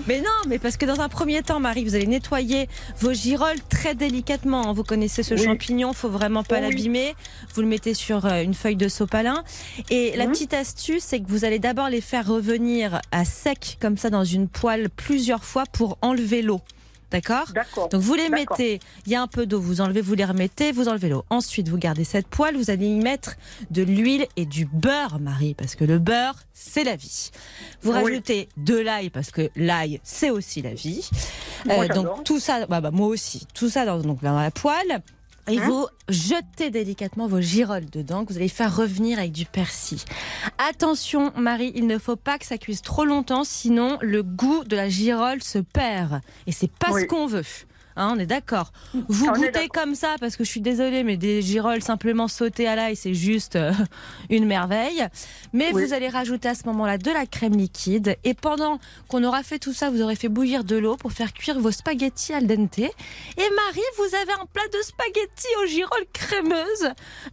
Mais 0.07 0.19
non, 0.19 0.27
mais 0.49 0.59
parce 0.59 0.77
que 0.77 0.85
dans 0.85 1.01
un 1.01 1.09
premier 1.09 1.43
temps, 1.43 1.61
Marie, 1.61 1.83
vous 1.83 1.95
allez 1.95 2.07
nettoyer 2.07 2.69
vos 3.01 3.15
girolles 3.15 3.57
très 3.71 3.95
délicatement. 3.95 4.69
hein. 4.69 4.73
Vous 4.75 4.85
connaissez 4.85 5.23
ce 5.23 5.33
Oui. 5.33 5.43
champignon, 5.43 5.95
faut 5.95 6.11
vraiment 6.11 6.45
pas 6.45 6.57
Oui. 6.57 6.63
l'abîmer. 6.69 7.15
Vous 7.55 7.63
le 7.63 7.69
mettez 7.69 7.95
sur 7.95 8.27
euh, 8.27 8.43
une 8.43 8.53
feuille 8.53 8.77
de 8.77 8.89
sopalin. 8.89 9.45
Et 9.89 10.15
la 10.15 10.27
Mhm. 10.27 10.33
petite 10.33 10.53
astuce, 10.53 11.03
c'est 11.05 11.21
que 11.21 11.27
vous 11.29 11.47
allez 11.47 11.59
d'abord 11.59 11.89
les 11.89 12.03
faire 12.03 12.27
revenir 12.27 13.01
à 13.13 13.25
sec, 13.25 13.79
comme 13.81 13.97
ça, 13.97 14.11
dans 14.11 14.25
une 14.25 14.47
poêle 14.47 14.91
plusieurs 14.91 15.43
fois 15.45 15.65
pour 15.73 15.97
enlever 16.03 16.43
l'eau. 16.43 16.61
D'accord. 17.11 17.89
Donc 17.91 18.01
vous 18.01 18.15
les 18.15 18.29
mettez, 18.29 18.81
il 19.07 19.13
y 19.13 19.15
a 19.15 19.23
un 19.23 19.27
peu 19.27 19.47
d'eau, 19.47 19.61
vous 19.61 19.81
enlevez, 19.81 20.01
vous 20.01 20.15
les 20.15 20.25
remettez, 20.25 20.73
vous 20.73 20.89
enlevez 20.89 21.09
l'eau. 21.09 21.25
Ensuite, 21.31 21.69
vous 21.69 21.79
gardez 21.79 22.05
cette 22.05 22.27
poêle, 22.29 22.57
vous 22.57 22.71
allez 22.71 22.87
y 22.87 22.95
mettre 23.01 23.35
de 23.71 23.83
l'huile 23.83 24.27
et 24.37 24.47
du 24.47 24.65
beurre, 24.67 25.19
Marie, 25.21 25.55
parce 25.55 25.75
que 25.75 25.85
le 25.85 25.99
beurre, 25.99 26.37
c'est 26.53 26.85
la 26.85 26.97
vie. 26.97 27.31
Vous 27.83 27.93
Oui. 27.93 28.03
rajoutez 28.03 28.49
de 28.57 28.77
l'ail, 28.77 29.11
parce 29.11 29.31
que 29.31 29.51
l'ail, 29.57 30.01
c'est 30.05 30.31
aussi 30.31 30.63
la 30.63 30.75
vie. 30.75 31.09
Euh, 31.69 31.75
Moi, 31.77 31.89
donc 31.89 32.25
tout 32.25 32.39
ça, 32.41 32.67
bah, 32.67 32.81
bah, 32.81 32.91
moi 32.91 33.09
aussi, 33.09 33.47
tout 33.55 33.69
ça 33.69 33.85
dans, 33.85 33.99
donc, 33.99 34.23
dans 34.23 34.39
la 34.39 34.51
poêle. 34.51 35.03
Et 35.49 35.59
Hein 35.59 35.67
vous 35.69 35.87
jetez 36.09 36.71
délicatement 36.71 37.27
vos 37.27 37.41
girolles 37.41 37.89
dedans, 37.91 38.25
que 38.25 38.33
vous 38.33 38.39
allez 38.39 38.49
faire 38.49 38.75
revenir 38.77 39.19
avec 39.19 39.33
du 39.33 39.47
persil. 39.47 39.99
Attention, 40.59 41.33
Marie, 41.37 41.73
il 41.75 41.87
ne 41.87 41.99
faut 41.99 42.17
pas 42.17 42.39
que 42.39 42.47
ça 42.47 42.59
cuise 42.59 42.83
trop 42.83 43.05
longtemps, 43.05 43.45
sinon 43.45 43.99
le 44.01 44.23
goût 44.23 44.65
de 44.65 44.77
la 44.77 44.89
girole 44.89 45.43
se 45.43 45.59
perd. 45.59 46.21
Et 46.47 46.53
c'est 46.53 46.71
pas 46.71 46.93
Oui. 46.93 47.03
ce 47.03 47.07
qu'on 47.07 47.27
veut. 47.27 47.45
Hein, 47.97 48.15
on 48.17 48.19
est 48.19 48.27
d'accord. 48.27 48.73
Vous 49.09 49.27
On 49.29 49.33
goûtez 49.33 49.69
comme 49.69 49.95
ça 49.95 50.17
parce 50.21 50.37
que 50.37 50.45
je 50.45 50.51
suis 50.51 50.61
désolée, 50.61 51.03
mais 51.03 51.17
des 51.17 51.43
girolles 51.43 51.83
simplement 51.83 52.29
sautées 52.29 52.67
à 52.69 52.77
l'ail, 52.77 52.97
c'est 52.97 53.15
juste 53.15 53.57
euh, 53.57 53.73
une 54.31 54.47
merveille. 54.47 55.07
Mais 55.53 55.71
Oui. 55.73 55.85
vous 55.85 55.93
allez 55.93 56.09
rajouter 56.09 56.49
à 56.49 56.55
ce 56.55 56.65
moment-là 56.67 56.99
de 56.99 57.11
la 57.11 57.27
crème 57.27 57.57
liquide. 57.57 58.17
Et 58.25 58.35
pendant 58.35 58.79
qu'on 59.09 59.23
aura 59.25 59.43
fait 59.43 59.59
tout 59.59 59.73
ça, 59.73 59.91
vous 59.91 60.01
aurez 60.03 60.17
fait 60.17 60.29
bouillir 60.29 60.65
de 60.65 60.77
l'eau 60.77 60.97
pour 60.97 61.13
faire 61.13 61.33
cuire 61.33 61.59
vos 61.59 61.71
spaghettis 61.73 62.33
al 62.33 62.47
dente. 62.47 62.79
Et 62.79 62.89
Marie, 63.37 63.81
vous 63.99 64.15
avez 64.17 64.33
un 64.41 64.47
plat 64.53 64.63
de 64.73 64.83
spaghettis 64.83 65.55
aux 65.63 65.67
girolles 65.67 66.07
crémeuses 66.13 66.91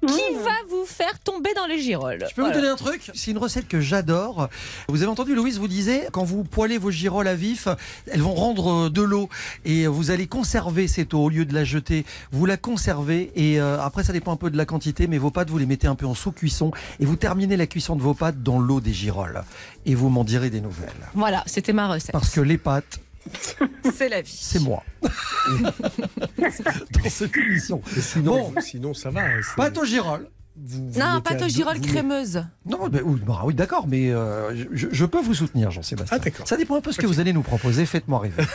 qui 0.08 0.34
va 0.44 0.52
vous 0.70 0.86
faire 0.86 1.20
tomber 1.20 1.54
dans 1.56 1.66
les 1.68 1.80
girolles. 1.80 2.26
Je 2.30 2.36
peux 2.36 2.42
vous 2.44 2.52
donner 2.52 2.68
un 2.68 2.76
truc 2.76 3.12
C'est 3.14 3.32
une 3.32 3.38
recette 3.38 3.68
que 3.68 3.80
j'adore. 3.80 4.50
Vous 4.90 5.02
avez 5.02 5.12
entendu, 5.12 5.36
Louise 5.36 5.60
vous 5.60 5.68
disait, 5.68 6.08
quand 6.12 6.24
vous 6.24 6.44
poêlez 6.44 6.78
vos 6.78 6.92
girolles 6.92 7.28
à 7.28 7.36
vif, 7.36 7.68
elles 8.08 8.22
vont 8.22 8.34
rendre 8.34 8.86
euh, 8.86 8.90
de 8.90 9.02
l'eau 9.02 9.30
et 9.64 9.88
vous 9.88 10.12
allez 10.12 10.28
conserver 10.28 10.57
cette 10.88 11.14
eau 11.14 11.20
au 11.24 11.30
lieu 11.30 11.46
de 11.46 11.54
la 11.54 11.64
jeter. 11.64 12.06
Vous 12.32 12.46
la 12.46 12.58
conservez 12.58 13.32
et 13.36 13.60
euh, 13.60 13.80
après 13.82 14.04
ça 14.04 14.14
dépend 14.14 14.32
un 14.32 14.38
peu 14.38 14.50
de 14.50 14.58
la 14.58 14.66
quantité, 14.66 15.08
mais 15.08 15.18
vos 15.18 15.32
pâtes 15.32 15.50
vous 15.50 15.58
les 15.58 15.66
mettez 15.66 15.88
un 15.88 15.96
peu 15.96 16.06
en 16.06 16.14
sous-cuisson 16.16 16.72
et 17.00 17.06
vous 17.06 17.16
terminez 17.16 17.58
la 17.58 17.68
cuisson 17.68 17.96
de 17.96 18.02
vos 18.02 18.14
pâtes 18.14 18.42
dans 18.44 18.60
l'eau 18.60 18.80
des 18.82 18.94
girolles 18.94 19.44
et 19.86 19.96
vous 19.96 20.10
m'en 20.10 20.24
direz 20.24 20.50
des 20.50 20.62
nouvelles. 20.62 20.90
Voilà, 21.14 21.44
c'était 21.46 21.74
ma 21.74 21.88
recette. 21.88 22.12
Parce 22.12 22.32
que 22.32 22.42
les 22.42 22.58
pâtes, 22.58 23.00
c'est 23.96 24.10
la 24.10 24.22
vie. 24.22 24.38
c'est 24.40 24.60
moi. 24.62 24.84
dans 26.38 27.10
cette 27.10 27.36
émission. 27.38 27.82
Sinon, 28.00 28.52
Bon. 28.52 28.62
sinon 28.62 28.94
ça 28.94 29.10
va. 29.10 29.22
c'est- 29.42 29.56
Pâtes 29.56 29.78
aux 29.78 29.86
girolles. 29.86 30.28
vous- 30.56 30.90
vous 30.92 31.00
Non, 31.00 31.22
pâte 31.22 31.42
aux 31.44 31.48
girolles 31.48 31.82
crémeuses. 31.82 32.44
Non, 32.66 32.80
oui, 32.82 32.90
bah 33.26 33.42
oui, 33.46 33.54
d'accord, 33.54 33.86
mais 33.88 34.12
euh, 34.12 34.56
je, 34.74 34.88
je 34.92 35.06
peux 35.06 35.22
vous 35.22 35.34
soutenir, 35.34 35.72
Jean-Sébastien. 35.72 36.18
Ah, 36.20 36.24
d'accord. 36.24 36.48
Ça 36.48 36.58
dépend 36.58 36.76
un 36.78 36.82
peu 36.82 36.90
de 36.92 36.96
ce 36.96 37.00
que 37.02 37.06
vous 37.08 37.20
allez 37.20 37.34
nous 37.34 37.44
proposer. 37.44 37.86
Faites-moi 37.86 38.20
rêver. 38.20 38.44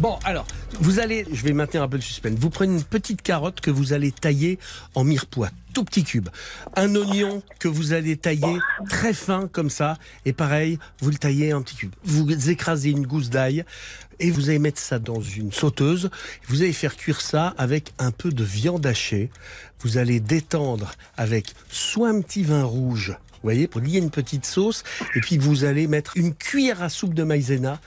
Bon, 0.00 0.18
alors, 0.24 0.46
vous 0.78 0.98
allez, 0.98 1.26
je 1.32 1.42
vais 1.42 1.54
maintenir 1.54 1.82
un 1.82 1.88
peu 1.88 1.96
le 1.96 2.02
suspense. 2.02 2.38
Vous 2.38 2.50
prenez 2.50 2.74
une 2.74 2.82
petite 2.82 3.22
carotte 3.22 3.62
que 3.62 3.70
vous 3.70 3.94
allez 3.94 4.12
tailler 4.12 4.58
en 4.94 5.04
mirepoix, 5.04 5.48
tout 5.72 5.84
petit 5.84 6.04
cube. 6.04 6.28
Un 6.74 6.94
oignon 6.96 7.42
que 7.58 7.68
vous 7.68 7.94
allez 7.94 8.18
tailler 8.18 8.58
très 8.90 9.14
fin 9.14 9.48
comme 9.48 9.70
ça, 9.70 9.96
et 10.26 10.34
pareil, 10.34 10.78
vous 11.00 11.10
le 11.10 11.16
taillez 11.16 11.54
en 11.54 11.62
petit 11.62 11.76
cube. 11.76 11.92
Vous 12.04 12.50
écrasez 12.50 12.90
une 12.90 13.06
gousse 13.06 13.30
d'ail 13.30 13.64
et 14.20 14.30
vous 14.30 14.50
allez 14.50 14.58
mettre 14.58 14.80
ça 14.80 14.98
dans 14.98 15.22
une 15.22 15.50
sauteuse. 15.50 16.10
Vous 16.48 16.60
allez 16.60 16.74
faire 16.74 16.96
cuire 16.96 17.22
ça 17.22 17.54
avec 17.56 17.94
un 17.98 18.10
peu 18.10 18.30
de 18.30 18.44
viande 18.44 18.84
hachée. 18.84 19.30
Vous 19.80 19.96
allez 19.96 20.20
détendre 20.20 20.92
avec 21.16 21.54
soit 21.70 22.10
un 22.10 22.20
petit 22.20 22.42
vin 22.42 22.64
rouge. 22.64 23.16
Vous 23.32 23.52
voyez, 23.52 23.66
pour 23.66 23.80
lier 23.80 23.98
une 23.98 24.10
petite 24.10 24.44
sauce, 24.44 24.82
et 25.14 25.20
puis 25.20 25.38
vous 25.38 25.64
allez 25.64 25.86
mettre 25.86 26.16
une 26.16 26.34
cuillère 26.34 26.82
à 26.82 26.88
soupe 26.88 27.14
de 27.14 27.22
maïzena 27.22 27.80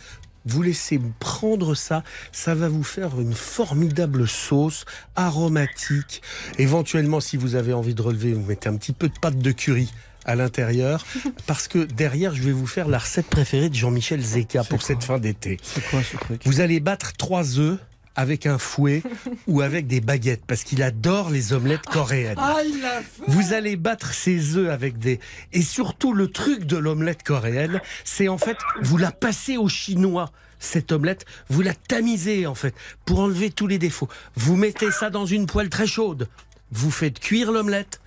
vous 0.46 0.62
laissez 0.62 1.00
prendre 1.20 1.76
ça, 1.76 2.04
ça 2.32 2.56
va 2.56 2.70
vous 2.70 2.84
faire 2.84 3.20
une 3.20 3.34
formidable 3.34 4.28
sauce 4.28 4.86
aromatique. 5.16 6.22
Éventuellement, 6.58 7.20
si 7.20 7.38
vous 7.38 7.56
avez 7.56 7.74
envie 7.74 7.96
de 7.96 8.02
relever, 8.02 8.34
vous 8.34 8.46
mettez 8.46 8.70
un 8.70 8.78
petit 8.78 8.94
peu 8.94 9.08
de 9.08 9.20
pâte 9.20 9.38
de 9.38 9.52
curry 9.52 9.92
à 10.26 10.36
l'intérieur, 10.36 11.06
parce 11.48 11.68
que 11.68 11.80
derrière, 11.80 12.36
je 12.36 12.44
vais 12.44 12.52
vous 12.52 12.68
faire 12.68 12.88
la 12.88 13.00
recette 13.00 13.28
préférée 13.28 13.70
de 13.70 13.76
Jean-Michel 13.76 14.22
Zeka 14.22 14.64
pour 14.64 14.82
cette 14.82 15.04
fin 15.04 15.18
d'été. 15.18 15.58
C'est 15.64 15.84
quoi 15.90 16.02
ce 16.04 16.18
truc? 16.18 16.42
Vous 16.46 16.62
allez 16.62 16.80
battre 16.80 17.14
trois 17.14 17.60
œufs 17.60 17.80
avec 18.16 18.46
un 18.46 18.58
fouet 18.58 19.04
ou 19.48 19.62
avec 19.62 19.88
des 19.88 20.02
baguettes, 20.02 20.44
parce 20.46 20.64
qu'il 20.64 20.84
adore 20.84 21.30
les 21.30 21.54
omelettes 21.54 21.86
coréennes. 21.86 22.38
Ah, 22.38 22.58
il 22.66 22.82
Vous 23.28 23.54
allez 23.54 23.76
battre 23.76 24.14
ces 24.14 24.58
œufs 24.58 24.70
avec 24.70 24.98
des... 24.98 25.20
Et 25.54 25.62
surtout, 25.62 26.14
le 26.14 26.28
truc 26.28 26.66
de 26.66 26.78
l'omelette 26.78 27.24
coréenne, 27.24 27.82
c'est 28.04 28.28
en 28.28 28.38
fait, 28.38 28.58
vous 28.82 28.98
la 28.98 29.12
passez 29.12 29.58
au 29.58 29.68
chinois, 29.68 30.32
cette 30.60 30.92
omelette, 30.92 31.26
vous 31.50 31.62
la 31.62 31.74
tamisez 31.74 32.46
en 32.46 32.56
fait, 32.56 32.76
pour 33.06 33.20
enlever 33.20 33.50
tous 33.50 33.68
les 33.68 33.78
défauts. 33.78 34.10
Vous 34.36 34.56
mettez 34.56 34.92
ça 34.92 35.10
dans 35.10 35.26
une 35.26 35.46
poêle 35.46 35.70
très 35.70 35.88
chaude, 35.88 36.28
vous 36.72 36.92
faites 36.92 37.20
cuire 37.20 37.52
l'omelette, 37.52 38.02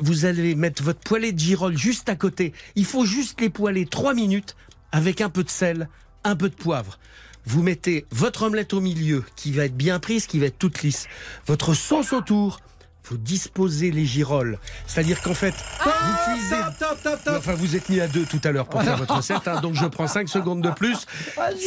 vous 0.00 0.24
allez 0.24 0.54
mettre 0.54 0.82
votre 0.82 1.00
poêlée 1.00 1.32
de 1.32 1.38
girolles 1.38 1.76
juste 1.76 2.08
à 2.08 2.14
côté. 2.14 2.52
Il 2.76 2.84
faut 2.84 3.04
juste 3.04 3.40
les 3.40 3.50
poêler 3.50 3.86
trois 3.86 4.14
minutes 4.14 4.56
avec 4.92 5.20
un 5.20 5.30
peu 5.30 5.42
de 5.42 5.50
sel, 5.50 5.88
un 6.24 6.36
peu 6.36 6.48
de 6.48 6.54
poivre. 6.54 6.98
Vous 7.46 7.62
mettez 7.62 8.06
votre 8.10 8.42
omelette 8.42 8.74
au 8.74 8.80
milieu, 8.80 9.24
qui 9.36 9.52
va 9.52 9.64
être 9.64 9.76
bien 9.76 9.98
prise, 9.98 10.26
qui 10.26 10.38
va 10.38 10.46
être 10.46 10.58
toute 10.58 10.82
lisse. 10.82 11.06
Votre 11.46 11.74
sauce 11.74 12.12
autour. 12.12 12.60
Vous 13.04 13.16
disposez 13.16 13.90
les 13.90 14.04
girolles. 14.04 14.58
C'est-à-dire 14.86 15.20
qu'en 15.20 15.34
fait, 15.34 15.54
vous 15.82 15.90
cuisez. 16.32 16.56
Top, 16.78 17.02
top, 17.02 17.24
top. 17.24 17.34
Enfin, 17.38 17.54
vous 17.54 17.74
êtes 17.74 17.88
mis 17.88 17.98
à 17.98 18.06
deux 18.06 18.24
tout 18.24 18.40
à 18.44 18.52
l'heure 18.52 18.68
pour 18.68 18.82
faire 18.82 18.96
votre 18.98 19.16
recette, 19.16 19.48
hein, 19.48 19.60
donc 19.60 19.74
je 19.74 19.86
prends 19.86 20.06
5 20.06 20.28
secondes 20.28 20.62
de 20.62 20.70
plus. 20.70 21.06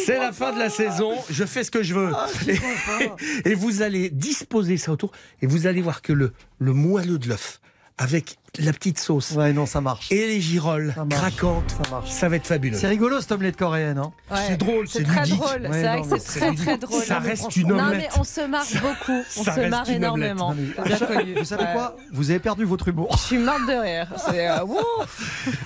C'est 0.06 0.20
la 0.20 0.32
fin 0.32 0.54
de 0.54 0.60
la 0.60 0.70
saison, 0.70 1.12
je 1.30 1.44
fais 1.44 1.66
ce 1.66 1.72
que 1.72 1.84
je 1.84 1.96
veux. 1.96 2.14
Et, 2.48 3.12
et 3.50 3.56
vous 3.56 3.82
allez 3.82 4.10
disposer 4.10 4.78
ça 4.78 4.94
autour, 4.94 5.12
et 5.42 5.48
vous 5.48 5.68
allez 5.68 5.82
voir 5.82 6.02
que 6.02 6.14
le, 6.14 6.32
le 6.60 6.72
moelleux 6.72 7.18
de 7.18 7.28
l'œuf, 7.28 7.60
avec 7.98 8.38
la 8.60 8.72
petite 8.72 9.00
sauce, 9.00 9.32
Ouais, 9.32 9.52
non, 9.52 9.66
ça 9.66 9.82
marche. 9.82 10.12
et 10.12 10.28
les 10.28 10.40
girolles 10.40 10.94
Ça 10.96 11.06
marche. 11.06 11.20
craquantes, 11.36 11.72
Ça 11.72 11.90
marche. 11.90 12.10
ça 12.12 12.30
va 12.30 12.36
être 12.36 12.46
fabuleux. 12.46 12.78
C'est 12.78 12.88
rigolo 12.88 13.20
cette 13.20 13.32
omelette 13.32 13.58
coréenne. 13.58 13.98
Hein 13.98 14.12
C'est 14.48 14.58
drôle, 14.58 14.88
c'est 14.88 15.04
très 15.04 15.22
ludique. 15.22 15.40
drôle. 15.40 15.62
Ouais, 15.64 15.70
c'est 15.72 15.82
vrai 15.84 15.98
non, 16.02 16.04
que 16.04 16.20
c'est 16.20 16.40
très 16.40 16.56
très 16.56 16.78
drôle. 16.78 17.02
Ça 17.04 17.18
reste 17.20 17.56
une 17.56 17.68
Non 17.70 17.76
mais 17.78 17.82
omelette. 17.82 18.12
on 18.20 18.24
se 18.24 18.42
marre 18.42 18.66
beaucoup. 18.82 19.24
On 19.38 19.44
ça 19.44 19.56
se 19.56 19.60
marre 19.62 19.90
énormément. 19.90 20.50
omelette. 20.50 21.38
Vous 21.40 21.46
savez 21.46 21.66
quoi 21.74 21.96
Vous 22.12 22.30
avez 22.30 22.40
perdu 22.40 22.64
votre 22.66 22.88
humour. 22.90 23.10
Je 23.14 23.18
suis 23.24 23.38
morte 23.40 23.66
de 23.68 23.74
rire. 23.82 24.08
C'est, 24.30 24.48
euh, 24.48 24.64
wouh. 24.66 24.78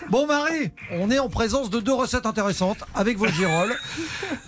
Bon 0.09 0.25
Marie, 0.25 0.71
on 0.93 1.11
est 1.11 1.19
en 1.19 1.27
présence 1.27 1.69
de 1.69 1.81
deux 1.81 1.93
recettes 1.93 2.25
intéressantes 2.25 2.79
avec 2.95 3.17
vos 3.17 3.27
girolles. 3.27 3.75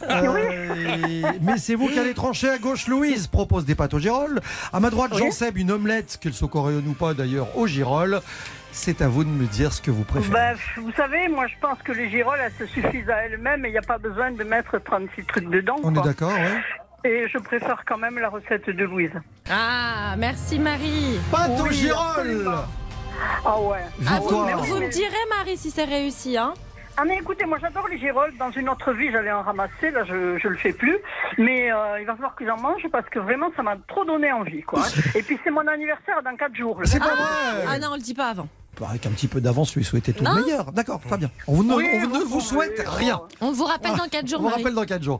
Euh, 0.10 1.34
mais 1.42 1.58
c'est 1.60 1.76
vous 1.76 1.88
qui 1.88 2.00
allez 2.00 2.16
trancher 2.16 2.50
à 2.50 2.58
gauche. 2.58 2.88
Louise 2.88 3.28
propose 3.28 3.66
des 3.66 3.76
pâtes 3.76 3.94
aux 3.94 4.00
girolles. 4.00 4.40
À 4.74 4.80
ma 4.80 4.90
droite, 4.90 5.16
Jean 5.16 5.30
Seb, 5.30 5.58
une 5.58 5.70
omelette, 5.72 6.18
qu'elle 6.20 6.34
soit 6.34 6.48
coréenne 6.48 6.88
ou 6.88 6.94
pas 6.94 7.14
d'ailleurs, 7.14 7.56
aux 7.58 7.68
girolles. 7.68 8.22
C'est 8.72 9.02
à 9.02 9.08
vous 9.08 9.24
de 9.24 9.30
me 9.30 9.46
dire 9.46 9.74
ce 9.74 9.82
que 9.82 9.92
vous 9.92 10.04
préférez. 10.04 10.32
Bah, 10.32 10.54
vous 10.78 10.92
savez, 10.94 11.28
moi 11.28 11.48
je 11.48 11.56
pense 11.60 11.80
que 11.84 11.92
les 11.92 12.10
girolles, 12.10 12.40
elles 12.44 12.68
se 12.68 12.72
suffisent 12.72 13.10
à 13.10 13.26
elles-mêmes 13.26 13.66
et 13.66 13.70
il 13.70 13.72
n'y 13.72 13.78
a 13.78 13.82
pas 13.82 13.98
besoin 13.98 14.32
de 14.32 14.44
mettre 14.44 14.78
36 14.78 15.26
trucs 15.26 15.50
dedans. 15.50 15.78
on 15.84 15.94
est 15.96 16.02
d'accord, 16.04 16.32
ouais 16.32 16.62
Et 17.10 17.28
je 17.28 17.38
préfère 17.40 17.84
quand 17.86 17.98
même 17.98 18.20
la 18.20 18.30
recette 18.30 18.70
de 18.70 18.84
Louise. 18.84 19.12
Ah, 19.50 20.16
merci 20.18 20.60
Marie. 20.60 21.20
Pâtes 21.32 21.60
aux 21.60 21.64
Oui, 21.64 21.74
girolles 21.74 22.48
Ah 23.46 23.60
ouais. 23.60 23.80
Ah, 24.08 24.20
vous, 24.22 24.30
vous 24.30 24.78
me 24.82 24.90
direz 24.92 25.26
Marie 25.38 25.58
si 25.58 25.72
c'est 25.72 25.86
réussi, 25.86 26.38
hein 26.38 26.54
Ah 27.02 27.06
mais 27.06 27.16
écoutez, 27.16 27.46
moi 27.46 27.58
j'adore 27.62 27.88
les 27.88 27.98
girolles. 27.98 28.36
Dans 28.38 28.52
une 28.52 28.68
autre 28.68 28.92
vie, 28.92 29.10
j'allais 29.10 29.32
en 29.32 29.42
ramasser. 29.42 29.90
Là, 29.90 30.04
je 30.04 30.38
je 30.38 30.48
le 30.50 30.58
fais 30.58 30.74
plus. 30.74 30.98
Mais 31.38 31.72
euh, 31.72 32.02
il 32.02 32.06
va 32.06 32.14
falloir 32.14 32.36
que 32.36 32.46
j'en 32.46 32.58
mange 32.58 32.86
parce 32.92 33.08
que 33.08 33.20
vraiment, 33.20 33.50
ça 33.56 33.64
m'a 33.64 33.78
trop 33.88 34.04
donné 34.04 34.34
envie, 34.34 34.64
quoi. 34.64 34.84
Et 35.16 35.24
puis 35.24 35.40
c'est 35.42 35.50
mon 35.50 35.66
anniversaire 35.66 36.22
dans 36.24 36.36
4 36.36 36.54
jours. 36.56 36.78
C'est 36.84 37.00
pas 37.00 37.16
vrai 37.16 37.66
Ah 37.70 37.80
non, 37.80 37.92
on 37.92 37.96
le 37.96 38.02
dit 38.02 38.14
pas 38.14 38.28
avant. 38.28 38.50
Bah, 38.80 38.88
Avec 38.92 39.06
un 39.06 39.10
petit 39.12 39.28
peu 39.28 39.42
d'avance, 39.42 39.76
lui 39.76 39.84
souhaiter 39.84 40.14
tout 40.14 40.24
Non. 40.24 40.36
le 40.36 40.44
meilleur. 40.44 40.72
D'accord, 40.72 41.02
très 41.06 41.18
bien. 41.18 41.30
On, 41.48 41.64
ne- 41.64 41.74
Oui, 41.76 41.86
on 41.96 42.08
ne 42.08 42.18
oui, 42.18 42.24
vous 42.28 42.40
souhaite 42.40 42.76
oui, 42.78 42.84
rien. 42.88 43.22
On 43.42 43.52
vous 43.52 43.66
rappelle 43.66 43.96
dans 43.98 44.08
4 44.08 44.24
On 44.24 44.28
jours, 44.28 44.40
vous 44.40 44.46
Marie. 44.50 44.62
rappelle 44.64 44.74
dans 44.76 44.86
4 44.86 45.04
jours. 45.04 45.20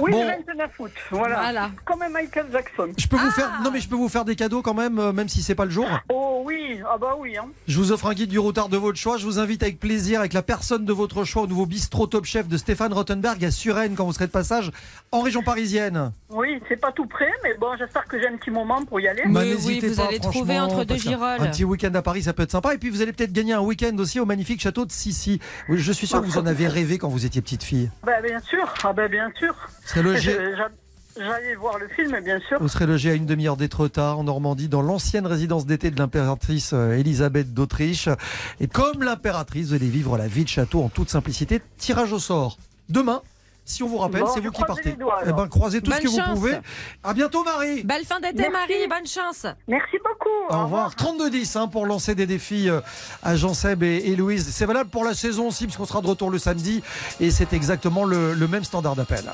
Oui, 0.00 0.12
Bon. 0.12 0.22
le 0.22 0.28
29 0.46 0.70
août. 0.78 0.90
Voilà. 1.10 1.34
Voilà. 1.40 1.70
Comme 1.84 2.04
Michael 2.12 2.46
Jackson. 2.52 2.92
Je 2.96 3.08
peux 3.08 3.16
vous 3.16 3.30
faire 3.32 3.60
non 3.64 3.70
mais 3.72 3.80
je 3.80 3.88
peux 3.88 3.96
vous 3.96 4.08
faire 4.08 4.24
des 4.24 4.36
cadeaux 4.36 4.62
quand 4.62 4.74
même 4.74 4.98
euh, 5.00 5.12
même 5.12 5.28
si 5.28 5.42
c'est 5.42 5.54
pas 5.56 5.64
le 5.64 5.70
jour. 5.72 5.86
Oh 6.08 6.42
oui, 6.44 6.80
ah 6.88 6.96
bah 6.98 7.16
oui. 7.18 7.36
Hein. 7.36 7.46
Je 7.66 7.76
vous 7.78 7.90
offre 7.90 8.06
un 8.06 8.14
guide 8.14 8.30
du 8.30 8.38
routard 8.38 8.68
de 8.68 8.76
votre 8.76 8.96
choix. 8.98 9.16
Je 9.16 9.24
vous 9.24 9.38
invite 9.40 9.62
avec 9.64 9.80
plaisir 9.80 10.20
avec 10.20 10.32
la 10.32 10.42
personne 10.42 10.84
de 10.84 10.92
votre 10.92 11.24
choix 11.24 11.42
au 11.42 11.46
nouveau 11.48 11.66
bistrot 11.66 12.06
Top 12.06 12.24
Chef 12.26 12.46
de 12.46 12.56
Stéphane 12.56 12.92
Rottenberg 12.92 13.44
à 13.44 13.50
Suresnes 13.50 13.94
quand 13.96 14.04
vous 14.04 14.12
serez 14.12 14.26
de 14.26 14.32
passage 14.32 14.70
en 15.10 15.20
région 15.20 15.42
parisienne. 15.42 16.12
Oui, 16.30 16.60
c'est 16.68 16.76
pas 16.80 16.92
tout 16.92 17.06
près, 17.06 17.30
mais 17.42 17.54
bon, 17.58 17.68
j'espère 17.76 18.04
que 18.06 18.20
j'ai 18.20 18.28
un 18.28 18.36
petit 18.36 18.50
moment 18.50 18.84
pour 18.84 19.00
y 19.00 19.08
aller. 19.08 19.22
Mais 19.26 19.32
Bah, 19.32 19.40
oui, 19.64 19.80
vous 19.80 19.96
pas, 19.96 20.06
allez 20.06 20.20
trouver 20.20 20.60
entre 20.60 20.84
deux 20.84 20.96
girolles. 20.96 21.40
Un 21.40 21.48
petit 21.48 21.64
week-end 21.64 21.92
à 21.94 22.02
Paris, 22.02 22.22
ça 22.22 22.32
peut 22.32 22.44
être 22.44 22.52
sympa. 22.52 22.74
Et 22.74 22.78
puis 22.78 22.89
vous 22.90 23.02
allez 23.02 23.12
peut-être 23.12 23.32
gagner 23.32 23.52
un 23.52 23.60
week-end 23.60 23.96
aussi 23.98 24.20
au 24.20 24.26
magnifique 24.26 24.60
château 24.60 24.84
de 24.86 24.92
Sissi. 24.92 25.40
Oui, 25.68 25.78
Je 25.78 25.92
suis 25.92 26.06
sûr 26.06 26.20
que 26.20 26.26
vous 26.26 26.38
en 26.38 26.46
avez 26.46 26.68
rêvé 26.68 26.98
quand 26.98 27.08
vous 27.08 27.26
étiez 27.26 27.40
petite 27.42 27.62
fille. 27.62 27.90
Bah 28.04 28.20
bien 28.22 28.40
sûr, 28.40 28.72
ah 28.84 28.92
bah 28.92 29.08
bien 29.08 29.30
sûr. 29.38 29.54
Vous 29.54 29.88
serez 29.88 30.02
logé, 30.02 30.32
Je- 30.32 30.56
j'a- 30.56 30.68
J'allais 31.18 31.56
voir 31.56 31.76
le 31.78 31.88
film, 31.88 32.18
bien 32.24 32.38
sûr. 32.48 32.58
vous 32.60 32.68
serez 32.68 32.86
logé 32.86 33.10
à 33.10 33.14
une 33.14 33.26
demi-heure 33.26 33.56
d'Étretat 33.56 34.14
en 34.14 34.22
Normandie 34.24 34.68
dans 34.68 34.80
l'ancienne 34.80 35.26
résidence 35.26 35.66
d'été 35.66 35.90
de 35.90 35.98
l'impératrice 35.98 36.70
euh, 36.72 36.92
Élisabeth 36.96 37.52
d'Autriche. 37.52 38.08
Et 38.60 38.68
comme 38.68 39.02
l'impératrice, 39.02 39.66
vous 39.68 39.74
allez 39.74 39.88
vivre 39.88 40.16
la 40.16 40.28
vie 40.28 40.44
de 40.44 40.48
château 40.48 40.82
en 40.82 40.88
toute 40.88 41.10
simplicité. 41.10 41.60
Tirage 41.78 42.12
au 42.12 42.20
sort 42.20 42.58
demain. 42.88 43.22
Si 43.70 43.82
on 43.84 43.86
vous 43.88 43.98
rappelle, 43.98 44.22
Bon, 44.22 44.30
c'est 44.34 44.40
vous 44.40 44.50
qui 44.50 44.62
partez. 44.64 44.92
doigts, 44.92 45.20
eh 45.24 45.32
ben, 45.32 45.46
croisez 45.46 45.80
tout 45.80 45.92
ce 45.92 46.00
que 46.00 46.08
vous 46.08 46.34
pouvez. 46.34 46.58
À 47.04 47.14
bientôt, 47.14 47.44
Marie. 47.44 47.84
Belle 47.84 48.04
fin 48.04 48.18
d'été. 48.18 48.48
Marie, 48.48 48.88
bonne 48.88 49.06
chance. 49.06 49.46
Merci 49.68 49.96
beaucoup. 50.04 50.54
Au 50.58 50.64
revoir. 50.64 50.92
32-10 50.96 51.56
hein, 51.56 51.68
pour 51.68 51.86
lancer 51.86 52.14
des 52.16 52.26
défis 52.26 52.68
euh, 52.68 52.80
à 53.22 53.36
Jean-Seb 53.36 53.82
et, 53.84 53.98
et 54.06 54.16
Louise. 54.16 54.48
C'est 54.52 54.66
valable 54.66 54.90
pour 54.90 55.04
la 55.04 55.14
saison 55.14 55.48
aussi, 55.48 55.64
puisqu'on 55.66 55.86
sera 55.86 56.00
de 56.00 56.08
retour 56.08 56.30
le 56.30 56.38
samedi. 56.38 56.82
Et 57.20 57.30
c'est 57.30 57.52
exactement 57.52 58.04
le, 58.04 58.34
le 58.34 58.48
même 58.48 58.64
standard 58.64 58.96
d'appel. 58.96 59.24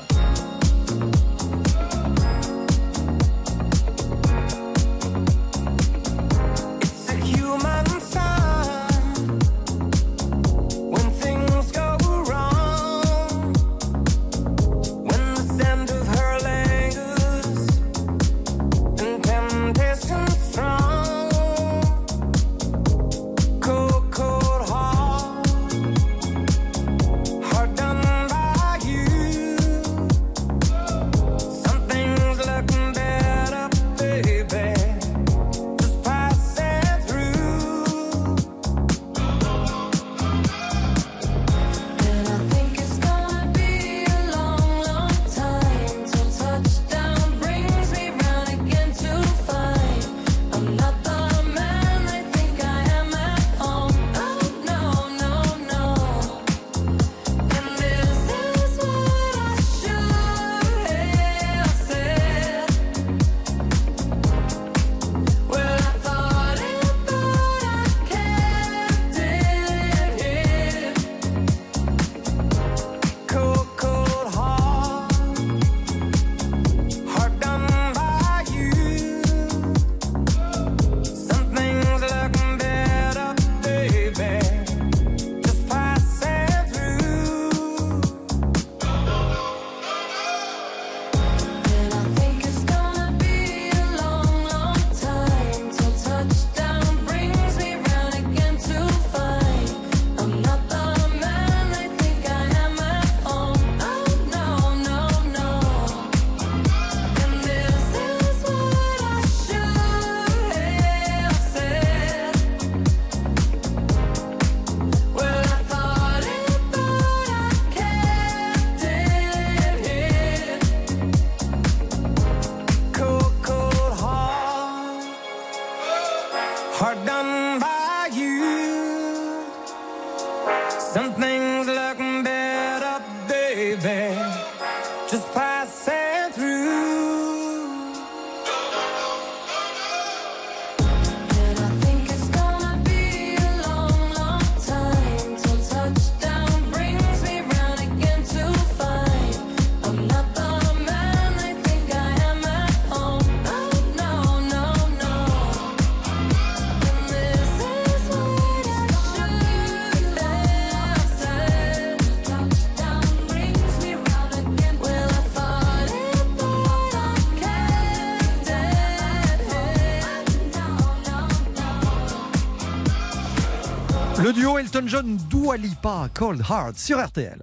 Elton 174.77 174.87
John 174.87 175.17
Dua 175.27 175.57
Lipa, 175.57 176.07
Cold 176.13 176.43
Heart 176.47 176.77
sur 176.77 177.03
RTL. 177.03 177.39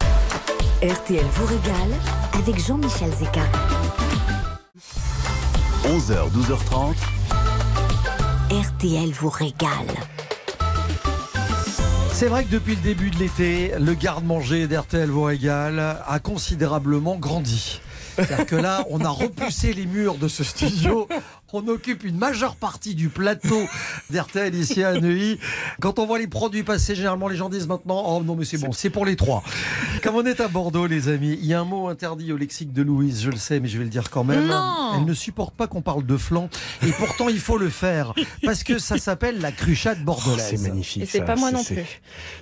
RTL 0.83 1.25
vous 1.33 1.47
régale 1.47 1.91
avec 2.35 2.65
Jean-Michel 2.65 3.11
Zeka. 3.11 3.43
11h, 5.85 6.31
12h30. 6.31 6.95
RTL 8.53 9.11
vous 9.11 9.31
régale. 9.31 9.69
C'est 12.13 12.27
vrai 12.27 12.45
que 12.45 12.53
depuis 12.53 12.77
le 12.77 12.83
début 12.83 13.11
de 13.11 13.17
l'été, 13.17 13.73
le 13.81 13.95
garde-manger 13.95 14.69
d'RTL 14.69 15.11
vous 15.11 15.25
régale 15.25 15.81
a 16.07 16.19
considérablement 16.21 17.17
grandi. 17.17 17.81
C'est-à-dire 18.15 18.47
que 18.47 18.57
là, 18.57 18.85
on 18.91 19.01
a 19.01 19.11
repoussé 19.11 19.73
les 19.73 19.87
murs 19.87 20.19
de 20.19 20.29
ce 20.29 20.45
studio. 20.45 21.09
On 21.57 21.69
occupe 21.69 22.03
une 22.03 22.19
majeure 22.19 22.57
partie 22.57 22.97
du 22.97 23.09
plateau 23.09 23.63
d'RTL 24.11 24.53
ici 24.57 24.83
à 24.83 24.99
Neuilly. 24.99 25.39
Quand 25.81 26.01
on 26.01 26.07
voit 26.07 26.19
les 26.19 26.27
produits 26.27 26.65
passer, 26.65 26.97
généralement 26.97 27.29
les 27.29 27.37
gens 27.37 27.49
disent 27.49 27.69
maintenant 27.69 28.03
Oh 28.09 28.25
non, 28.25 28.35
mais 28.35 28.45
c'est 28.45 28.59
bon, 28.59 28.73
c'est 28.73 28.91
pour 28.91 29.07
les 29.07 29.15
trois. 29.15 29.45
Comme 30.03 30.17
on 30.17 30.27
est 30.27 30.41
à 30.41 30.49
Bordeaux, 30.49 30.89
les 30.89 31.09
amis, 31.09 31.39
il 31.41 31.47
y 31.47 31.55
a 31.55 31.61
un 31.61 31.65
mot 31.65 31.87
interdit 31.87 32.33
au 32.33 32.37
lexique 32.37 32.73
de 32.73 32.83
Louise, 32.83 33.23
je 33.23 33.31
le 33.31 33.37
sais, 33.37 33.61
mais 33.61 33.69
je 33.69 33.79
vais 33.79 33.85
le 33.85 33.91
dire 33.91 34.11
quand 34.11 34.25
même. 34.25 34.49
Non. 34.49 34.95
Elle 34.97 35.05
ne 35.05 35.15
supporte 35.15 35.55
pas 35.55 35.69
qu'on 35.69 35.81
parle 35.81 36.05
de 36.05 36.17
flan. 36.17 36.49
Et 36.85 36.91
pourtant, 36.91 37.29
il 37.29 37.39
faut 37.39 37.57
le 37.57 37.71
faire. 37.71 38.15
Parce 38.45 38.65
que 38.65 38.81
ça 38.81 38.99
s'appelle 38.99 39.41
la 39.41 39.53
cruchade 39.53 40.05
bordelaise. 40.05 40.51
Oh, 40.53 40.57
c'est 40.57 40.69
magnifique. 40.69 41.05
Et 41.05 41.07
c'est 41.07 41.25
pas 41.25 41.37
moi 41.37 41.53
non 41.53 41.63
plus. 41.63 41.85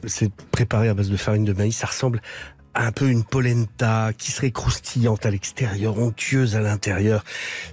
C'est 0.06 0.32
préparé 0.50 0.88
à 0.88 0.94
base 0.94 1.10
de 1.10 1.18
farine 1.18 1.44
de 1.44 1.52
maïs. 1.52 1.76
Ça 1.76 1.88
ressemble 1.88 2.22
à 2.51 2.51
un 2.74 2.92
peu 2.92 3.08
une 3.08 3.24
polenta 3.24 4.12
qui 4.16 4.30
serait 4.30 4.50
croustillante 4.50 5.26
à 5.26 5.30
l'extérieur, 5.30 5.98
onctueuse 5.98 6.56
à 6.56 6.60
l'intérieur. 6.60 7.24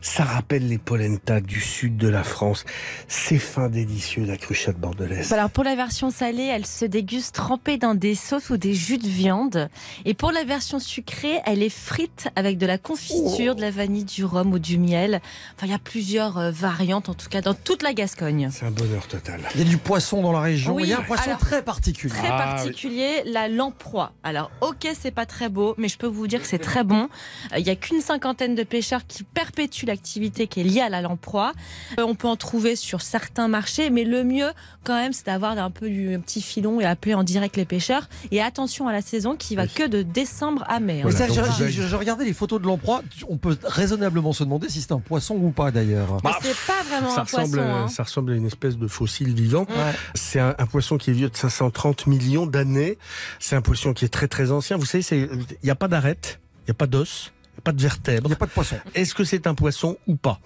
Ça 0.01 0.23
rappelle 0.23 0.67
les 0.67 0.77
polentas 0.77 1.39
du 1.39 1.61
sud 1.61 1.97
de 1.97 2.07
la 2.07 2.23
France. 2.23 2.65
C'est 3.07 3.39
fin 3.39 3.69
délicieux, 3.69 4.25
la 4.25 4.37
cruchade 4.37 4.75
bordelaise. 4.75 5.31
Alors 5.31 5.49
pour 5.49 5.63
la 5.63 5.75
version 5.75 6.11
salée, 6.11 6.45
elle 6.45 6.65
se 6.65 6.85
déguste 6.85 7.35
trempée 7.35 7.77
dans 7.77 7.95
des 7.95 8.15
sauces 8.15 8.49
ou 8.49 8.57
des 8.57 8.73
jus 8.73 8.97
de 8.97 9.07
viande. 9.07 9.69
Et 10.05 10.13
pour 10.13 10.31
la 10.31 10.43
version 10.43 10.79
sucrée, 10.79 11.39
elle 11.45 11.63
est 11.63 11.69
frite 11.69 12.27
avec 12.35 12.57
de 12.57 12.65
la 12.65 12.77
confiture, 12.77 13.55
de 13.55 13.61
la 13.61 13.71
vanille, 13.71 14.03
du 14.03 14.25
rhum 14.25 14.51
ou 14.53 14.59
du 14.59 14.77
miel. 14.77 15.21
Enfin, 15.55 15.67
il 15.67 15.71
y 15.71 15.75
a 15.75 15.79
plusieurs 15.79 16.37
euh, 16.37 16.51
variantes, 16.51 17.09
en 17.09 17.13
tout 17.13 17.29
cas 17.29 17.41
dans 17.41 17.53
toute 17.53 17.83
la 17.83 17.93
Gascogne. 17.93 18.49
C'est 18.51 18.65
un 18.65 18.71
bonheur 18.71 19.07
total. 19.07 19.41
Il 19.55 19.61
y 19.61 19.63
a 19.63 19.69
du 19.69 19.77
poisson 19.77 20.21
dans 20.21 20.31
la 20.31 20.41
région. 20.41 20.73
Oui, 20.73 20.83
il 20.83 20.89
y 20.89 20.93
a 20.93 20.99
un 20.99 21.03
poisson 21.03 21.23
alors, 21.29 21.39
très 21.39 21.63
particulier. 21.63 22.13
Très 22.13 22.27
particulier, 22.27 23.23
la 23.25 23.47
lamproie. 23.47 24.13
Alors, 24.23 24.51
ok, 24.61 24.88
c'est 24.99 25.11
pas 25.11 25.25
très 25.25 25.49
beau, 25.49 25.75
mais 25.77 25.87
je 25.87 25.97
peux 25.97 26.07
vous 26.07 26.27
dire 26.27 26.41
que 26.41 26.47
c'est 26.47 26.59
très 26.59 26.83
bon. 26.83 27.09
Euh, 27.53 27.57
Il 27.59 27.65
y 27.67 27.69
a 27.69 27.75
qu'une 27.75 28.01
cinquantaine 28.01 28.55
de 28.55 28.63
pêcheurs 28.63 29.05
qui 29.07 29.23
perpétuent 29.23 29.85
l'activité 29.85 30.47
qui 30.47 30.61
est 30.61 30.63
liée 30.63 30.81
à 30.81 30.89
la 30.89 31.01
lamproie. 31.01 31.53
Euh, 31.99 32.03
on 32.03 32.15
peut 32.15 32.27
en 32.27 32.35
trouver 32.35 32.75
sur 32.75 33.01
certains 33.01 33.47
marchés, 33.47 33.89
mais 33.89 34.03
le 34.03 34.23
mieux, 34.23 34.49
quand 34.83 34.95
même, 34.95 35.13
c'est 35.13 35.25
d'avoir 35.25 35.57
un 35.57 35.71
peu 35.71 35.89
du 35.89 36.13
un 36.15 36.19
petit 36.19 36.41
filon 36.41 36.79
et 36.81 36.85
appeler 36.85 37.13
en 37.13 37.23
direct 37.23 37.55
les 37.57 37.65
pêcheurs. 37.65 38.07
Et 38.31 38.41
attention 38.41 38.87
à 38.87 38.91
la 38.93 39.01
saison 39.01 39.35
qui 39.35 39.55
va 39.55 39.67
que 39.67 39.87
de 39.87 40.01
décembre 40.01 40.63
à 40.67 40.79
mai. 40.79 41.01
hein. 41.05 41.11
Ça, 41.11 41.27
j'ai 41.69 41.95
regardé 41.95 42.25
les 42.25 42.33
photos 42.33 42.61
de 42.61 42.65
l'emploi. 42.67 43.01
On 43.27 43.37
peut 43.37 43.57
raisonnablement 43.63 44.33
se 44.33 44.43
demander 44.43 44.69
si 44.69 44.81
c'est 44.81 44.91
un 44.91 44.99
poisson 44.99 45.35
ou 45.35 45.51
pas 45.51 45.71
d'ailleurs. 45.71 46.17
C'est 46.41 46.55
pas 46.67 46.81
vraiment 46.89 47.09
ça 47.13 47.21
un 47.21 47.23
ressemble, 47.23 47.57
poisson. 47.57 47.69
hein. 47.69 47.87
ça 47.87 48.03
ressemble 48.03 48.31
à 48.31 48.35
une 48.35 48.45
espèce 48.47 48.77
de 48.77 48.87
fossile 48.87 49.33
vivant. 49.33 49.65
Ouais. 49.69 49.93
C'est 50.15 50.39
un, 50.39 50.55
un 50.57 50.65
poisson 50.65 50.97
qui 50.97 51.09
est 51.09 51.13
vieux 51.13 51.29
de 51.29 51.35
530 51.35 52.07
millions 52.07 52.45
d'années. 52.47 52.97
C'est 53.39 53.55
un 53.55 53.61
poisson 53.61 53.93
qui 53.93 54.05
est 54.05 54.09
très 54.09 54.27
très 54.27 54.51
ancien. 54.51 54.77
Vous 54.79 54.85
savez, 54.85 55.05
il 55.11 55.57
n'y 55.63 55.69
a 55.69 55.75
pas 55.75 55.87
d'arête. 55.87 56.39
Il 56.61 56.69
n'y 56.69 56.71
a 56.71 56.75
pas 56.75 56.87
d'os, 56.87 57.31
il 57.31 57.55
n'y 57.55 57.59
a 57.59 57.61
pas 57.63 57.71
de 57.71 57.81
vertèbre. 57.81 58.21
Il 58.25 58.29
n'y 58.29 58.33
a 58.33 58.37
pas 58.37 58.45
de 58.45 58.51
poisson. 58.51 58.77
Est-ce 58.93 59.13
que 59.15 59.23
c'est 59.23 59.47
un 59.47 59.55
poisson 59.55 59.97
ou 60.07 60.15
pas? 60.15 60.39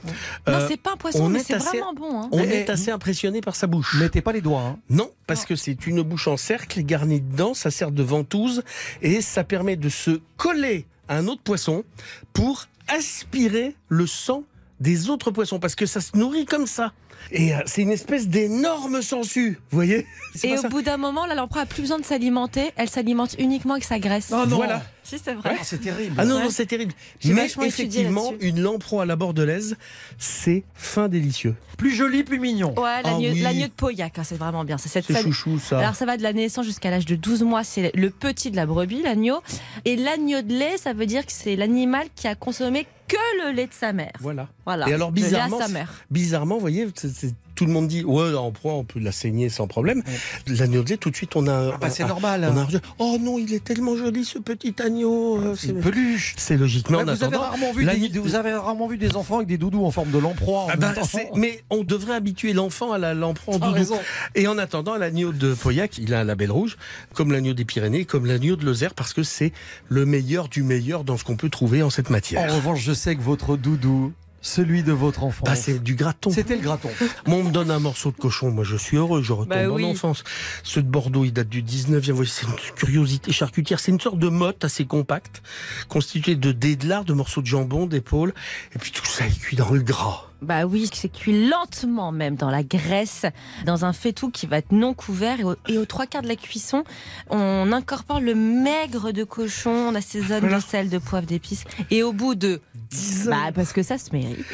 Non, 0.48 0.54
Euh, 0.54 0.68
c'est 0.70 0.78
pas 0.78 0.94
un 0.94 0.98
poisson, 0.98 1.26
on 1.26 1.30
mais 1.30 1.40
est 1.40 1.44
c'est 1.44 1.54
assez- 1.56 1.78
vraiment 1.80 1.94
bon. 1.94 2.22
hein. 2.22 2.30
On 2.32 2.38
Mais- 2.38 2.62
est 2.62 2.70
assez 2.70 2.92
impressionné 2.92 3.42
par 3.42 3.56
sa 3.56 3.68
bouche. 3.68 3.96
Mettez 4.00 4.22
pas 4.22 4.32
les 4.32 4.42
doigts. 4.42 4.62
hein. 4.62 4.80
Non, 4.90 5.12
parce 5.28 5.46
que 5.46 5.56
c'est 5.56 5.86
une 5.86 6.02
bouche 6.02 6.28
en 6.28 6.38
cercle 6.38 6.82
garnie 6.82 7.20
dedans, 7.22 7.54
ça 7.54 7.72
sert 7.72 7.92
de 7.92 8.04
ventouse 8.04 8.64
et 9.02 9.22
ça 9.22 9.44
permet 9.44 9.76
de 9.76 9.90
se 9.90 10.22
coller 10.38 10.86
à 11.10 11.18
un 11.18 11.28
autre 11.28 11.42
poisson 11.42 11.84
pour 12.32 12.66
aspirer 12.88 13.76
le 13.90 14.08
sang 14.08 14.44
des 14.80 15.10
autres 15.10 15.30
poissons 15.32 15.60
parce 15.60 15.76
que 15.76 15.86
ça 15.86 16.00
se 16.02 16.16
nourrit 16.18 16.46
comme 16.46 16.68
ça. 16.68 16.94
Et 17.32 17.53
euh, 17.53 17.59
c'est 17.65 17.82
une 17.82 17.91
espèce 17.91 18.28
d'énorme 18.28 19.01
sangsue, 19.01 19.59
vous 19.71 19.76
voyez? 19.76 20.05
Et 20.43 20.53
au 20.53 20.61
ça? 20.61 20.69
bout 20.69 20.82
d'un 20.82 20.97
moment, 20.97 21.26
la 21.26 21.36
lamprey 21.36 21.61
a 21.61 21.65
plus 21.65 21.82
besoin 21.82 21.99
de 21.99 22.05
s'alimenter, 22.05 22.71
elle 22.76 22.89
s'alimente 22.89 23.36
uniquement 23.39 23.74
avec 23.74 23.84
sa 23.84 23.99
graisse. 23.99 24.32
Oh 24.34 24.45
non. 24.45 24.57
Voilà. 24.57 24.82
Si, 25.04 25.20
c'est 25.20 25.34
vrai. 25.34 25.58
c'est 25.64 25.82
terrible. 25.82 26.16
Ah 26.18 26.26
non, 26.26 26.38
Ouais. 26.38 26.43
non, 26.45 26.49
c'est 26.49 26.66
terrible. 26.66 26.93
Mais 27.26 27.45
effectivement, 27.66 28.34
une 28.39 28.62
lamproie 28.62 29.04
à 29.04 29.06
la 29.06 29.16
bordelaise, 29.16 29.76
c'est 30.18 30.64
fin 30.76 31.08
délicieux. 31.10 31.56
Plus 31.78 31.91
joli, 31.93 32.24
plus 32.24 32.39
mignon. 32.39 32.74
Ouais, 32.80 33.01
l'agneau 33.04 33.30
Ah 33.45 33.49
oui. 33.51 33.64
de 33.64 33.68
Pauillac, 33.68 34.18
hein, 34.20 34.24
c'est 34.24 34.38
vraiment 34.38 34.64
bien. 34.64 34.78
C'est 34.78 34.89
cette 34.89 35.12
chouchou, 35.22 35.60
ça. 35.60 35.80
Alors 35.80 35.95
ça 35.95 36.06
va 36.06 36.18
de 36.18 36.24
la 36.24 36.32
naissance 36.34 36.66
jusqu'à 36.66 36.89
l'âge 36.89 37.06
de 37.06 37.16
12 37.16 37.43
mois, 37.43 37.64
c'est 37.64 37.91
le 37.95 38.10
petit 38.10 38.49
de 38.51 38.56
la 38.56 38.66
brebis, 38.66 39.01
l'agneau. 39.04 39.41
Et 39.86 39.95
l'agneau 39.95 40.41
de 40.41 40.54
lait, 40.54 40.78
ça 40.78 40.93
veut 40.93 41.06
dire 41.06 41.26
que 41.26 41.32
c'est 41.32 41.56
l'animal 41.56 42.08
qui 42.16 42.28
a 42.28 42.36
consommé 42.36 42.88
que 43.08 43.18
le 43.45 43.51
lait 43.54 43.68
de 43.68 43.74
sa 43.74 43.91
mère. 43.91 44.12
Voilà. 44.22 44.47
Voilà. 44.66 44.88
Et 44.88 44.93
alors 44.93 45.12
Le 45.12 45.16
lait 45.18 45.24
à 45.24 45.28
bizarrement, 45.28 45.60
sa 45.60 45.68
mère. 45.68 45.91
bizarrement, 46.10 46.56
vous 46.56 46.62
voyez, 46.62 46.88
c'est- 46.95 47.34
tout 47.56 47.66
le 47.66 47.72
monde 47.72 47.88
dit 47.88 48.04
ouais, 48.04 48.34
en 48.36 48.51
proie, 48.51 48.74
on 48.74 48.84
peut 48.84 48.99
la 48.99 49.12
saigner 49.12 49.49
sans 49.49 49.68
problème. 49.68 50.01
L'agneau 50.47 50.84
de 50.84 50.95
tout 50.95 51.10
de 51.10 51.16
suite, 51.16 51.36
on 51.36 51.47
a. 51.47 51.54
un- 51.54 51.78
bah, 51.78 51.89
c'est 51.89 52.04
un- 52.04 52.08
normal. 52.08 52.51
On 52.54 52.58
a 52.58 52.68
oh 52.99 53.18
non, 53.20 53.38
il 53.39 53.54
est 53.54 53.64
tellement 53.64 53.95
joli 53.95 54.26
ce 54.26 54.39
petit 54.39 54.76
agneau. 54.82 55.39
euh, 55.39 55.56
C'est 55.58 55.68
une 55.70 55.80
peluche. 55.82 56.36
C'est 56.38 56.58
logique. 56.58 56.89
Mais 56.89 56.97
Ouais, 56.97 57.04
en 57.04 57.14
vous, 57.16 57.24
avez 57.24 57.38
rarement 57.38 57.74
vu 57.74 57.86
des, 58.10 58.20
vous 58.20 58.36
avez 58.36 58.54
rarement 58.54 58.88
vu 58.88 58.97
des 58.97 59.16
enfants 59.16 59.38
avec 59.38 59.47
des 59.47 59.58
doudous 59.58 59.86
en 59.86 59.91
forme 59.91 60.12
de 60.12 60.18
lamproie. 60.18 60.68
Ah 60.70 60.76
ben, 60.76 60.93
mais 61.36 61.64
on 61.70 61.84
devrait 61.84 62.16
habituer 62.16 62.54
l'enfant 62.54 62.91
à 62.91 62.97
la 62.97 63.14
lamproie 63.14 63.56
en 63.56 63.60
doudou. 63.60 63.72
raison. 63.74 63.99
Et 64.36 64.47
en 64.47 64.58
attendant, 64.58 64.95
l'agneau 64.97 65.32
de 65.32 65.54
Pauillac, 65.54 65.97
il 65.97 66.14
a 66.14 66.20
un 66.22 66.24
label 66.24 66.51
rouge, 66.51 66.78
comme 67.14 67.32
l'agneau 67.32 67.54
des 67.54 67.66
Pyrénées, 67.66 68.06
comme 68.06 68.26
l'agneau 68.26 68.56
de 68.56 68.66
Lozère, 68.66 68.93
parce 68.93 69.14
que 69.14 69.24
c'est 69.24 69.51
le 69.89 70.06
meilleur 70.06 70.49
du 70.49 70.64
meilleur 70.64 71.04
dans 71.04 71.18
ce 71.18 71.24
qu'on 71.24 71.38
peut 71.38 71.49
trouver 71.49 71.82
en 71.84 71.89
cette 71.89 72.10
matière. 72.10 72.51
En 72.51 72.56
revanche, 72.56 72.82
je 72.82 72.93
sais 72.93 73.16
que 73.16 73.22
votre 73.22 73.58
doudou, 73.58 74.14
celui 74.44 74.84
de 74.84 74.91
votre 74.91 75.24
enfant. 75.24 75.46
Bah, 75.46 75.56
c'est 75.56 75.82
du 75.82 75.96
graton. 75.96 76.30
C'était 76.30 76.56
le 76.56 76.62
graton. 76.62 76.89
Moi, 77.26 77.38
on 77.39 77.44
me 77.46 77.52
donne 77.52 77.72
un 77.72 77.80
morceau 77.80 78.12
de 78.12 78.18
cochon, 78.18 78.52
moi 78.52 78.64
je 78.64 78.76
suis 78.76 78.98
heureux, 78.98 79.24
je 79.24 79.32
retombe 79.34 79.50
Bah 79.50 79.72
en 79.72 79.74
oui. 79.76 79.86
enfance. 79.86 80.24
Ceux 80.64 80.84
de 80.84 80.88
Bordeaux, 80.88 81.24
ils 81.26 81.32
datent 81.34 81.50
du 81.50 81.64
19e, 81.64 82.10
vous 82.12 82.16
voyez, 82.18 82.30
c'est 82.32 82.46
une 82.46 82.54
curiosité 82.76 83.32
charcutière, 83.32 83.80
c'est 83.80 83.91
une 83.91 84.00
sorte 84.02 84.20
de 84.20 84.28
motte 84.30 84.64
assez 84.64 84.86
compacte, 84.86 85.41
constituée 85.88 86.36
de 86.36 86.52
dés 86.52 86.76
de 86.76 86.88
lard, 86.88 87.06
de 87.06 87.14
morceaux 87.14 87.41
de 87.41 87.48
jambon, 87.48 87.86
d'épaules, 87.88 88.34
et 88.76 88.80
puis 88.80 88.91
tout 88.91 89.06
ça 89.06 89.26
est 89.26 89.39
cuit 89.39 89.56
dans 89.56 89.72
le 89.72 89.82
gras. 89.82 90.30
Bah 90.44 90.66
oui, 90.66 90.89
c'est 90.94 91.10
cuit 91.12 91.48
lentement 91.48 92.12
même 92.12 92.36
dans 92.36 92.50
la 92.50 92.64
graisse, 92.64 93.26
dans 93.66 93.86
un 93.86 93.94
faitout 93.94 94.30
qui 94.30 94.46
va 94.48 94.58
être 94.58 94.72
non 94.72 94.94
couvert. 94.94 95.39
Et, 95.39 95.44
au- 95.44 95.56
et 95.68 95.78
aux 95.78 95.86
trois 95.86 96.06
quarts 96.06 96.22
de 96.22 96.28
la 96.28 96.36
cuisson, 96.36 96.84
on 97.30 97.72
incorpore 97.72 98.20
le 98.20 98.36
maigre 98.36 99.12
de 99.12 99.24
cochon, 99.24 99.72
on 99.72 99.96
assaisonne 99.96 100.41
Voilà. 100.41 100.58
de 100.58 100.64
sel, 100.64 100.89
de 100.89 100.98
poivre, 100.98 101.26
d'épices. 101.26 101.64
Et 101.91 102.04
au 102.04 102.14
bout 102.14 102.36
de 102.36 102.62
10 102.91 103.28
bah, 103.30 103.52
parce 103.56 103.74
que 103.74 103.82
ça 103.84 103.98
se 103.98 104.12
mérite. 104.12 104.46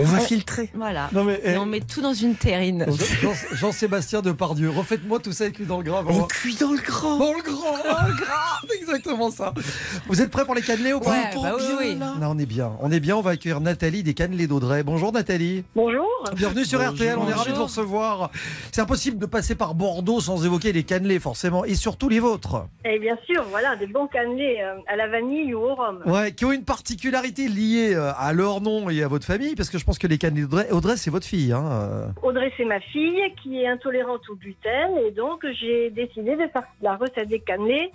On 0.00 0.04
va 0.04 0.18
filtrer. 0.20 0.70
Voilà. 0.74 1.08
Non, 1.12 1.24
mais, 1.24 1.34
Et 1.44 1.50
eh, 1.52 1.56
on 1.58 1.66
met 1.66 1.80
tout 1.80 2.00
dans 2.00 2.14
une 2.14 2.34
terrine. 2.34 2.86
Jean- 3.22 3.32
Jean-Sébastien 3.52 4.20
Depardieu, 4.22 4.70
refaites-moi 4.70 5.20
tout 5.20 5.32
ça 5.32 5.50
cuit 5.50 5.64
dans 5.66 5.78
le 5.78 5.84
gras. 5.84 6.02
On 6.08 6.22
cuit 6.24 6.56
dans 6.56 6.72
le 6.72 6.78
gras. 6.80 7.18
Dans 7.18 7.32
le 7.32 7.42
gras, 7.42 7.82
dans 8.00 8.06
le 8.08 8.14
gras, 8.14 8.60
c'est 8.68 8.76
exactement 8.80 9.30
ça. 9.30 9.52
Vous 10.08 10.20
êtes 10.20 10.30
prêts 10.30 10.44
pour 10.44 10.54
les 10.54 10.62
cannelés 10.62 10.92
ou 10.92 11.00
pas 11.00 11.10
Ouais, 11.10 11.30
bah 11.34 11.52
oui, 11.58 11.64
oui. 11.78 11.94
Non, 11.96 12.14
on 12.30 12.38
est 12.38 12.46
bien. 12.46 12.72
On 12.80 12.90
est 12.90 13.00
bien. 13.00 13.16
On 13.16 13.20
va 13.20 13.32
accueillir 13.32 13.60
Nathalie 13.60 14.02
des 14.02 14.14
cannelés 14.14 14.46
d'Audrey. 14.46 14.82
Bonjour 14.82 15.12
Nathalie. 15.12 15.33
Bonjour. 15.74 16.06
Bienvenue 16.36 16.64
sur 16.64 16.78
Bonjour. 16.78 16.94
RTL. 16.94 17.18
On 17.18 17.28
est 17.28 17.32
ravis 17.32 17.50
de 17.50 17.56
vous 17.56 17.64
recevoir. 17.64 18.30
C'est 18.70 18.80
impossible 18.80 19.18
de 19.18 19.26
passer 19.26 19.54
par 19.56 19.74
Bordeaux 19.74 20.20
sans 20.20 20.44
évoquer 20.46 20.72
les 20.72 20.84
cannelés, 20.84 21.18
forcément, 21.18 21.64
et 21.64 21.74
surtout 21.74 22.08
les 22.08 22.20
vôtres. 22.20 22.66
Et 22.84 22.98
bien 23.00 23.18
sûr, 23.26 23.42
voilà, 23.50 23.74
des 23.74 23.86
bons 23.86 24.06
cannelés 24.06 24.58
euh, 24.60 24.76
à 24.86 24.94
la 24.96 25.08
vanille 25.08 25.52
ou 25.54 25.60
au 25.60 25.74
rhum. 25.74 26.02
Ouais, 26.06 26.32
qui 26.32 26.44
ont 26.44 26.52
une 26.52 26.64
particularité 26.64 27.48
liée 27.48 27.94
euh, 27.94 28.12
à 28.16 28.32
leur 28.32 28.60
nom 28.60 28.90
et 28.90 29.02
à 29.02 29.08
votre 29.08 29.26
famille, 29.26 29.56
parce 29.56 29.70
que 29.70 29.78
je 29.78 29.84
pense 29.84 29.98
que 29.98 30.06
les 30.06 30.18
cannelés 30.18 30.42
d'Audrey, 30.42 30.70
Audrey, 30.70 30.96
c'est 30.96 31.10
votre 31.10 31.26
fille. 31.26 31.52
Hein. 31.52 31.64
euh. 31.72 32.06
Audrey, 32.22 32.52
c'est 32.56 32.64
ma 32.64 32.80
fille 32.80 33.20
qui 33.42 33.60
est 33.60 33.66
intolérante 33.66 34.22
au 34.30 34.36
gluten 34.36 34.98
et 35.04 35.10
donc 35.10 35.44
j'ai 35.60 35.90
décidé 35.90 36.36
de 36.36 36.46
faire 36.52 36.64
la 36.80 36.96
recette 36.96 37.28
des 37.28 37.40
cannelés 37.40 37.90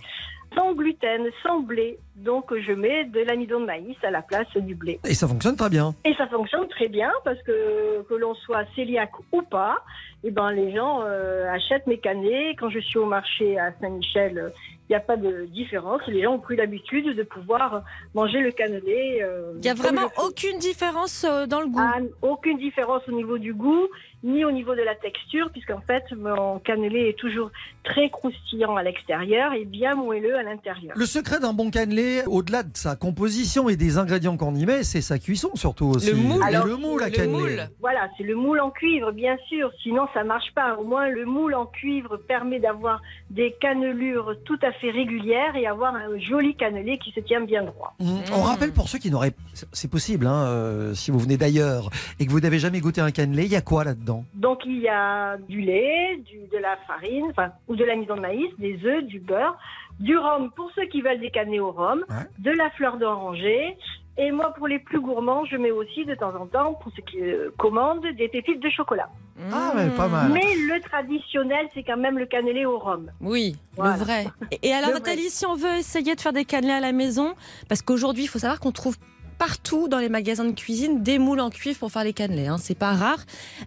sans 0.55 0.73
gluten, 0.73 1.29
sans 1.43 1.59
blé. 1.61 1.99
Donc 2.23 2.53
je 2.53 2.71
mets 2.73 3.05
de 3.05 3.21
l'amidon 3.21 3.61
de 3.61 3.65
maïs 3.65 3.95
à 4.03 4.11
la 4.11 4.21
place 4.21 4.47
du 4.57 4.75
blé. 4.75 4.99
Et 5.07 5.13
ça 5.13 5.27
fonctionne 5.27 5.55
très 5.55 5.69
bien. 5.69 5.95
Et 6.05 6.13
ça 6.15 6.27
fonctionne 6.27 6.67
très 6.67 6.87
bien 6.87 7.11
parce 7.23 7.41
que 7.43 8.01
que 8.03 8.13
l'on 8.13 8.33
soit 8.35 8.65
cœliaque 8.75 9.11
ou 9.31 9.41
pas, 9.41 9.77
eh 10.23 10.31
ben 10.31 10.51
les 10.51 10.75
gens 10.75 11.01
euh, 11.05 11.49
achètent 11.51 11.87
mes 11.87 11.97
cannelés. 11.99 12.55
Quand 12.59 12.69
je 12.69 12.79
suis 12.79 12.97
au 12.99 13.05
marché 13.05 13.57
à 13.57 13.71
Saint-Michel, 13.79 14.37
euh, 14.37 14.49
il 14.89 14.93
n'y 14.93 14.95
a 14.95 14.99
pas 15.01 15.17
de 15.17 15.45
différence. 15.45 16.01
Les 16.07 16.23
gens 16.23 16.33
ont 16.33 16.39
pris 16.39 16.55
l'habitude 16.55 17.15
de 17.15 17.23
pouvoir 17.23 17.83
manger 18.15 18.39
le 18.39 18.51
cannelé. 18.51 19.19
euh, 19.21 19.51
Il 19.57 19.61
n'y 19.61 19.69
a 19.69 19.75
vraiment 19.75 20.09
aucune 20.25 20.57
différence 20.57 21.23
euh, 21.29 21.45
dans 21.45 21.61
le 21.61 21.67
goût. 21.67 21.79
Ah, 21.79 21.99
aucune 22.23 22.57
différence 22.57 23.03
au 23.07 23.11
niveau 23.11 23.37
du 23.37 23.53
goût, 23.53 23.87
ni 24.23 24.43
au 24.43 24.51
niveau 24.51 24.73
de 24.73 24.81
la 24.81 24.95
texture, 24.95 25.51
puisqu'en 25.51 25.81
fait, 25.81 26.03
mon 26.17 26.57
cannelé 26.59 27.09
est 27.09 27.17
toujours 27.19 27.51
très 27.83 28.09
croustillant 28.09 28.75
à 28.77 28.83
l'extérieur 28.83 29.53
et 29.53 29.63
bien 29.63 29.93
moelleux 29.93 30.35
à 30.35 30.43
l'intérieur. 30.43 30.93
Le 30.97 31.05
secret 31.05 31.39
d'un 31.39 31.53
bon 31.53 31.69
cannelé, 31.69 32.08
au-delà 32.25 32.63
de 32.63 32.75
sa 32.75 32.95
composition 32.95 33.69
et 33.69 33.75
des 33.75 33.97
ingrédients 33.97 34.37
qu'on 34.37 34.55
y 34.55 34.65
met, 34.65 34.83
c'est 34.83 35.01
sa 35.01 35.19
cuisson 35.19 35.49
surtout 35.55 35.87
aussi. 35.87 36.11
Le 36.11 36.17
moule. 36.17 36.43
Alors, 36.43 36.65
le 36.65 36.75
moule 36.75 37.03
à 37.03 37.09
le 37.09 37.11
cannelé. 37.11 37.31
moule. 37.31 37.69
Voilà, 37.79 38.09
c'est 38.17 38.23
le 38.23 38.35
moule 38.35 38.59
en 38.59 38.69
cuivre, 38.69 39.11
bien 39.11 39.37
sûr, 39.47 39.71
sinon 39.81 40.07
ça 40.13 40.23
marche 40.23 40.53
pas. 40.53 40.75
Au 40.75 40.83
moins, 40.83 41.07
le 41.09 41.25
moule 41.25 41.55
en 41.55 41.65
cuivre 41.65 42.17
permet 42.17 42.59
d'avoir 42.59 43.01
des 43.29 43.55
cannelures 43.59 44.35
tout 44.45 44.59
à 44.61 44.71
fait 44.73 44.91
régulières 44.91 45.55
et 45.55 45.67
avoir 45.67 45.95
un 45.95 46.17
joli 46.19 46.55
cannelé 46.55 46.97
qui 46.97 47.11
se 47.11 47.19
tient 47.19 47.41
bien 47.41 47.63
droit. 47.63 47.93
Mmh. 47.99 48.17
On 48.33 48.41
rappelle 48.41 48.71
pour 48.71 48.87
ceux 48.89 48.99
qui 48.99 49.11
n'auraient, 49.11 49.33
c'est 49.71 49.89
possible, 49.89 50.27
hein, 50.27 50.45
euh, 50.47 50.93
si 50.93 51.11
vous 51.11 51.19
venez 51.19 51.37
d'ailleurs 51.37 51.89
et 52.19 52.25
que 52.25 52.31
vous 52.31 52.39
n'avez 52.39 52.59
jamais 52.59 52.79
goûté 52.79 53.01
un 53.01 53.11
cannelé, 53.11 53.45
il 53.45 53.51
y 53.51 53.55
a 53.55 53.61
quoi 53.61 53.83
là-dedans? 53.83 54.25
Donc 54.33 54.59
il 54.65 54.79
y 54.79 54.87
a 54.87 55.37
du 55.37 55.61
lait, 55.61 56.17
du, 56.25 56.39
de 56.51 56.57
la 56.57 56.77
farine, 56.87 57.25
enfin, 57.29 57.51
ou 57.67 57.75
de 57.75 57.83
l'amidon 57.83 58.15
de 58.15 58.21
maïs, 58.21 58.49
des 58.57 58.79
œufs, 58.85 59.03
du 59.05 59.19
beurre, 59.19 59.57
du 59.99 60.17
rhum 60.17 60.51
pour 60.55 60.71
ceux 60.75 60.85
qui 60.85 61.01
veulent 61.01 61.19
des 61.19 61.31
cannelés 61.31 61.59
au 61.59 61.71
rhum, 61.71 62.03
Ouais. 62.09 62.15
de 62.39 62.51
la 62.51 62.69
fleur 62.71 62.97
d'oranger. 62.97 63.77
Et 64.17 64.31
moi, 64.31 64.53
pour 64.57 64.67
les 64.67 64.79
plus 64.79 64.99
gourmands, 64.99 65.45
je 65.45 65.55
mets 65.55 65.71
aussi 65.71 66.03
de 66.03 66.13
temps 66.13 66.35
en 66.35 66.45
temps, 66.45 66.73
pour 66.73 66.91
ceux 66.93 67.01
qui 67.03 67.21
euh, 67.21 67.51
commandent, 67.57 68.05
des 68.17 68.27
pépites 68.27 68.59
de 68.61 68.69
chocolat. 68.69 69.09
Ah 69.53 69.71
ouais, 69.75 69.89
pas 69.91 70.09
mal. 70.09 70.31
Mais 70.33 70.41
le 70.55 70.81
traditionnel, 70.81 71.67
c'est 71.73 71.83
quand 71.83 71.95
même 71.95 72.17
le 72.17 72.25
cannelé 72.25 72.65
au 72.65 72.77
rhum. 72.79 73.09
Oui, 73.21 73.55
Voilà. 73.77 73.93
le 73.95 73.99
vrai. 74.03 74.27
Et, 74.51 74.67
et 74.69 74.73
alors 74.73 74.89
Nathalie, 74.91 75.29
si 75.29 75.45
on 75.45 75.55
veut 75.55 75.75
essayer 75.77 76.15
de 76.15 76.19
faire 76.19 76.33
des 76.33 76.43
cannelés 76.43 76.73
à 76.73 76.81
la 76.81 76.91
maison, 76.91 77.33
parce 77.69 77.81
qu'aujourd'hui, 77.81 78.23
il 78.23 78.27
faut 78.27 78.39
savoir 78.39 78.59
qu'on 78.59 78.73
trouve 78.73 78.97
partout 79.37 79.87
dans 79.87 79.99
les 79.99 80.09
magasins 80.09 80.43
de 80.43 80.51
cuisine 80.51 81.01
des 81.01 81.17
moules 81.17 81.39
en 81.39 81.49
cuivre 81.49 81.79
pour 81.79 81.89
faire 81.91 82.03
les 82.03 82.11
cannelés. 82.11 82.47
Hein. 82.47 82.57
C'est 82.57 82.77
pas 82.77 82.91
rare. 82.91 83.19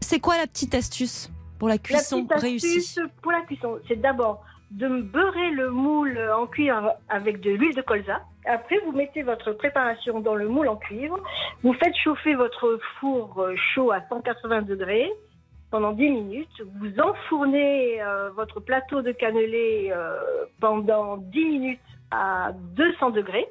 C'est 0.03 0.21
quoi 0.21 0.37
la 0.37 0.47
petite 0.47 0.75
astuce 0.75 1.31
pour 1.59 1.69
la 1.69 1.79
cuisson 1.79 2.27
la 2.29 2.37
petite 2.37 2.43
réussie? 2.43 2.79
astuce 2.79 2.99
pour 3.23 3.33
la 3.33 3.41
cuisson, 3.43 3.79
c'est 3.89 3.99
d'abord 3.99 4.45
de 4.73 4.89
beurrer 5.03 5.51
le 5.51 5.71
moule 5.71 6.19
en 6.35 6.47
cuivre 6.47 6.95
avec 7.09 7.41
de 7.41 7.51
l'huile 7.51 7.75
de 7.75 7.83
colza. 7.83 8.23
Après, 8.47 8.79
vous 8.85 8.93
mettez 8.93 9.23
votre 9.23 9.53
préparation 9.53 10.21
dans 10.21 10.35
le 10.35 10.49
moule 10.49 10.69
en 10.69 10.77
cuivre. 10.77 11.19
Vous 11.63 11.75
faites 11.75 11.95
chauffer 11.97 12.35
votre 12.35 12.81
four 12.99 13.39
euh, 13.39 13.55
chaud 13.75 13.93
à 13.93 14.01
180 14.09 14.63
degrés 14.63 15.13
pendant 15.71 15.93
10 15.93 16.11
minutes. 16.11 16.63
Vous 16.81 17.01
enfournez 17.01 18.03
euh, 18.03 18.31
votre 18.31 18.61
plateau 18.61 19.03
de 19.03 19.13
cannelé 19.13 19.93
euh, 19.95 20.19
pendant 20.61 21.19
10 21.19 21.45
minutes 21.45 21.81
à 22.11 22.53
200 22.77 23.11
degrés. 23.11 23.47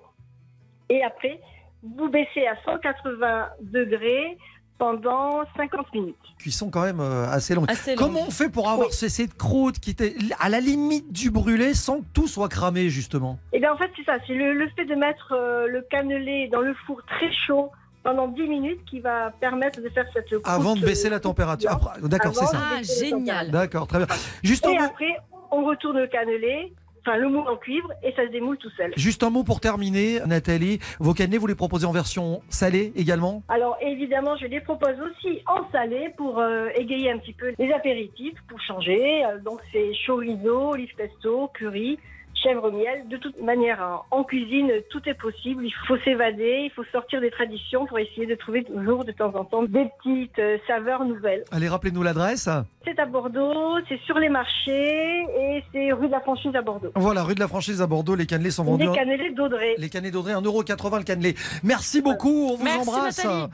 Et 0.89 1.03
après, 1.03 1.39
vous 1.83 2.09
baissez 2.09 2.45
à 2.47 2.55
180 2.65 3.49
degrés 3.61 4.37
pendant 4.81 5.43
50 5.57 5.93
minutes. 5.93 6.15
Cuisson 6.39 6.71
quand 6.71 6.81
même 6.81 6.99
euh, 6.99 7.29
assez 7.29 7.53
longue. 7.53 7.69
Assez 7.69 7.91
longue. 7.91 7.99
Comment 7.99 8.25
on 8.27 8.31
fait 8.31 8.49
pour 8.49 8.67
avoir 8.67 8.91
ces 8.91 9.09
cette 9.09 9.37
croûte 9.37 9.77
qui 9.79 9.91
était 9.91 10.15
à 10.39 10.49
la 10.49 10.59
limite 10.59 11.13
du 11.13 11.29
brûlé 11.29 11.75
sans 11.75 11.99
que 11.99 12.05
tout 12.15 12.27
soit 12.27 12.49
cramé 12.49 12.89
justement? 12.89 13.37
Et 13.53 13.59
bien 13.59 13.71
en 13.73 13.77
fait 13.77 13.91
c'est 13.95 14.03
ça, 14.05 14.17
c'est 14.25 14.33
le, 14.33 14.53
le 14.53 14.67
fait 14.75 14.85
de 14.85 14.95
mettre 14.95 15.33
euh, 15.33 15.67
le 15.67 15.83
cannelé 15.83 16.49
dans 16.51 16.61
le 16.61 16.73
four 16.87 16.99
très 17.05 17.31
chaud 17.45 17.69
pendant 18.01 18.27
10 18.27 18.41
minutes 18.47 18.83
qui 18.89 19.01
va 19.01 19.29
permettre 19.39 19.81
de 19.81 19.89
faire 19.89 20.07
cette 20.13 20.25
croûte, 20.25 20.41
Avant 20.45 20.75
de 20.75 20.81
baisser 20.81 21.09
euh, 21.09 21.11
la 21.11 21.19
température. 21.19 21.69
Après, 21.69 22.01
D'accord, 22.01 22.33
c'est 22.33 22.45
ça. 22.47 22.57
Ah, 22.59 22.81
génial. 22.81 23.51
D'accord, 23.51 23.85
très 23.85 23.99
bien. 23.99 24.07
Juste 24.41 24.65
Et 24.65 24.77
après 24.79 25.15
on 25.51 25.63
retourne 25.63 25.99
le 25.99 26.07
cannelé, 26.07 26.73
enfin 27.05 27.17
le 27.17 27.29
moule 27.29 27.47
en 27.47 27.57
cuivre 27.57 27.89
et 28.03 28.11
ça 28.13 28.25
se 28.25 28.31
démoule 28.31 28.57
tout 28.57 28.69
seul. 28.77 28.93
juste 28.95 29.23
un 29.23 29.29
mot 29.29 29.43
pour 29.43 29.59
terminer, 29.59 30.19
Nathalie. 30.25 30.79
Vos 30.99 31.13
cannelés, 31.13 31.37
vous 31.37 31.47
les 31.47 31.55
proposez 31.55 31.85
en 31.85 31.91
version 31.91 32.41
salée 32.49 32.91
également? 32.95 33.43
Alors 33.49 33.77
évidemment 33.81 34.35
je 34.37 34.45
les 34.45 34.61
propose 34.61 34.95
aussi 34.99 35.41
en 35.47 35.69
salé 35.71 36.09
pour 36.17 36.39
euh, 36.39 36.69
égayer 36.75 37.11
un 37.11 37.17
petit 37.17 37.33
peu 37.33 37.53
les 37.57 37.71
apéritifs, 37.71 38.37
pour 38.47 38.59
changer. 38.61 39.25
Euh, 39.25 39.39
donc 39.39 39.59
c'est 39.71 39.91
chorizo, 40.05 40.71
olive 40.71 40.93
pesto, 40.95 41.49
curry, 41.53 41.97
chèvre 42.41 42.71
miel. 42.71 43.07
De 43.09 43.17
toute 43.17 43.41
manière, 43.41 43.81
hein, 43.81 44.01
en 44.11 44.23
cuisine, 44.23 44.71
tout 44.89 45.01
est 45.07 45.13
possible. 45.13 45.65
Il 45.65 45.73
faut 45.87 45.97
s'évader, 45.99 46.63
il 46.65 46.71
faut 46.71 46.83
sortir 46.91 47.21
des 47.21 47.31
traditions 47.31 47.85
pour 47.85 47.99
essayer 47.99 48.25
de 48.25 48.35
trouver 48.35 48.63
toujours 48.63 49.05
de 49.05 49.11
temps 49.11 49.33
en 49.35 49.45
temps 49.45 49.63
des 49.63 49.87
petites 49.99 50.39
euh, 50.39 50.57
saveurs 50.67 51.05
nouvelles. 51.05 51.43
Allez, 51.51 51.67
rappelez-nous 51.67 52.03
l'adresse. 52.03 52.49
C'est 52.85 52.99
à 52.99 53.05
Bordeaux, 53.05 53.77
c'est 53.87 53.99
sur 54.05 54.17
les 54.17 54.29
marchés 54.29 55.21
et 55.21 55.63
c'est 55.71 55.91
rue 55.91 56.07
de 56.07 56.11
la 56.11 56.21
Franchise 56.21 56.55
à 56.55 56.61
Bordeaux. 56.61 56.91
Voilà, 56.95 57.23
rue 57.23 57.35
de 57.35 57.39
la 57.39 57.47
Franchise 57.47 57.81
à 57.81 57.87
Bordeaux, 57.87 58.15
les 58.15 58.25
cannelés 58.25 58.51
sont 58.51 58.63
vendus. 58.63 58.87
Les 58.87 58.95
cannelés 58.95 59.31
d'Audrey. 59.31 59.75
Les 59.77 59.89
cannelés 59.89 60.11
d'Audrey, 60.11 60.33
1,80€ 60.33 60.97
le 60.97 61.03
cannelé. 61.03 61.35
Merci 61.63 62.01
beaucoup, 62.01 62.49
on 62.51 62.55
vous 62.55 62.63
Merci, 62.63 62.89
embrasse. 62.89 63.23
Nathalie. 63.23 63.51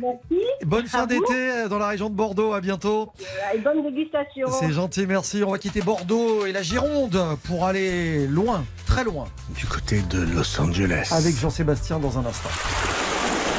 Merci. 0.00 0.42
Bonne 0.64 0.86
fin 0.86 1.06
d'été 1.06 1.68
dans 1.68 1.78
la 1.78 1.88
région 1.88 2.08
de 2.08 2.14
Bordeaux, 2.14 2.52
à 2.52 2.60
bientôt. 2.60 3.10
Et 3.54 3.58
bonne 3.58 3.82
dégustation. 3.82 4.48
C'est 4.60 4.72
gentil, 4.72 5.06
merci. 5.06 5.42
On 5.44 5.50
va 5.50 5.58
quitter 5.58 5.80
Bordeaux 5.80 6.46
et 6.46 6.52
la 6.52 6.62
Gironde 6.62 7.20
pour 7.44 7.66
aller 7.66 8.26
loin, 8.26 8.64
très 8.86 9.04
loin. 9.04 9.26
Du 9.56 9.66
côté 9.66 10.02
de 10.02 10.20
Los 10.20 10.60
Angeles. 10.60 11.08
Avec 11.12 11.36
Jean-Sébastien 11.36 11.98
dans 11.98 12.18
un 12.18 12.26
instant. 12.26 12.50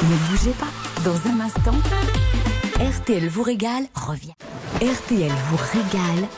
Ne 0.02 0.30
bougez 0.30 0.52
pas. 0.52 0.66
Dans 1.04 1.16
un 1.30 1.40
instant, 1.40 1.74
RTL 2.78 3.28
vous 3.28 3.42
régale 3.42 3.84
revient. 3.94 4.32
RTL 4.76 5.32
vous 5.50 5.56
régale 5.56 6.28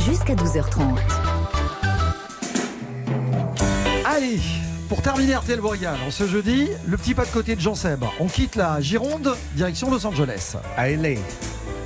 jusqu'à 0.00 0.34
12h30. 0.34 0.98
Allez, 4.04 4.38
pour 4.88 5.02
terminer 5.02 5.36
RTL 5.36 5.60
régale, 5.60 5.98
en 6.06 6.10
ce 6.10 6.26
jeudi, 6.26 6.68
le 6.86 6.96
petit 6.96 7.14
pas 7.14 7.24
de 7.24 7.30
côté 7.30 7.56
de 7.56 7.60
Jean 7.60 7.74
Seb. 7.74 8.04
On 8.20 8.26
quitte 8.26 8.56
la 8.56 8.80
Gironde, 8.80 9.36
direction 9.54 9.90
Los 9.90 10.06
Angeles. 10.06 10.56
À 10.76 10.88
LA. 10.88 11.16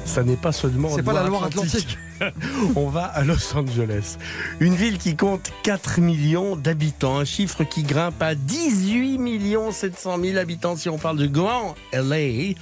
Ça 0.05 0.22
n'est 0.22 0.36
pas 0.36 0.53
seulement. 0.53 0.90
C'est 0.94 1.03
pas 1.03 1.12
la 1.12 1.24
Loire-Atlantique. 1.24 1.98
On 2.76 2.88
va 2.88 3.05
à 3.05 3.24
Los 3.24 3.55
Angeles. 3.57 4.18
Une 4.59 4.74
ville 4.74 4.98
qui 4.98 5.16
compte 5.16 5.53
4 5.62 6.01
millions 6.01 6.57
d'habitants. 6.57 7.18
Un 7.18 7.24
chiffre 7.24 7.64
qui 7.64 7.82
grimpe 7.82 8.20
à 8.20 8.34
18 8.34 9.18
millions 9.18 9.72
700 9.72 10.18
000 10.22 10.36
habitants 10.36 10.76
si 10.76 10.88
on 10.88 10.98
parle 10.98 11.16
de 11.16 11.26
grand 11.26 11.74
LA. 11.92 12.55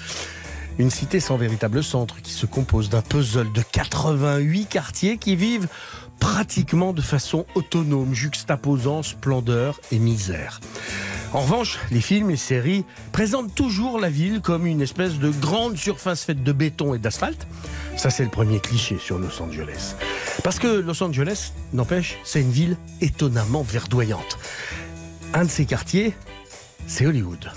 Une 0.78 0.90
cité 0.90 1.18
sans 1.18 1.36
véritable 1.36 1.82
centre 1.82 2.20
qui 2.22 2.32
se 2.32 2.46
compose 2.46 2.88
d'un 2.88 3.02
puzzle 3.02 3.50
de 3.52 3.62
88 3.72 4.66
quartiers 4.66 5.16
qui 5.18 5.34
vivent 5.34 5.68
pratiquement 6.20 6.92
de 6.92 7.02
façon 7.02 7.46
autonome, 7.54 8.14
juxtaposant 8.14 9.02
splendeur 9.02 9.80
et 9.92 9.98
misère. 9.98 10.60
En 11.32 11.40
revanche, 11.40 11.78
les 11.90 12.00
films 12.00 12.30
et 12.30 12.36
séries 12.36 12.84
présentent 13.12 13.54
toujours 13.54 14.00
la 14.00 14.08
ville 14.08 14.40
comme 14.40 14.66
une 14.66 14.80
espèce 14.80 15.18
de 15.18 15.30
grande 15.30 15.76
surface 15.76 16.24
faite 16.24 16.42
de 16.42 16.52
béton 16.52 16.94
et 16.94 16.98
d'asphalte. 16.98 17.46
Ça, 17.96 18.08
c'est 18.08 18.24
le 18.24 18.30
premier 18.30 18.60
cliché 18.60 18.98
sur 18.98 19.18
Los 19.18 19.42
Angeles. 19.42 19.94
Parce 20.42 20.58
que 20.58 20.68
Los 20.68 21.02
Angeles, 21.02 21.52
n'empêche, 21.74 22.16
c'est 22.24 22.40
une 22.40 22.50
ville 22.50 22.76
étonnamment 23.02 23.62
verdoyante. 23.62 24.38
Un 25.34 25.44
de 25.44 25.50
ces 25.50 25.66
quartiers, 25.66 26.14
c'est 26.86 27.04
Hollywood. 27.04 27.50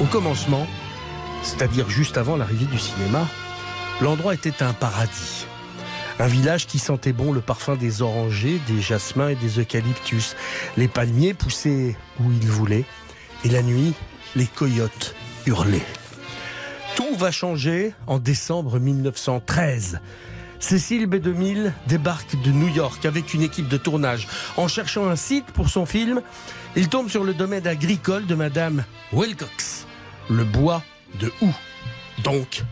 Au 0.00 0.04
commencement, 0.04 0.66
c'est-à-dire 1.42 1.90
juste 1.90 2.16
avant 2.16 2.36
l'arrivée 2.36 2.66
du 2.66 2.78
cinéma, 2.78 3.26
l'endroit 4.00 4.34
était 4.34 4.62
un 4.62 4.72
paradis. 4.72 5.46
Un 6.20 6.26
village 6.26 6.66
qui 6.66 6.80
sentait 6.80 7.12
bon 7.12 7.32
le 7.32 7.40
parfum 7.40 7.76
des 7.76 8.02
orangers, 8.02 8.60
des 8.66 8.80
jasmins 8.80 9.28
et 9.28 9.36
des 9.36 9.60
eucalyptus. 9.60 10.34
Les 10.76 10.88
palmiers 10.88 11.32
poussaient 11.32 11.96
où 12.20 12.32
ils 12.32 12.48
voulaient. 12.48 12.84
Et 13.44 13.48
la 13.48 13.62
nuit, 13.62 13.94
les 14.34 14.46
coyotes 14.46 15.14
hurlaient. 15.46 15.86
Tout 16.96 17.14
va 17.16 17.30
changer 17.30 17.94
en 18.08 18.18
décembre 18.18 18.80
1913. 18.80 20.00
Cécile 20.58 21.06
B2000 21.06 21.72
débarque 21.86 22.40
de 22.42 22.50
New 22.50 22.68
York 22.68 23.06
avec 23.06 23.32
une 23.32 23.42
équipe 23.42 23.68
de 23.68 23.76
tournage. 23.76 24.26
En 24.56 24.66
cherchant 24.66 25.08
un 25.08 25.14
site 25.14 25.46
pour 25.46 25.68
son 25.68 25.86
film, 25.86 26.20
il 26.74 26.88
tombe 26.88 27.08
sur 27.08 27.22
le 27.22 27.32
domaine 27.32 27.68
agricole 27.68 28.26
de 28.26 28.34
Madame 28.34 28.84
Wilcox, 29.12 29.86
le 30.28 30.42
bois 30.42 30.82
de 31.20 31.32
Hou, 31.40 31.54
donc 32.24 32.64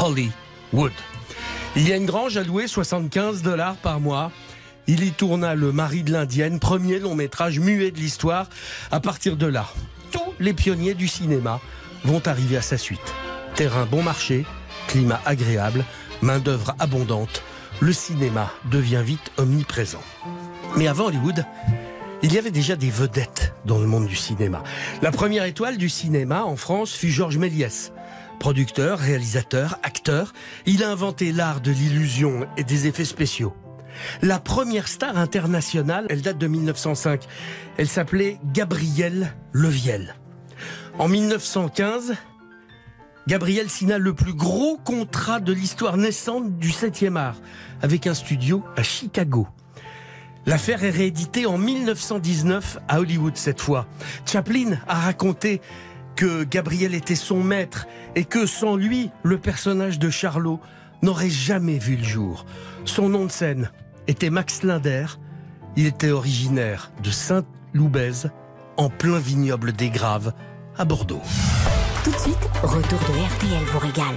Hollywood. 0.00 0.92
Il 1.76 1.88
y 1.88 1.92
a 1.92 1.96
une 1.96 2.06
grange 2.06 2.36
à 2.36 2.42
louer 2.42 2.66
75 2.66 3.42
dollars 3.42 3.76
par 3.76 4.00
mois. 4.00 4.32
Il 4.88 5.04
y 5.04 5.12
tourna 5.12 5.54
Le 5.54 5.70
mari 5.70 6.02
de 6.02 6.12
l'Indienne, 6.12 6.58
premier 6.58 6.98
long 6.98 7.14
métrage 7.14 7.60
muet 7.60 7.92
de 7.92 7.98
l'histoire. 7.98 8.48
À 8.90 8.98
partir 8.98 9.36
de 9.36 9.46
là, 9.46 9.68
tous 10.10 10.34
les 10.40 10.52
pionniers 10.52 10.94
du 10.94 11.06
cinéma 11.06 11.60
vont 12.04 12.20
arriver 12.26 12.56
à 12.56 12.62
sa 12.62 12.76
suite. 12.76 13.14
Terrain 13.54 13.86
bon 13.86 14.02
marché, 14.02 14.44
climat 14.88 15.20
agréable, 15.24 15.84
main-d'œuvre 16.22 16.74
abondante, 16.80 17.44
le 17.78 17.92
cinéma 17.92 18.50
devient 18.70 19.02
vite 19.04 19.30
omniprésent. 19.36 20.02
Mais 20.76 20.88
avant 20.88 21.06
Hollywood, 21.06 21.46
il 22.22 22.32
y 22.34 22.38
avait 22.38 22.50
déjà 22.50 22.74
des 22.74 22.90
vedettes 22.90 23.54
dans 23.64 23.78
le 23.78 23.86
monde 23.86 24.06
du 24.06 24.16
cinéma. 24.16 24.64
La 25.02 25.12
première 25.12 25.44
étoile 25.44 25.76
du 25.76 25.88
cinéma 25.88 26.42
en 26.42 26.56
France 26.56 26.92
fut 26.92 27.10
Georges 27.10 27.38
Méliès. 27.38 27.92
Producteur, 28.40 28.98
réalisateur, 28.98 29.78
acteur, 29.82 30.32
il 30.64 30.82
a 30.82 30.90
inventé 30.90 31.30
l'art 31.30 31.60
de 31.60 31.70
l'illusion 31.70 32.48
et 32.56 32.64
des 32.64 32.86
effets 32.86 33.04
spéciaux. 33.04 33.54
La 34.22 34.38
première 34.38 34.88
star 34.88 35.18
internationale, 35.18 36.06
elle 36.08 36.22
date 36.22 36.38
de 36.38 36.46
1905. 36.46 37.26
Elle 37.76 37.86
s'appelait 37.86 38.38
Gabrielle 38.54 39.34
Leviel. 39.52 40.16
En 40.98 41.06
1915, 41.06 42.14
Gabriel 43.28 43.68
signa 43.68 43.98
le 43.98 44.14
plus 44.14 44.32
gros 44.32 44.78
contrat 44.78 45.40
de 45.40 45.52
l'histoire 45.52 45.98
naissante 45.98 46.58
du 46.58 46.70
7e 46.70 47.16
art, 47.16 47.36
avec 47.82 48.06
un 48.06 48.14
studio 48.14 48.64
à 48.74 48.82
Chicago. 48.82 49.48
L'affaire 50.46 50.82
est 50.82 50.90
rééditée 50.90 51.44
en 51.44 51.58
1919 51.58 52.78
à 52.88 53.00
Hollywood 53.00 53.36
cette 53.36 53.60
fois. 53.60 53.86
Chaplin 54.24 54.78
a 54.88 54.94
raconté 54.94 55.60
que 56.16 56.44
Gabriel 56.44 56.94
était 56.94 57.14
son 57.14 57.42
maître 57.42 57.86
et 58.14 58.24
que 58.24 58.46
sans 58.46 58.76
lui, 58.76 59.10
le 59.22 59.38
personnage 59.38 59.98
de 59.98 60.10
Charlot 60.10 60.60
n'aurait 61.02 61.30
jamais 61.30 61.78
vu 61.78 61.96
le 61.96 62.04
jour. 62.04 62.44
Son 62.84 63.08
nom 63.08 63.24
de 63.24 63.30
scène 63.30 63.70
était 64.06 64.30
Max 64.30 64.62
Linder. 64.62 65.06
Il 65.76 65.86
était 65.86 66.10
originaire 66.10 66.90
de 67.02 67.10
Saint-Loubèze, 67.10 68.30
en 68.76 68.88
plein 68.88 69.18
vignoble 69.18 69.72
des 69.72 69.90
Graves, 69.90 70.32
à 70.76 70.84
Bordeaux. 70.84 71.22
Tout 72.04 72.10
de 72.10 72.16
suite, 72.16 72.50
retour 72.62 72.98
de 72.98 73.46
RTL 73.46 73.64
vous 73.72 73.78
régale. 73.78 74.16